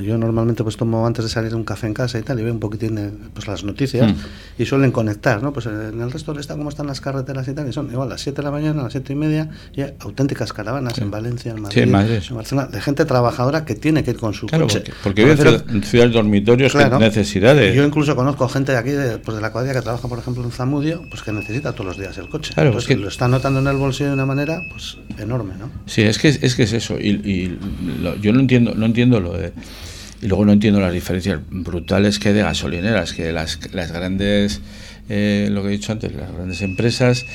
Yo 0.00 0.18
normalmente 0.18 0.62
pues 0.62 0.76
tomo 0.76 1.06
antes 1.06 1.24
de 1.24 1.30
salir 1.30 1.54
un 1.54 1.64
café 1.64 1.86
en 1.86 1.94
casa 1.94 2.18
y 2.18 2.22
tal 2.22 2.40
y 2.40 2.42
veo 2.42 2.52
un 2.52 2.60
poquitín 2.60 2.94
de, 2.94 3.10
pues 3.32 3.46
las 3.46 3.64
noticias 3.64 4.12
mm. 4.12 4.62
y 4.62 4.66
suelen 4.66 4.92
conectar, 4.92 5.42
¿no? 5.42 5.52
Pues 5.52 5.66
en 5.66 6.00
el 6.00 6.10
resto 6.10 6.38
está 6.38 6.56
cómo 6.56 6.68
están 6.68 6.86
las 6.86 7.00
carreteras 7.00 7.46
y 7.48 7.54
tal 7.54 7.68
y 7.68 7.72
son 7.72 7.90
igual 7.90 8.08
a 8.08 8.12
las 8.12 8.20
7 8.22 8.36
de 8.36 8.42
la 8.42 8.50
mañana, 8.50 8.80
a 8.80 8.84
las 8.84 8.92
7 8.92 9.12
y 9.12 9.16
media 9.16 9.50
y 9.74 9.82
hay 9.82 9.94
auténticas 10.00 10.52
caravanas 10.52 10.98
en 10.98 11.10
Valencia, 11.10 11.52
en 11.52 11.62
Madrid, 11.62 11.82
en 11.82 12.36
Barcelona, 12.36 12.68
de 12.68 12.80
gente 12.80 13.04
trabajadora 13.04 13.64
que 13.64 13.74
tiene 13.74 14.04
que 14.04 14.12
ir 14.12 14.16
con 14.16 14.34
su 14.34 14.46
coche. 14.46 14.84
Porque, 15.02 15.24
vive 15.24 15.62
en 15.68 15.82
ciudades 15.82 16.12
dormitorios 16.12 16.72
claro, 16.72 16.98
necesidades. 16.98 17.74
Yo 17.74 17.84
incluso 17.84 18.16
conozco 18.16 18.48
gente 18.48 18.72
de 18.72 18.78
aquí, 18.78 18.90
de, 18.90 19.18
pues 19.18 19.36
de 19.36 19.42
la 19.42 19.52
cuadrilla 19.52 19.74
que 19.74 19.82
trabaja 19.82 20.08
por 20.08 20.18
ejemplo 20.18 20.42
en 20.44 20.50
Zamudio, 20.50 21.02
pues 21.10 21.22
que 21.22 21.32
necesita 21.32 21.72
todos 21.72 21.86
los 21.86 21.98
días 21.98 22.16
el 22.18 22.28
coche. 22.28 22.52
Claro, 22.54 22.70
Entonces, 22.70 22.88
que 22.88 22.96
lo 22.96 23.08
está 23.08 23.28
notando 23.28 23.60
en 23.60 23.66
el 23.66 23.76
bolsillo 23.76 24.08
de 24.08 24.14
una 24.14 24.26
manera 24.26 24.60
pues 24.70 24.98
enorme, 25.18 25.54
¿no? 25.58 25.70
Sí, 25.86 26.02
es 26.02 26.18
que 26.18 26.28
es, 26.28 26.54
que 26.54 26.62
es 26.64 26.72
eso 26.72 26.98
y, 26.98 27.58
yo 28.20 28.32
no 28.32 28.40
entiendo 28.40 28.74
no 28.74 28.86
entiendo 28.86 29.20
lo 29.20 29.32
de 29.32 29.52
y 30.24 30.26
luego 30.26 30.46
no 30.46 30.52
entiendo 30.52 30.80
las 30.80 30.94
diferencias 30.94 31.38
brutales 31.50 32.18
que 32.18 32.30
hay 32.30 32.34
de 32.34 32.42
gasolineras, 32.42 33.12
que 33.12 33.30
las, 33.30 33.58
las 33.74 33.92
grandes, 33.92 34.62
eh, 35.10 35.48
lo 35.50 35.60
que 35.60 35.68
he 35.68 35.72
dicho 35.72 35.92
antes, 35.92 36.14
las 36.14 36.32
grandes 36.32 36.62
empresas 36.62 37.26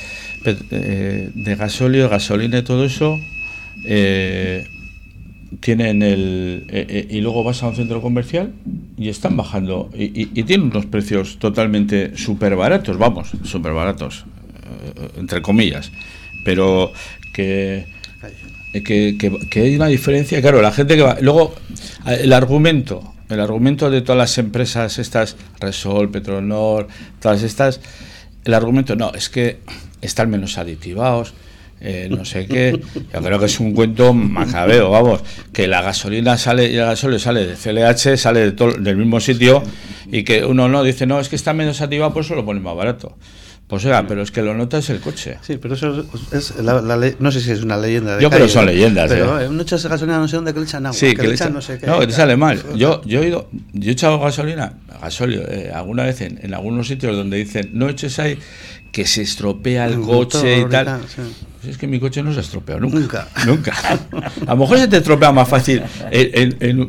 eh, 0.43 1.29
de 1.35 1.55
gasóleo, 1.55 2.09
gasolina 2.09 2.57
y 2.57 2.61
todo 2.63 2.85
eso, 2.85 3.19
eh, 3.85 4.67
tienen 5.59 6.01
el. 6.01 7.07
y 7.11 7.21
luego 7.21 7.43
vas 7.43 7.61
a 7.61 7.67
un 7.67 7.75
centro 7.75 8.01
comercial 8.01 8.53
y 8.97 9.09
están 9.09 9.37
bajando. 9.37 9.91
Y, 9.93 10.25
tienen 10.43 10.71
unos 10.71 10.87
precios 10.87 11.37
totalmente 11.37 12.17
súper 12.17 12.55
baratos, 12.55 12.97
vamos, 12.97 13.29
súper 13.43 13.73
baratos, 13.73 14.25
entre 15.15 15.43
comillas. 15.43 15.91
Pero 16.43 16.91
que 17.33 17.85
eh, 18.73 18.83
que, 18.83 19.17
que, 19.49 19.61
hay 19.61 19.75
una 19.75 19.87
diferencia, 19.87 20.41
claro, 20.41 20.61
la 20.61 20.71
gente 20.71 20.95
que 20.95 21.01
va... 21.01 21.17
Luego, 21.21 21.55
eh, 22.07 22.19
el 22.23 22.33
argumento, 22.33 23.13
el 23.29 23.39
argumento 23.39 23.89
de 23.89 24.01
todas 24.01 24.17
las 24.17 24.37
empresas, 24.37 24.99
estas, 24.99 25.35
Resol, 25.59 26.11
Petronor, 26.11 26.87
todas 27.19 27.43
estas, 27.43 27.81
el 28.45 28.53
argumento, 28.53 28.95
no, 28.95 29.11
es 29.13 29.29
que 29.29 29.59
están 30.01 30.29
menos 30.29 30.57
aditivados, 30.57 31.33
eh, 31.81 32.09
no 32.11 32.25
sé 32.25 32.45
qué, 32.45 32.79
yo 33.13 33.21
creo 33.21 33.39
que 33.39 33.45
es 33.45 33.59
un 33.59 33.73
cuento 33.73 34.13
macabeo, 34.13 34.89
vamos, 34.89 35.21
que 35.53 35.65
la 35.65 35.81
gasolina 35.81 36.37
sale, 36.37 36.69
y 36.69 36.75
el 36.75 36.85
gasolio 36.85 37.19
sale 37.19 37.45
de 37.45 37.55
CLH, 37.55 38.17
sale 38.17 38.51
del 38.51 38.97
mismo 38.97 39.19
sitio, 39.19 39.63
y 40.11 40.23
que 40.23 40.45
uno 40.45 40.67
no 40.67 40.83
dice, 40.83 41.05
no, 41.05 41.19
es 41.19 41.29
que 41.29 41.37
está 41.37 41.53
menos 41.53 41.81
activado, 41.81 42.13
pues 42.13 42.25
eso 42.25 42.35
lo 42.35 42.45
pone 42.45 42.59
más 42.59 42.75
barato. 42.75 43.15
Pues 43.69 43.85
oiga, 43.85 44.03
pero 44.07 44.23
es 44.23 44.31
que 44.31 44.41
lo 44.41 44.55
nota 44.55 44.79
es 44.79 44.89
el 44.89 44.99
coche. 44.99 45.37
Sí, 45.43 45.57
pero 45.57 45.75
eso 45.75 46.03
es, 46.31 46.55
la, 46.55 46.97
ley, 46.97 47.15
no 47.19 47.31
sé 47.31 47.39
si 47.39 47.51
es 47.51 47.61
una 47.61 47.77
leyenda. 47.77 48.15
De 48.15 48.23
yo 48.23 48.31
creo 48.31 48.47
que 48.47 48.51
son 48.51 48.65
leyendas. 48.65 49.07
Pero 49.07 49.39
¿eh? 49.39 49.45
en 49.45 49.55
muchas 49.55 49.85
gasolina 49.85 50.17
no 50.17 50.27
sé 50.27 50.37
dónde 50.37 50.55
que 50.55 50.59
le 50.59 50.65
echan 50.65 50.87
agua. 50.87 50.97
Sí, 50.97 51.13
que, 51.13 51.27
le 51.27 51.35
echan, 51.35 51.53
no 51.53 51.61
sé 51.61 51.77
qué. 51.77 51.85
No, 51.85 51.99
que 51.99 52.07
te 52.07 52.13
sale 52.13 52.35
mal. 52.35 52.59
Yo, 52.75 53.03
yo 53.05 53.21
he 53.21 53.27
ido, 53.27 53.47
yo 53.73 53.91
he 53.91 53.93
echado 53.93 54.19
gasolina, 54.19 54.73
gasolio, 54.99 55.41
eh, 55.49 55.71
alguna 55.73 56.03
vez 56.03 56.21
en, 56.21 56.39
en, 56.41 56.53
algunos 56.53 56.87
sitios 56.87 57.15
donde 57.15 57.37
dicen 57.37 57.71
no 57.73 57.89
eches 57.89 58.19
ahí 58.19 58.37
que 58.91 59.05
se 59.05 59.21
estropea 59.21 59.85
el, 59.85 60.01
coche 60.01 60.59
y 60.59 60.65
tal. 60.65 61.01
Pues 61.59 61.71
es 61.73 61.77
que 61.77 61.87
mi 61.87 61.99
coche 61.99 62.23
no 62.23 62.31
se 62.31 62.39
ha 62.39 62.41
estropeado 62.41 62.79
nunca. 62.79 63.27
Nunca. 63.45 63.73
A 64.47 64.51
lo 64.51 64.57
mejor 64.57 64.77
se 64.77 64.87
te 64.87 64.97
estropea 64.97 65.31
más 65.31 65.47
fácil 65.47 65.83
en, 66.09 66.79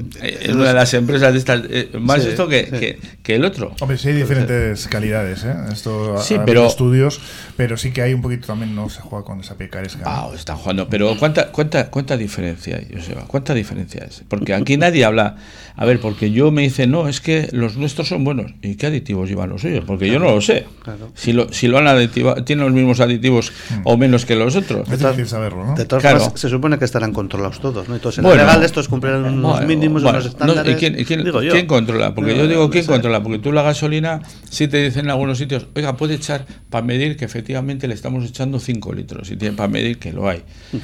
una 0.55 0.69
de 0.69 0.75
las 0.75 0.95
empresas 0.95 1.33
de 1.33 1.39
estas, 1.39 1.63
eh, 1.69 1.91
más 2.01 2.25
esto 2.25 2.49
que, 2.49 2.99
que, 3.23 3.35
el 3.35 3.45
otro. 3.45 3.75
Hombre, 3.81 3.99
sí 3.99 4.09
hay 4.09 4.15
diferentes 4.15 4.87
calidades, 4.89 5.45
¿eh? 5.45 5.55
Esto 5.73 6.19
sí, 6.23 6.37
pero, 6.47 6.67
estudios, 6.67 7.21
pero 7.57 7.77
sí 7.77 7.91
que 7.91 8.03
hay 8.03 8.15
un 8.15 8.23
poquito 8.23 8.47
también, 8.47 8.75
no 8.75 8.89
se 8.89 9.01
juega 9.01 9.25
con 9.25 9.41
esa 9.41 9.57
picaresca. 9.57 10.05
Ah, 10.07 10.31
está 10.35 10.57
jugando. 10.57 10.89
Pero 10.89 11.17
¿cuánta, 11.19 11.51
cuánta, 11.51 11.91
cuánta 11.91 12.17
diferencia 12.17 12.77
hay, 12.77 12.89
Joseba? 12.95 13.25
¿Cuánta 13.27 13.55
diferencia 13.55 14.05
es? 14.09 14.23
Porque 14.29 14.55
aquí 14.55 14.77
nadie 14.77 15.05
habla. 15.05 15.37
A 15.77 15.85
ver, 15.85 16.01
porque 16.01 16.31
yo 16.31 16.51
me 16.51 16.63
dice, 16.63 16.87
no, 16.87 17.09
es 17.09 17.21
que 17.21 17.49
los 17.53 17.77
nuestros 17.77 18.00
son 18.05 18.25
buenos. 18.25 18.53
¿Y 18.63 18.77
qué 18.77 18.87
aditivos 18.87 19.29
llevan 19.29 19.51
los 19.51 19.61
suyos? 19.61 19.85
Porque 19.87 20.09
yo 20.09 20.19
no 20.19 20.35
lo 20.35 20.41
sé. 20.41 20.67
Si, 21.15 21.33
lo, 21.33 21.53
si 21.53 21.69
lo 21.69 21.79
han 21.79 21.87
aditivado, 21.87 22.45
tienen 22.45 22.65
los 22.65 22.75
mismos 22.75 23.01
aditivos 23.01 23.53
mm. 23.71 23.81
o 23.85 23.97
menos 23.97 24.25
que 24.25 24.37
los 24.37 24.57
otros. 24.57 24.89
Es 24.91 24.99
difícil 24.99 25.27
saberlo, 25.27 25.67
¿no? 25.67 25.75
De 25.75 25.85
todas 25.85 26.03
formas, 26.03 26.33
se 26.41 26.49
supone 26.49 26.79
que 26.79 26.85
estarán 26.85 27.13
controlados 27.13 27.61
todos, 27.61 27.89
¿no? 27.89 27.95
Entonces, 27.95 28.25
en 28.25 28.31
legal 28.31 28.63
estos 28.63 28.89
cumplirán 28.89 29.25
unos 29.25 29.65
mínimos, 29.65 30.03
unos 30.03 30.27
estándares. 30.27 30.83
¿y 30.83 31.05
quién, 31.05 31.67
controla? 31.67 32.15
Porque 32.15 32.37
yo 32.37 32.47
digo, 32.47 32.71
¿quién 32.71 32.87
controla? 32.87 33.23
Porque 33.23 33.39
tú 33.39 33.53
la 33.53 33.63
gasolina, 33.63 34.21
si 34.49 34.69
te 34.69 34.83
dicen 34.83 35.07
en 35.07 35.11
algunos 35.11 35.39
sitios, 35.39 35.67
oiga, 35.75 35.97
puede 35.97 36.15
echar 36.15 36.47
para 36.69 36.85
medir 36.85 37.17
que 37.17 37.25
efectivamente 37.25 37.89
le 37.89 37.95
estamos 37.95 38.25
echando 38.25 38.59
5 38.59 38.93
litros. 38.93 39.31
Y 39.31 39.37
tiene 39.37 39.57
para 39.57 39.69
medir 39.69 39.99
que 39.99 40.13
lo 40.13 40.29
hay. 40.29 40.43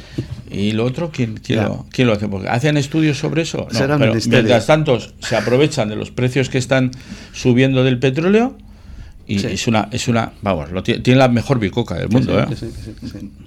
Y 0.49 0.73
lo 0.73 0.85
otro, 0.85 1.11
¿quién, 1.13 1.39
quién, 1.45 1.65
lo, 1.65 1.87
quién 1.91 2.07
lo, 2.07 2.15
hace? 2.15 2.29
Porque 2.29 2.49
¿Hacen 2.49 2.77
estudios 2.77 3.19
sobre 3.19 3.43
eso? 3.43 3.67
No, 3.73 3.99
pero 3.99 4.15
mientras 4.29 4.67
tanto, 4.67 4.99
se 5.01 5.37
aprovechan 5.37 5.89
de 5.89 5.97
los 5.97 6.11
precios 6.13 6.49
que 6.49 6.59
están 6.59 6.93
subiendo 7.33 7.85
del 7.85 7.99
petróleo 7.99 8.57
y 9.27 9.45
es 9.45 9.67
una 9.67 9.89
es 9.91 10.07
una 10.07 10.33
vamos 10.41 10.71
lo 10.71 10.83
tiene, 10.83 11.17
la 11.17 11.29
mejor 11.29 11.59
bicoca 11.59 11.97
del 11.97 12.09
mundo 12.09 12.39
¿eh? 12.39 12.47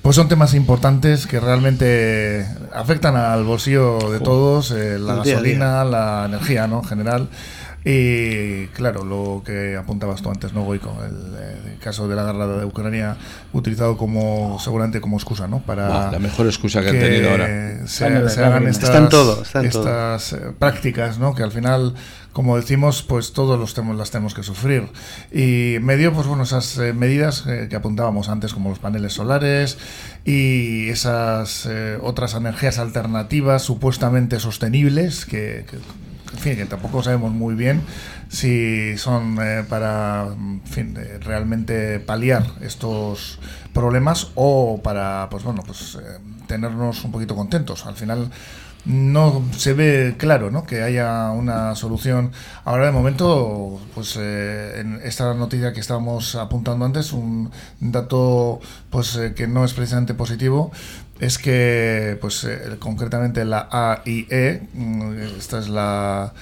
pues 0.01 0.15
son 0.15 0.27
temas 0.27 0.53
importantes 0.53 1.25
que 1.25 1.39
realmente 1.39 2.45
afectan 2.73 3.15
al 3.15 3.45
bolsillo 3.45 3.97
de 4.11 4.19
todos 4.19 4.71
eh, 4.71 4.99
la 4.99 5.15
gasolina 5.15 5.85
la 5.85 6.25
energía 6.25 6.67
no 6.67 6.79
en 6.79 6.85
general 6.85 7.29
y 7.85 8.67
claro, 8.67 9.05
lo 9.05 9.41
que 9.45 9.77
apuntabas 9.77 10.21
tú 10.21 10.29
antes, 10.29 10.53
¿no, 10.53 10.63
Goico? 10.63 10.95
El, 11.03 11.71
el, 11.71 11.79
caso 11.79 12.09
de 12.09 12.15
la 12.15 12.23
guerra 12.25 12.45
de 12.45 12.65
Ucrania 12.65 13.15
utilizado 13.53 13.95
como, 13.95 14.57
seguramente 14.59 14.99
como 14.99 15.15
excusa, 15.15 15.47
¿no? 15.47 15.59
Para 15.59 16.11
la 16.11 16.19
mejor 16.19 16.45
excusa 16.47 16.81
que, 16.81 16.89
han 16.89 16.99
tenido 16.99 17.31
ahora. 17.31 17.87
Se, 17.87 18.05
hagan 18.05 18.67
estas, 18.67 19.09
todo, 19.09 19.43
estas 19.63 20.33
eh, 20.33 20.53
prácticas, 20.59 21.19
¿no? 21.19 21.33
Que 21.33 21.43
al 21.43 21.53
final, 21.53 21.93
como 22.33 22.57
decimos, 22.57 23.01
pues 23.01 23.31
todos 23.31 23.57
los 23.57 23.73
tenemos, 23.73 23.97
las 23.97 24.11
tenemos 24.11 24.33
que 24.33 24.43
sufrir. 24.43 24.89
Y 25.31 25.77
medio, 25.79 26.11
pues 26.11 26.27
bueno, 26.27 26.43
esas 26.43 26.77
eh, 26.79 26.91
medidas 26.91 27.45
eh, 27.47 27.67
que 27.69 27.77
apuntábamos 27.77 28.27
antes, 28.27 28.53
como 28.53 28.69
los 28.69 28.79
paneles 28.79 29.13
solares 29.13 29.77
y 30.25 30.89
esas 30.89 31.67
otras 32.01 32.33
energías 32.33 32.77
alternativas 32.77 33.63
supuestamente 33.63 34.39
sostenibles 34.39 35.25
que 35.25 35.65
en 36.33 36.39
fin, 36.39 36.55
que 36.55 36.65
tampoco 36.65 37.03
sabemos 37.03 37.31
muy 37.31 37.55
bien 37.55 37.81
si 38.29 38.97
son 38.97 39.37
eh, 39.41 39.65
para 39.67 40.27
fin, 40.65 40.95
realmente 41.21 41.99
paliar 41.99 42.45
estos 42.61 43.39
problemas 43.73 44.29
o 44.35 44.79
para 44.83 45.27
pues 45.31 45.43
bueno 45.43 45.63
pues 45.65 45.95
eh, 45.95 46.19
tenernos 46.47 47.03
un 47.03 47.11
poquito 47.11 47.35
contentos. 47.35 47.85
Al 47.85 47.95
final 47.95 48.29
no 48.85 49.43
se 49.57 49.73
ve 49.73 50.15
claro 50.17 50.51
¿no? 50.51 50.63
que 50.65 50.81
haya 50.81 51.31
una 51.31 51.75
solución. 51.75 52.31
Ahora 52.63 52.85
de 52.85 52.91
momento, 52.91 53.79
pues 53.93 54.15
eh, 54.17 54.79
en 54.79 54.99
esta 55.03 55.33
noticia 55.33 55.73
que 55.73 55.79
estábamos 55.79 56.35
apuntando 56.35 56.85
antes, 56.85 57.11
un 57.11 57.51
dato 57.79 58.59
pues 58.89 59.19
que 59.35 59.47
no 59.47 59.65
es 59.65 59.73
precisamente 59.73 60.13
positivo, 60.13 60.71
es 61.19 61.37
que, 61.37 62.17
pues, 62.21 62.43
eh, 62.45 62.77
concretamente 62.79 63.43
la 63.45 63.67
AIE, 63.71 64.61
mm, 64.73 65.19
esta 65.37 65.59
es 65.59 65.69
la 65.69 66.33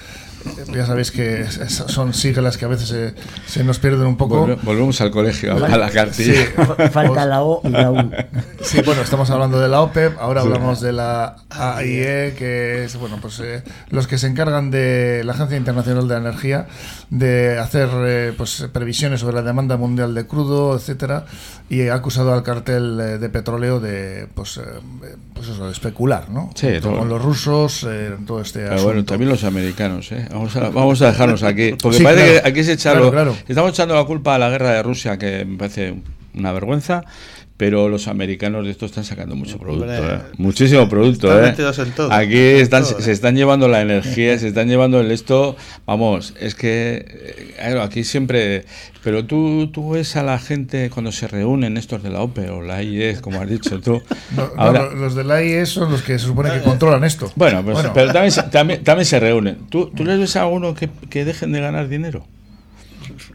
ya 0.74 0.86
sabéis 0.86 1.10
que 1.10 1.46
son 1.68 2.14
siglas 2.14 2.56
que 2.56 2.64
a 2.64 2.68
veces 2.68 3.14
se, 3.46 3.64
nos 3.64 3.78
pierden 3.78 4.06
un 4.06 4.16
poco. 4.16 4.46
volvemos 4.62 5.00
al 5.00 5.10
colegio, 5.10 5.52
a 5.64 5.76
la 5.76 5.90
cartilla. 5.90 6.46
Falta 6.90 7.26
la 7.26 7.42
O 7.42 7.60
y 7.64 7.68
la 7.70 7.90
U. 7.90 8.10
Sí, 8.62 8.80
bueno, 8.84 9.02
estamos 9.02 9.30
hablando 9.30 9.60
de 9.60 9.68
la 9.68 9.80
OPEP, 9.82 10.18
ahora 10.20 10.42
hablamos 10.42 10.80
de 10.80 10.92
la 10.92 11.36
AIE, 11.50 12.34
que 12.36 12.84
es, 12.84 12.96
bueno, 12.96 13.18
pues 13.20 13.40
eh, 13.40 13.62
los 13.90 14.06
que 14.06 14.18
se 14.18 14.26
encargan 14.26 14.70
de 14.70 15.22
la 15.24 15.32
Agencia 15.32 15.56
Internacional 15.56 16.08
de 16.08 16.16
Energía 16.16 16.66
de 17.10 17.58
hacer 17.58 17.88
eh, 17.94 18.34
pues 18.36 18.68
previsiones 18.72 19.20
sobre 19.20 19.36
la 19.36 19.42
demanda 19.42 19.76
mundial 19.76 20.14
de 20.14 20.26
crudo, 20.26 20.76
etcétera, 20.76 21.24
y 21.68 21.88
ha 21.88 21.94
acusado 21.94 22.34
al 22.34 22.42
cartel 22.42 22.98
eh, 23.00 23.18
de 23.18 23.28
petróleo 23.28 23.80
de 23.80 24.28
pues, 24.34 24.60
pues 25.38 25.50
eso, 25.50 25.66
de 25.66 25.72
especular, 25.72 26.28
¿no? 26.28 26.50
Sí, 26.54 26.66
con 26.82 27.08
los 27.08 27.22
rusos, 27.22 27.84
en 27.84 28.26
todo 28.26 28.40
este 28.40 28.60
Pero 28.68 28.82
bueno, 28.82 29.04
también 29.04 29.30
los 29.30 29.44
americanos, 29.44 30.10
¿eh? 30.10 30.26
Vamos 30.32 30.56
a, 30.56 30.70
vamos 30.70 31.00
a 31.00 31.06
dejarnos 31.06 31.44
aquí, 31.44 31.74
porque 31.82 32.00
parece 32.00 32.40
que 32.42 32.48
aquí 32.48 32.64
se 32.64 32.72
echarlo, 32.72 33.12
estamos 33.46 33.70
echando 33.70 33.94
la 33.94 34.04
culpa 34.04 34.34
a 34.34 34.38
la 34.38 34.50
guerra 34.50 34.72
de 34.72 34.82
Rusia, 34.82 35.16
que 35.16 35.44
me 35.44 35.56
parece 35.56 35.94
una 36.34 36.52
vergüenza 36.52 37.04
pero 37.58 37.88
los 37.88 38.06
americanos 38.06 38.64
de 38.64 38.70
esto 38.70 38.86
están 38.86 39.04
sacando 39.04 39.34
mucho 39.34 39.58
producto, 39.58 39.92
¿eh? 39.92 40.20
muchísimo 40.38 40.88
producto. 40.88 41.28
¿eh? 41.44 41.52
Aquí 42.08 42.38
están, 42.38 42.84
se 42.84 43.10
están 43.10 43.34
llevando 43.34 43.66
la 43.66 43.82
energía, 43.82 44.38
se 44.38 44.46
están 44.46 44.68
llevando 44.68 45.00
el 45.00 45.10
esto. 45.10 45.56
Vamos, 45.84 46.34
es 46.40 46.54
que 46.54 47.04
eh, 47.58 47.78
aquí 47.82 48.04
siempre. 48.04 48.64
Pero 49.02 49.24
tú, 49.24 49.70
tú 49.72 49.90
ves 49.90 50.14
a 50.14 50.22
la 50.22 50.38
gente 50.38 50.88
cuando 50.88 51.10
se 51.10 51.26
reúnen 51.26 51.76
estos 51.76 52.00
de 52.04 52.10
la 52.10 52.20
OPE 52.20 52.48
o 52.50 52.62
la 52.62 52.80
IES, 52.80 53.20
como 53.20 53.40
has 53.40 53.50
dicho 53.50 53.80
tú. 53.80 54.00
Ahora, 54.56 54.94
los 54.94 55.16
de 55.16 55.24
la 55.24 55.42
IES 55.42 55.68
son 55.68 55.90
los 55.90 56.02
que 56.02 56.16
se 56.16 56.26
supone 56.26 56.52
que 56.52 56.60
controlan 56.60 57.02
esto. 57.02 57.32
Bueno, 57.34 57.64
pues, 57.64 57.78
pero 57.92 58.12
también, 58.12 58.34
también, 58.52 58.84
también, 58.84 59.04
se 59.04 59.18
reúnen. 59.18 59.66
¿Tú, 59.68 59.90
¿Tú 59.90 60.04
les 60.04 60.20
ves 60.20 60.36
a 60.36 60.42
alguno 60.42 60.74
que, 60.74 60.88
que 61.10 61.24
dejen 61.24 61.50
de 61.50 61.60
ganar 61.60 61.88
dinero? 61.88 62.24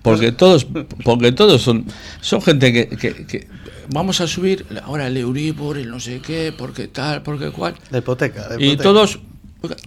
Porque 0.02 0.32
todos, 0.32 0.66
porque 1.04 1.34
todos 1.34 1.62
son, 1.62 1.86
son 2.22 2.42
gente 2.42 2.72
que, 2.72 2.88
que 2.88 3.48
vamos 3.90 4.22
a 4.22 4.28
subir 4.28 4.66
ahora 4.84 5.08
el 5.08 5.18
Euribor, 5.18 5.78
el 5.78 5.90
no 5.90 6.00
sé 6.00 6.20
qué, 6.20 6.54
porque 6.58 6.88
tal, 6.88 7.22
porque 7.24 7.52
cual. 7.52 7.76
La 7.92 8.00
hipoteca. 8.00 8.48
Y 8.60 8.78
todos 8.78 9.20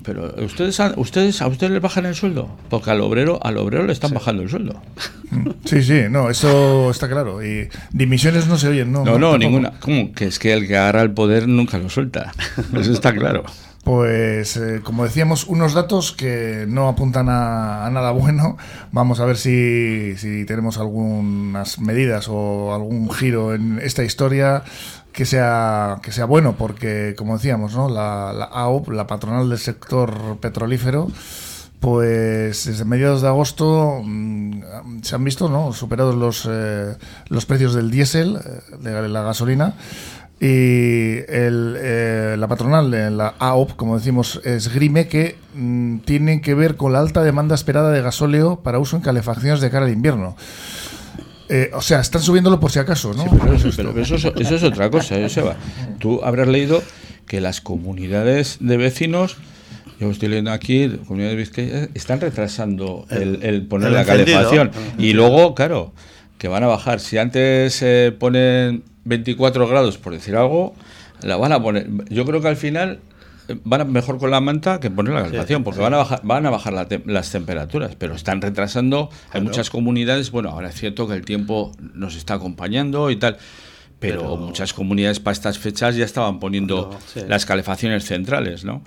pero 0.03 0.35
ustedes 0.43 0.81
ustedes 0.97 1.43
a 1.43 1.47
ustedes 1.49 1.71
les 1.71 1.83
bajan 1.83 2.07
el 2.07 2.15
sueldo, 2.15 2.49
porque 2.71 2.91
al 2.91 3.03
obrero 3.03 3.39
al 3.43 3.59
obrero 3.59 3.85
le 3.85 3.93
están 3.93 4.13
bajando 4.15 4.43
el 4.43 4.49
sueldo. 4.49 4.81
Sí, 5.67 5.83
sí, 5.83 6.05
no, 6.09 6.31
eso 6.31 6.91
está 6.91 7.09
claro. 7.09 7.45
Y 7.45 7.69
dimisiones 7.93 8.47
no 8.47 8.57
se 8.57 8.69
oyen, 8.69 8.93
no. 8.93 9.05
No, 9.05 9.19
no, 9.19 9.37
ninguna. 9.37 9.73
¿Cómo? 9.81 10.13
Que 10.13 10.27
es 10.27 10.39
que 10.39 10.53
el 10.53 10.67
que 10.67 10.77
agarra 10.77 11.03
el 11.03 11.11
poder 11.11 11.47
nunca 11.49 11.77
lo 11.79 11.91
suelta. 11.91 12.33
Eso 12.73 12.93
está 12.93 13.15
claro. 13.15 13.45
Pues, 13.87 14.57
eh, 14.57 14.81
como 14.83 15.05
decíamos, 15.05 15.45
unos 15.45 15.73
datos 15.73 16.11
que 16.11 16.65
no 16.67 16.89
apuntan 16.89 17.29
a, 17.29 17.89
nada 17.93 18.11
bueno. 18.11 18.57
Vamos 18.91 19.21
a 19.21 19.25
ver 19.25 19.37
si, 19.37 20.17
tenemos 20.45 20.79
algunas 20.79 21.79
medidas 21.79 22.27
o 22.29 22.75
algún 22.75 23.09
giro 23.13 23.55
en 23.55 23.79
esta 23.79 24.03
historia 24.03 24.65
que 25.13 25.25
sea, 25.25 26.01
que 26.03 26.11
sea 26.11 26.25
bueno, 26.25 26.57
porque, 26.59 27.15
como 27.17 27.37
decíamos, 27.37 27.77
¿no? 27.77 27.89
la, 27.89 28.33
la 28.33 28.47
AOP, 28.47 28.89
la 28.89 29.07
patronal 29.07 29.49
del 29.49 29.59
sector 29.61 30.39
petrolífero, 30.41 31.07
pues 31.79 32.65
desde 32.65 32.85
mediados 32.85 33.23
de 33.23 33.29
agosto 33.29 34.01
mm, 34.03 35.03
se 35.03 35.15
han 35.15 35.23
visto 35.23 35.49
¿no? 35.49 35.73
superados 35.73 36.17
los, 36.17 36.49
eh, 36.51 36.97
los 37.29 37.47
precios 37.47 37.73
del 37.73 37.93
diésel, 37.93 38.37
eh, 38.45 38.77
de 38.81 39.09
la 39.09 39.23
gasolina, 39.23 39.75
y 40.39 41.17
el, 41.29 41.77
eh, 41.79 42.37
la 42.39 42.47
patronal, 42.47 42.93
eh, 42.93 43.11
la 43.11 43.35
AOP, 43.39 43.75
como 43.75 43.97
decimos, 43.99 44.41
esgrime 44.45 45.09
que 45.09 45.37
mm, 45.55 45.99
tiene 46.01 46.43
que 46.43 46.55
ver 46.55 46.77
con 46.77 46.93
la 46.93 47.01
alta 47.01 47.23
demanda 47.23 47.55
esperada 47.55 47.91
de 47.91 48.03
gasóleo 48.03 48.61
para 48.63 48.79
uso 48.79 48.97
en 48.97 49.03
calefacciones 49.03 49.61
de 49.61 49.71
cara 49.71 49.87
al 49.87 49.93
invierno. 49.93 50.37
Eh, 51.49 51.71
o 51.73 51.81
sea, 51.81 52.01
están 52.01 52.21
subiéndolo 52.21 52.61
por 52.61 52.71
si 52.71 52.81
acaso, 52.81 53.15
¿no? 53.15 53.25
pero, 53.39 53.55
eso, 53.55 53.69
es 53.69 54.63
otra 54.63 54.91
cosa, 54.91 55.17
Joseba. 55.21 55.57
Tú 55.99 56.21
habrás 56.23 56.49
leído 56.49 56.83
que 57.27 57.41
las 57.41 57.61
comunidades 57.61 58.59
de 58.61 58.77
vecinos 58.77 59.37
yo 59.99 60.11
estoy 60.11 60.29
leyendo 60.29 60.53
aquí, 60.53 60.89
comunidades 61.07 61.37
de 61.37 61.37
Vizcaya, 61.37 61.89
están 61.95 62.21
retrasando 62.21 63.07
el, 63.09 63.67
poner 63.67 63.93
la 63.93 64.05
calefacción. 64.05 64.71
Y 64.99 65.15
luego, 65.15 65.55
claro, 65.55 65.95
que 66.37 66.49
van 66.49 66.63
a 66.63 66.67
bajar. 66.67 67.01
Si 67.01 67.17
antes 67.17 67.75
se 67.75 68.15
ponen 68.19 68.83
24 69.07 69.67
grados, 69.69 69.99
por 69.99 70.13
decir 70.13 70.37
algo, 70.37 70.75
la 71.23 71.37
van 71.37 71.53
a 71.53 71.63
poner. 71.63 71.89
Yo 72.11 72.27
creo 72.27 72.41
que 72.43 72.49
al 72.49 72.57
final 72.57 73.01
eh, 73.49 73.57
van 73.65 73.81
a 73.81 73.85
mejor 73.85 74.19
con 74.19 74.31
la 74.31 74.41
manta 74.41 74.81
que 74.81 74.91
poner 74.91 75.15
la 75.15 75.23
calefacción, 75.23 75.65
porque 75.65 75.81
van 75.81 75.95
a 75.95 75.99
bajar, 75.99 76.21
van 76.25 76.45
a 76.45 76.51
bajar 76.51 76.89
las 77.07 77.31
temperaturas, 77.31 77.95
pero 77.97 78.15
están 78.15 78.43
retrasando. 78.43 79.11
Hay 79.31 79.41
muchas 79.41 79.71
comunidades, 79.71 80.31
bueno, 80.31 80.51
ahora 80.51 80.69
es 80.69 80.75
cierto 80.75 81.07
que 81.09 81.15
el 81.15 81.25
tiempo 81.25 81.73
nos 81.95 82.17
está 82.17 82.35
acompañando 82.35 83.11
y 83.11 83.17
tal. 83.17 83.39
Pero, 83.99 84.37
muchas 84.37 84.75
comunidades 84.75 85.21
para 85.21 85.33
estas 85.33 85.59
fechas 85.59 85.97
ya 85.97 86.05
estaban 86.05 86.39
poniendo 86.39 86.91
las 87.29 87.47
calefacciones 87.47 88.05
centrales, 88.05 88.63
¿no? 88.63 88.83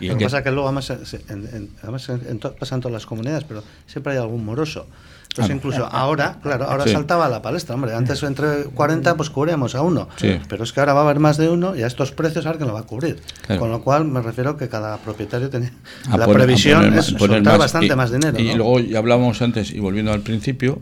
Y 0.00 0.08
lo 0.08 0.16
que 0.16 0.24
pasa 0.24 0.42
que 0.42 0.50
luego, 0.50 0.68
además, 0.68 0.90
en, 0.90 1.70
además 1.82 2.08
en, 2.08 2.38
pasan 2.38 2.80
todas 2.80 2.94
las 2.94 3.04
comunidades, 3.04 3.44
pero 3.44 3.62
siempre 3.86 4.14
hay 4.14 4.18
algún 4.18 4.42
moroso 4.42 4.86
pues 5.34 5.50
incluso 5.50 5.86
ahora, 5.90 6.38
claro, 6.42 6.64
ahora 6.64 6.86
saltaba 6.86 7.28
la 7.28 7.42
palestra, 7.42 7.74
hombre. 7.74 7.94
Antes 7.94 8.22
entre 8.22 8.64
40 8.64 9.16
pues 9.16 9.30
cubríamos 9.30 9.74
a 9.74 9.82
uno. 9.82 10.08
Pero 10.48 10.64
es 10.64 10.72
que 10.72 10.80
ahora 10.80 10.94
va 10.94 11.00
a 11.00 11.04
haber 11.04 11.18
más 11.18 11.36
de 11.36 11.48
uno 11.48 11.76
y 11.76 11.82
a 11.82 11.86
estos 11.86 12.12
precios 12.12 12.46
a 12.46 12.50
ver 12.50 12.58
quién 12.58 12.68
lo 12.68 12.74
va 12.74 12.80
a 12.80 12.84
cubrir. 12.84 13.20
Con 13.58 13.70
lo 13.70 13.82
cual 13.82 14.04
me 14.04 14.20
refiero 14.22 14.56
que 14.56 14.68
cada 14.68 14.96
propietario 14.98 15.50
tenía... 15.50 15.72
la 16.16 16.26
previsión 16.26 16.94
es 16.94 17.06
soltar 17.06 17.58
bastante 17.58 17.96
más 17.96 18.10
dinero. 18.10 18.38
Y 18.38 18.54
luego 18.54 18.80
ya 18.80 18.98
hablábamos 18.98 19.42
antes, 19.42 19.72
y 19.72 19.80
volviendo 19.80 20.12
al 20.12 20.20
principio, 20.20 20.78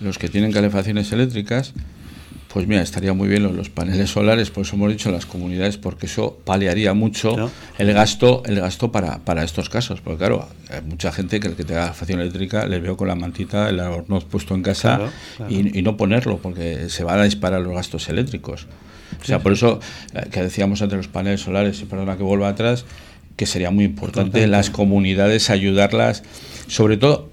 los 0.00 0.18
que 0.18 0.28
tienen 0.28 0.52
calefacciones 0.52 1.10
eléctricas 1.12 1.72
pues 2.54 2.68
mira, 2.68 2.82
estaría 2.82 3.12
muy 3.12 3.26
bien 3.26 3.42
los, 3.42 3.68
paneles 3.68 4.10
solares, 4.10 4.50
por 4.50 4.64
eso 4.64 4.76
hemos 4.76 4.88
dicho 4.88 5.10
las 5.10 5.26
comunidades, 5.26 5.76
porque 5.76 6.06
eso 6.06 6.38
paliaría 6.44 6.94
mucho 6.94 7.50
el 7.78 7.92
gasto, 7.92 8.44
el 8.46 8.60
gasto 8.60 8.92
para, 8.92 9.18
para 9.18 9.42
estos 9.42 9.68
casos. 9.68 10.00
Porque 10.00 10.18
claro, 10.18 10.48
hay 10.70 10.80
mucha 10.82 11.10
gente 11.10 11.40
que 11.40 11.48
el 11.48 11.56
que 11.56 11.64
tenga 11.64 11.92
facción 11.92 12.20
eléctrica 12.20 12.64
le 12.66 12.78
veo 12.78 12.96
con 12.96 13.08
la 13.08 13.16
mantita, 13.16 13.68
el 13.68 13.80
horno 13.80 14.20
puesto 14.20 14.54
en 14.54 14.62
casa 14.62 15.00
Y, 15.48 15.82
no 15.82 15.96
ponerlo, 15.96 16.38
porque 16.38 16.88
se 16.90 17.02
van 17.02 17.18
a 17.18 17.24
disparar 17.24 17.60
los 17.60 17.74
gastos 17.74 18.08
eléctricos. 18.08 18.68
O 19.20 19.24
sea, 19.24 19.40
por 19.40 19.50
eso 19.50 19.80
eh, 20.12 20.28
que 20.30 20.40
decíamos 20.40 20.80
antes 20.80 20.96
los 20.96 21.08
paneles 21.08 21.40
solares, 21.40 21.80
y 21.80 21.86
perdona 21.86 22.16
que 22.16 22.22
vuelva 22.22 22.50
atrás, 22.50 22.84
que 23.36 23.46
sería 23.46 23.70
muy 23.70 23.84
importante 23.84 24.46
las 24.46 24.70
comunidades 24.70 25.50
ayudarlas, 25.50 26.22
sobre 26.66 26.96
todo, 26.96 27.30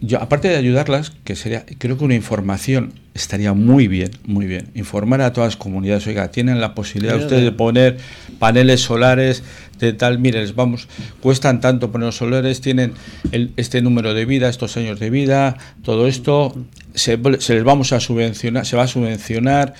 yo 0.00 0.20
aparte 0.20 0.48
de 0.48 0.56
ayudarlas, 0.56 1.12
que 1.24 1.34
sería, 1.34 1.64
creo 1.78 1.98
que 1.98 2.04
una 2.04 2.14
información 2.14 2.92
estaría 3.14 3.52
muy 3.52 3.88
bien, 3.88 4.10
muy 4.24 4.46
bien. 4.46 4.68
Informar 4.74 5.20
a 5.22 5.32
todas 5.32 5.48
las 5.48 5.56
comunidades, 5.56 6.06
oiga, 6.06 6.30
tienen 6.30 6.60
la 6.60 6.74
posibilidad 6.74 7.16
ustedes 7.16 7.42
de 7.42 7.52
poner 7.52 7.98
paneles 8.38 8.80
solares 8.80 9.42
de 9.78 9.92
tal, 9.92 10.18
miren, 10.18 10.50
vamos, 10.54 10.88
cuestan 11.20 11.60
tanto 11.60 11.90
poner 11.90 12.06
los 12.06 12.16
solares, 12.16 12.60
tienen 12.60 12.92
el, 13.32 13.52
este 13.56 13.82
número 13.82 14.14
de 14.14 14.24
vida, 14.26 14.48
estos 14.48 14.76
años 14.76 15.00
de 15.00 15.10
vida, 15.10 15.56
todo 15.82 16.06
esto, 16.06 16.54
se, 16.94 17.18
se 17.38 17.54
les 17.54 17.64
vamos 17.64 17.92
a 17.92 18.00
subvencionar, 18.00 18.66
se 18.66 18.76
va 18.76 18.84
a 18.84 18.88
subvencionar. 18.88 19.74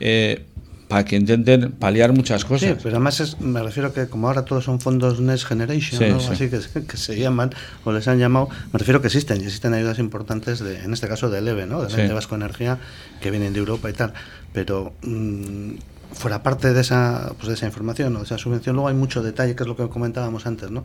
Eh, 0.00 0.44
para 0.88 1.04
que 1.04 1.16
intenten 1.16 1.72
paliar 1.72 2.12
muchas 2.12 2.44
cosas. 2.44 2.68
Sí, 2.68 2.76
pero 2.82 2.96
además 2.96 3.36
me 3.40 3.62
refiero 3.62 3.92
que 3.92 4.06
como 4.06 4.28
ahora 4.28 4.44
todos 4.44 4.64
son 4.64 4.80
fondos 4.80 5.20
Next 5.20 5.46
Generation, 5.46 6.18
así 6.30 6.48
que, 6.48 6.60
que, 6.86 6.96
se 6.96 7.18
llaman 7.18 7.50
o 7.84 7.92
les 7.92 8.06
han 8.08 8.18
llamado, 8.18 8.48
me 8.72 8.78
refiero 8.78 9.00
que 9.00 9.08
existen 9.08 9.40
y 9.40 9.44
existen 9.44 9.74
ayudas 9.74 9.98
importantes, 9.98 10.60
de, 10.60 10.84
en 10.84 10.92
este 10.92 11.08
caso 11.08 11.30
de 11.30 11.38
EVE, 11.38 11.66
¿no? 11.66 11.82
de 11.84 12.12
Vasco 12.12 12.34
Energía, 12.34 12.78
que 13.20 13.30
vienen 13.30 13.52
de 13.52 13.60
Europa 13.60 13.88
y 13.90 13.92
tal. 13.92 14.12
Pero 14.52 14.94
mm, 15.02 15.72
fuera 16.14 16.42
parte 16.42 16.72
de 16.72 16.80
esa, 16.80 17.32
pues 17.36 17.48
de 17.48 17.54
esa 17.54 17.66
información 17.66 18.14
o 18.16 18.20
de 18.20 18.24
esa 18.24 18.38
subvención, 18.38 18.76
luego 18.76 18.88
hay 18.88 18.94
mucho 18.94 19.22
detalle, 19.22 19.54
que 19.54 19.62
es 19.62 19.68
lo 19.68 19.76
que 19.76 19.88
comentábamos 19.88 20.46
antes, 20.46 20.70
¿no? 20.70 20.84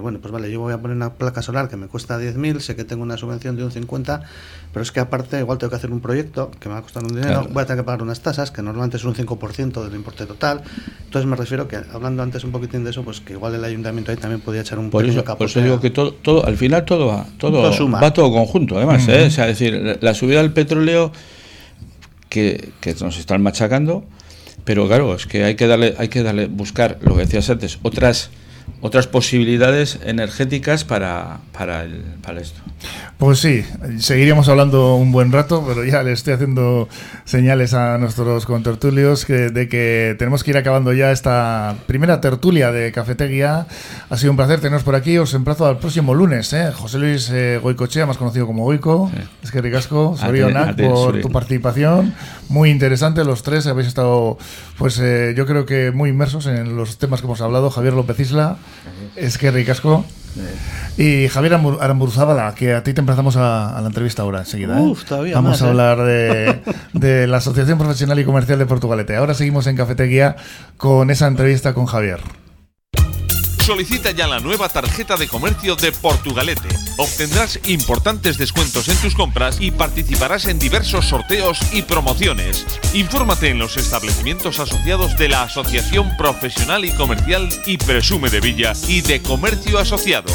Bueno, 0.00 0.20
pues 0.20 0.32
vale, 0.32 0.50
yo 0.50 0.60
voy 0.60 0.72
a 0.72 0.78
poner 0.78 0.96
una 0.96 1.14
placa 1.14 1.42
solar 1.42 1.68
que 1.68 1.76
me 1.76 1.88
cuesta 1.88 2.18
10.000, 2.18 2.60
sé 2.60 2.76
que 2.76 2.84
tengo 2.84 3.02
una 3.02 3.16
subvención 3.16 3.56
de 3.56 3.64
un 3.64 3.72
50, 3.72 4.22
pero 4.72 4.82
es 4.82 4.92
que 4.92 5.00
aparte 5.00 5.38
igual 5.40 5.58
tengo 5.58 5.70
que 5.70 5.76
hacer 5.76 5.90
un 5.90 6.00
proyecto 6.00 6.50
que 6.60 6.68
me 6.68 6.74
va 6.74 6.80
a 6.80 6.82
costar 6.82 7.02
un 7.02 7.14
dinero, 7.14 7.48
voy 7.50 7.62
a 7.62 7.66
tener 7.66 7.82
que 7.82 7.86
pagar 7.86 8.02
unas 8.02 8.20
tasas, 8.20 8.50
que 8.50 8.62
normalmente 8.62 8.98
es 8.98 9.04
un 9.04 9.14
5% 9.14 9.82
del 9.82 9.94
importe 9.94 10.26
total. 10.26 10.62
Entonces 11.04 11.28
me 11.28 11.34
refiero 11.34 11.66
que, 11.66 11.76
hablando 11.92 12.22
antes 12.22 12.44
un 12.44 12.52
poquitín 12.52 12.84
de 12.84 12.90
eso, 12.90 13.02
pues 13.02 13.20
que 13.20 13.32
igual 13.32 13.54
el 13.54 13.64
ayuntamiento 13.64 14.12
ahí 14.12 14.16
también 14.16 14.40
podría 14.40 14.62
echar 14.62 14.78
un 14.78 14.90
por 14.90 15.04
eso, 15.04 15.24
Por 15.24 15.46
eso 15.48 15.60
digo 15.60 15.80
que 15.80 15.90
todo, 15.90 16.12
todo, 16.12 16.46
al 16.46 16.56
final 16.56 16.84
todo 16.84 17.08
va, 17.08 17.26
todo, 17.38 17.60
va 17.62 18.12
todo 18.12 18.30
conjunto, 18.30 18.76
además, 18.76 19.08
¿eh? 19.08 19.26
O 19.26 19.30
sea, 19.30 19.48
es 19.48 19.58
decir, 19.58 19.98
la 20.00 20.14
subida 20.14 20.40
del 20.40 20.52
petróleo 20.52 21.10
que, 22.28 22.72
que 22.80 22.94
nos 23.00 23.18
están 23.18 23.42
machacando 23.42 24.04
pero 24.70 24.86
claro, 24.86 25.16
es 25.16 25.26
que 25.26 25.42
hay 25.42 25.56
que 25.56 25.66
darle, 25.66 25.96
hay 25.98 26.06
que 26.06 26.22
darle, 26.22 26.46
buscar, 26.46 26.98
lo 27.00 27.16
que 27.16 27.22
decías 27.22 27.50
antes, 27.50 27.80
otras 27.82 28.30
otras 28.80 29.08
posibilidades 29.08 29.98
energéticas 30.04 30.84
para, 30.84 31.40
para, 31.50 31.82
el, 31.82 32.04
para 32.22 32.40
esto. 32.40 32.60
Pues 33.20 33.38
sí, 33.38 33.62
seguiríamos 33.98 34.48
hablando 34.48 34.96
un 34.96 35.12
buen 35.12 35.30
rato, 35.30 35.62
pero 35.68 35.84
ya 35.84 36.02
le 36.02 36.12
estoy 36.12 36.32
haciendo 36.32 36.88
señales 37.26 37.74
a 37.74 37.98
nuestros 37.98 38.46
contertulios 38.46 39.26
que, 39.26 39.50
de 39.50 39.68
que 39.68 40.16
tenemos 40.18 40.42
que 40.42 40.52
ir 40.52 40.56
acabando 40.56 40.94
ya 40.94 41.12
esta 41.12 41.76
primera 41.86 42.22
tertulia 42.22 42.72
de 42.72 42.90
Cafetería. 42.92 43.66
Ha 44.08 44.16
sido 44.16 44.30
un 44.30 44.38
placer 44.38 44.60
teneros 44.60 44.84
por 44.84 44.94
aquí. 44.94 45.18
Os 45.18 45.34
emplazo 45.34 45.66
al 45.66 45.76
próximo 45.76 46.14
lunes. 46.14 46.50
¿eh? 46.54 46.72
José 46.72 46.98
Luis 46.98 47.28
eh, 47.30 47.60
Goicochea, 47.62 48.06
más 48.06 48.16
conocido 48.16 48.46
como 48.46 48.64
Goico. 48.64 49.12
Es 49.42 49.50
que 49.50 49.60
ricasco, 49.60 50.16
Sorionak, 50.16 50.80
por 50.80 51.20
tu 51.20 51.28
participación. 51.28 52.14
Muy 52.48 52.70
interesante, 52.70 53.22
los 53.26 53.42
tres 53.42 53.66
habéis 53.66 53.88
estado, 53.88 54.38
pues 54.78 54.98
eh, 54.98 55.34
yo 55.36 55.44
creo 55.44 55.66
que 55.66 55.90
muy 55.90 56.08
inmersos 56.08 56.46
en 56.46 56.74
los 56.74 56.96
temas 56.96 57.20
que 57.20 57.26
hemos 57.26 57.42
hablado. 57.42 57.68
Javier 57.68 57.92
López 57.92 58.18
Isla, 58.18 58.56
es 59.14 59.36
que 59.36 59.50
ricasco. 59.50 60.06
Y 60.96 61.28
Javier 61.28 61.54
Aramburuzábala, 61.54 62.54
que 62.54 62.74
a 62.74 62.82
ti 62.82 62.92
te 62.92 63.00
empezamos 63.00 63.36
a, 63.36 63.78
la 63.80 63.86
entrevista 63.86 64.22
ahora 64.22 64.40
enseguida. 64.40 64.78
¿eh? 64.78 65.32
Vamos 65.34 65.62
a 65.62 65.66
¿eh? 65.66 65.68
hablar 65.68 66.02
de, 66.02 66.60
de, 66.92 67.26
la 67.26 67.38
Asociación 67.38 67.78
Profesional 67.78 68.18
y 68.18 68.24
Comercial 68.24 68.58
de 68.58 68.66
Portugalete. 68.66 69.16
Ahora 69.16 69.34
seguimos 69.34 69.66
en 69.66 69.76
Cafetería 69.76 70.36
con 70.76 71.10
esa 71.10 71.26
entrevista 71.26 71.74
con 71.74 71.86
Javier. 71.86 72.20
Solicita 73.64 74.10
ya 74.10 74.26
la 74.26 74.40
nueva 74.40 74.68
tarjeta 74.68 75.16
de 75.16 75.28
comercio 75.28 75.76
de 75.76 75.92
Portugalete. 75.92 76.68
Obtendrás 76.96 77.60
importantes 77.68 78.38
descuentos 78.38 78.88
en 78.88 78.96
tus 78.96 79.14
compras 79.14 79.58
y 79.60 79.70
participarás 79.70 80.46
en 80.46 80.58
diversos 80.58 81.06
sorteos 81.06 81.60
y 81.72 81.82
promociones. 81.82 82.66
Infórmate 82.94 83.48
en 83.50 83.58
los 83.58 83.76
establecimientos 83.76 84.58
asociados 84.58 85.16
de 85.16 85.28
la 85.28 85.42
Asociación 85.42 86.16
Profesional 86.16 86.84
y 86.84 86.90
Comercial 86.92 87.48
y 87.66 87.76
Presume 87.76 88.30
de 88.30 88.40
Villa 88.40 88.72
y 88.88 89.02
de 89.02 89.22
Comercio 89.22 89.78
Asociado. 89.78 90.32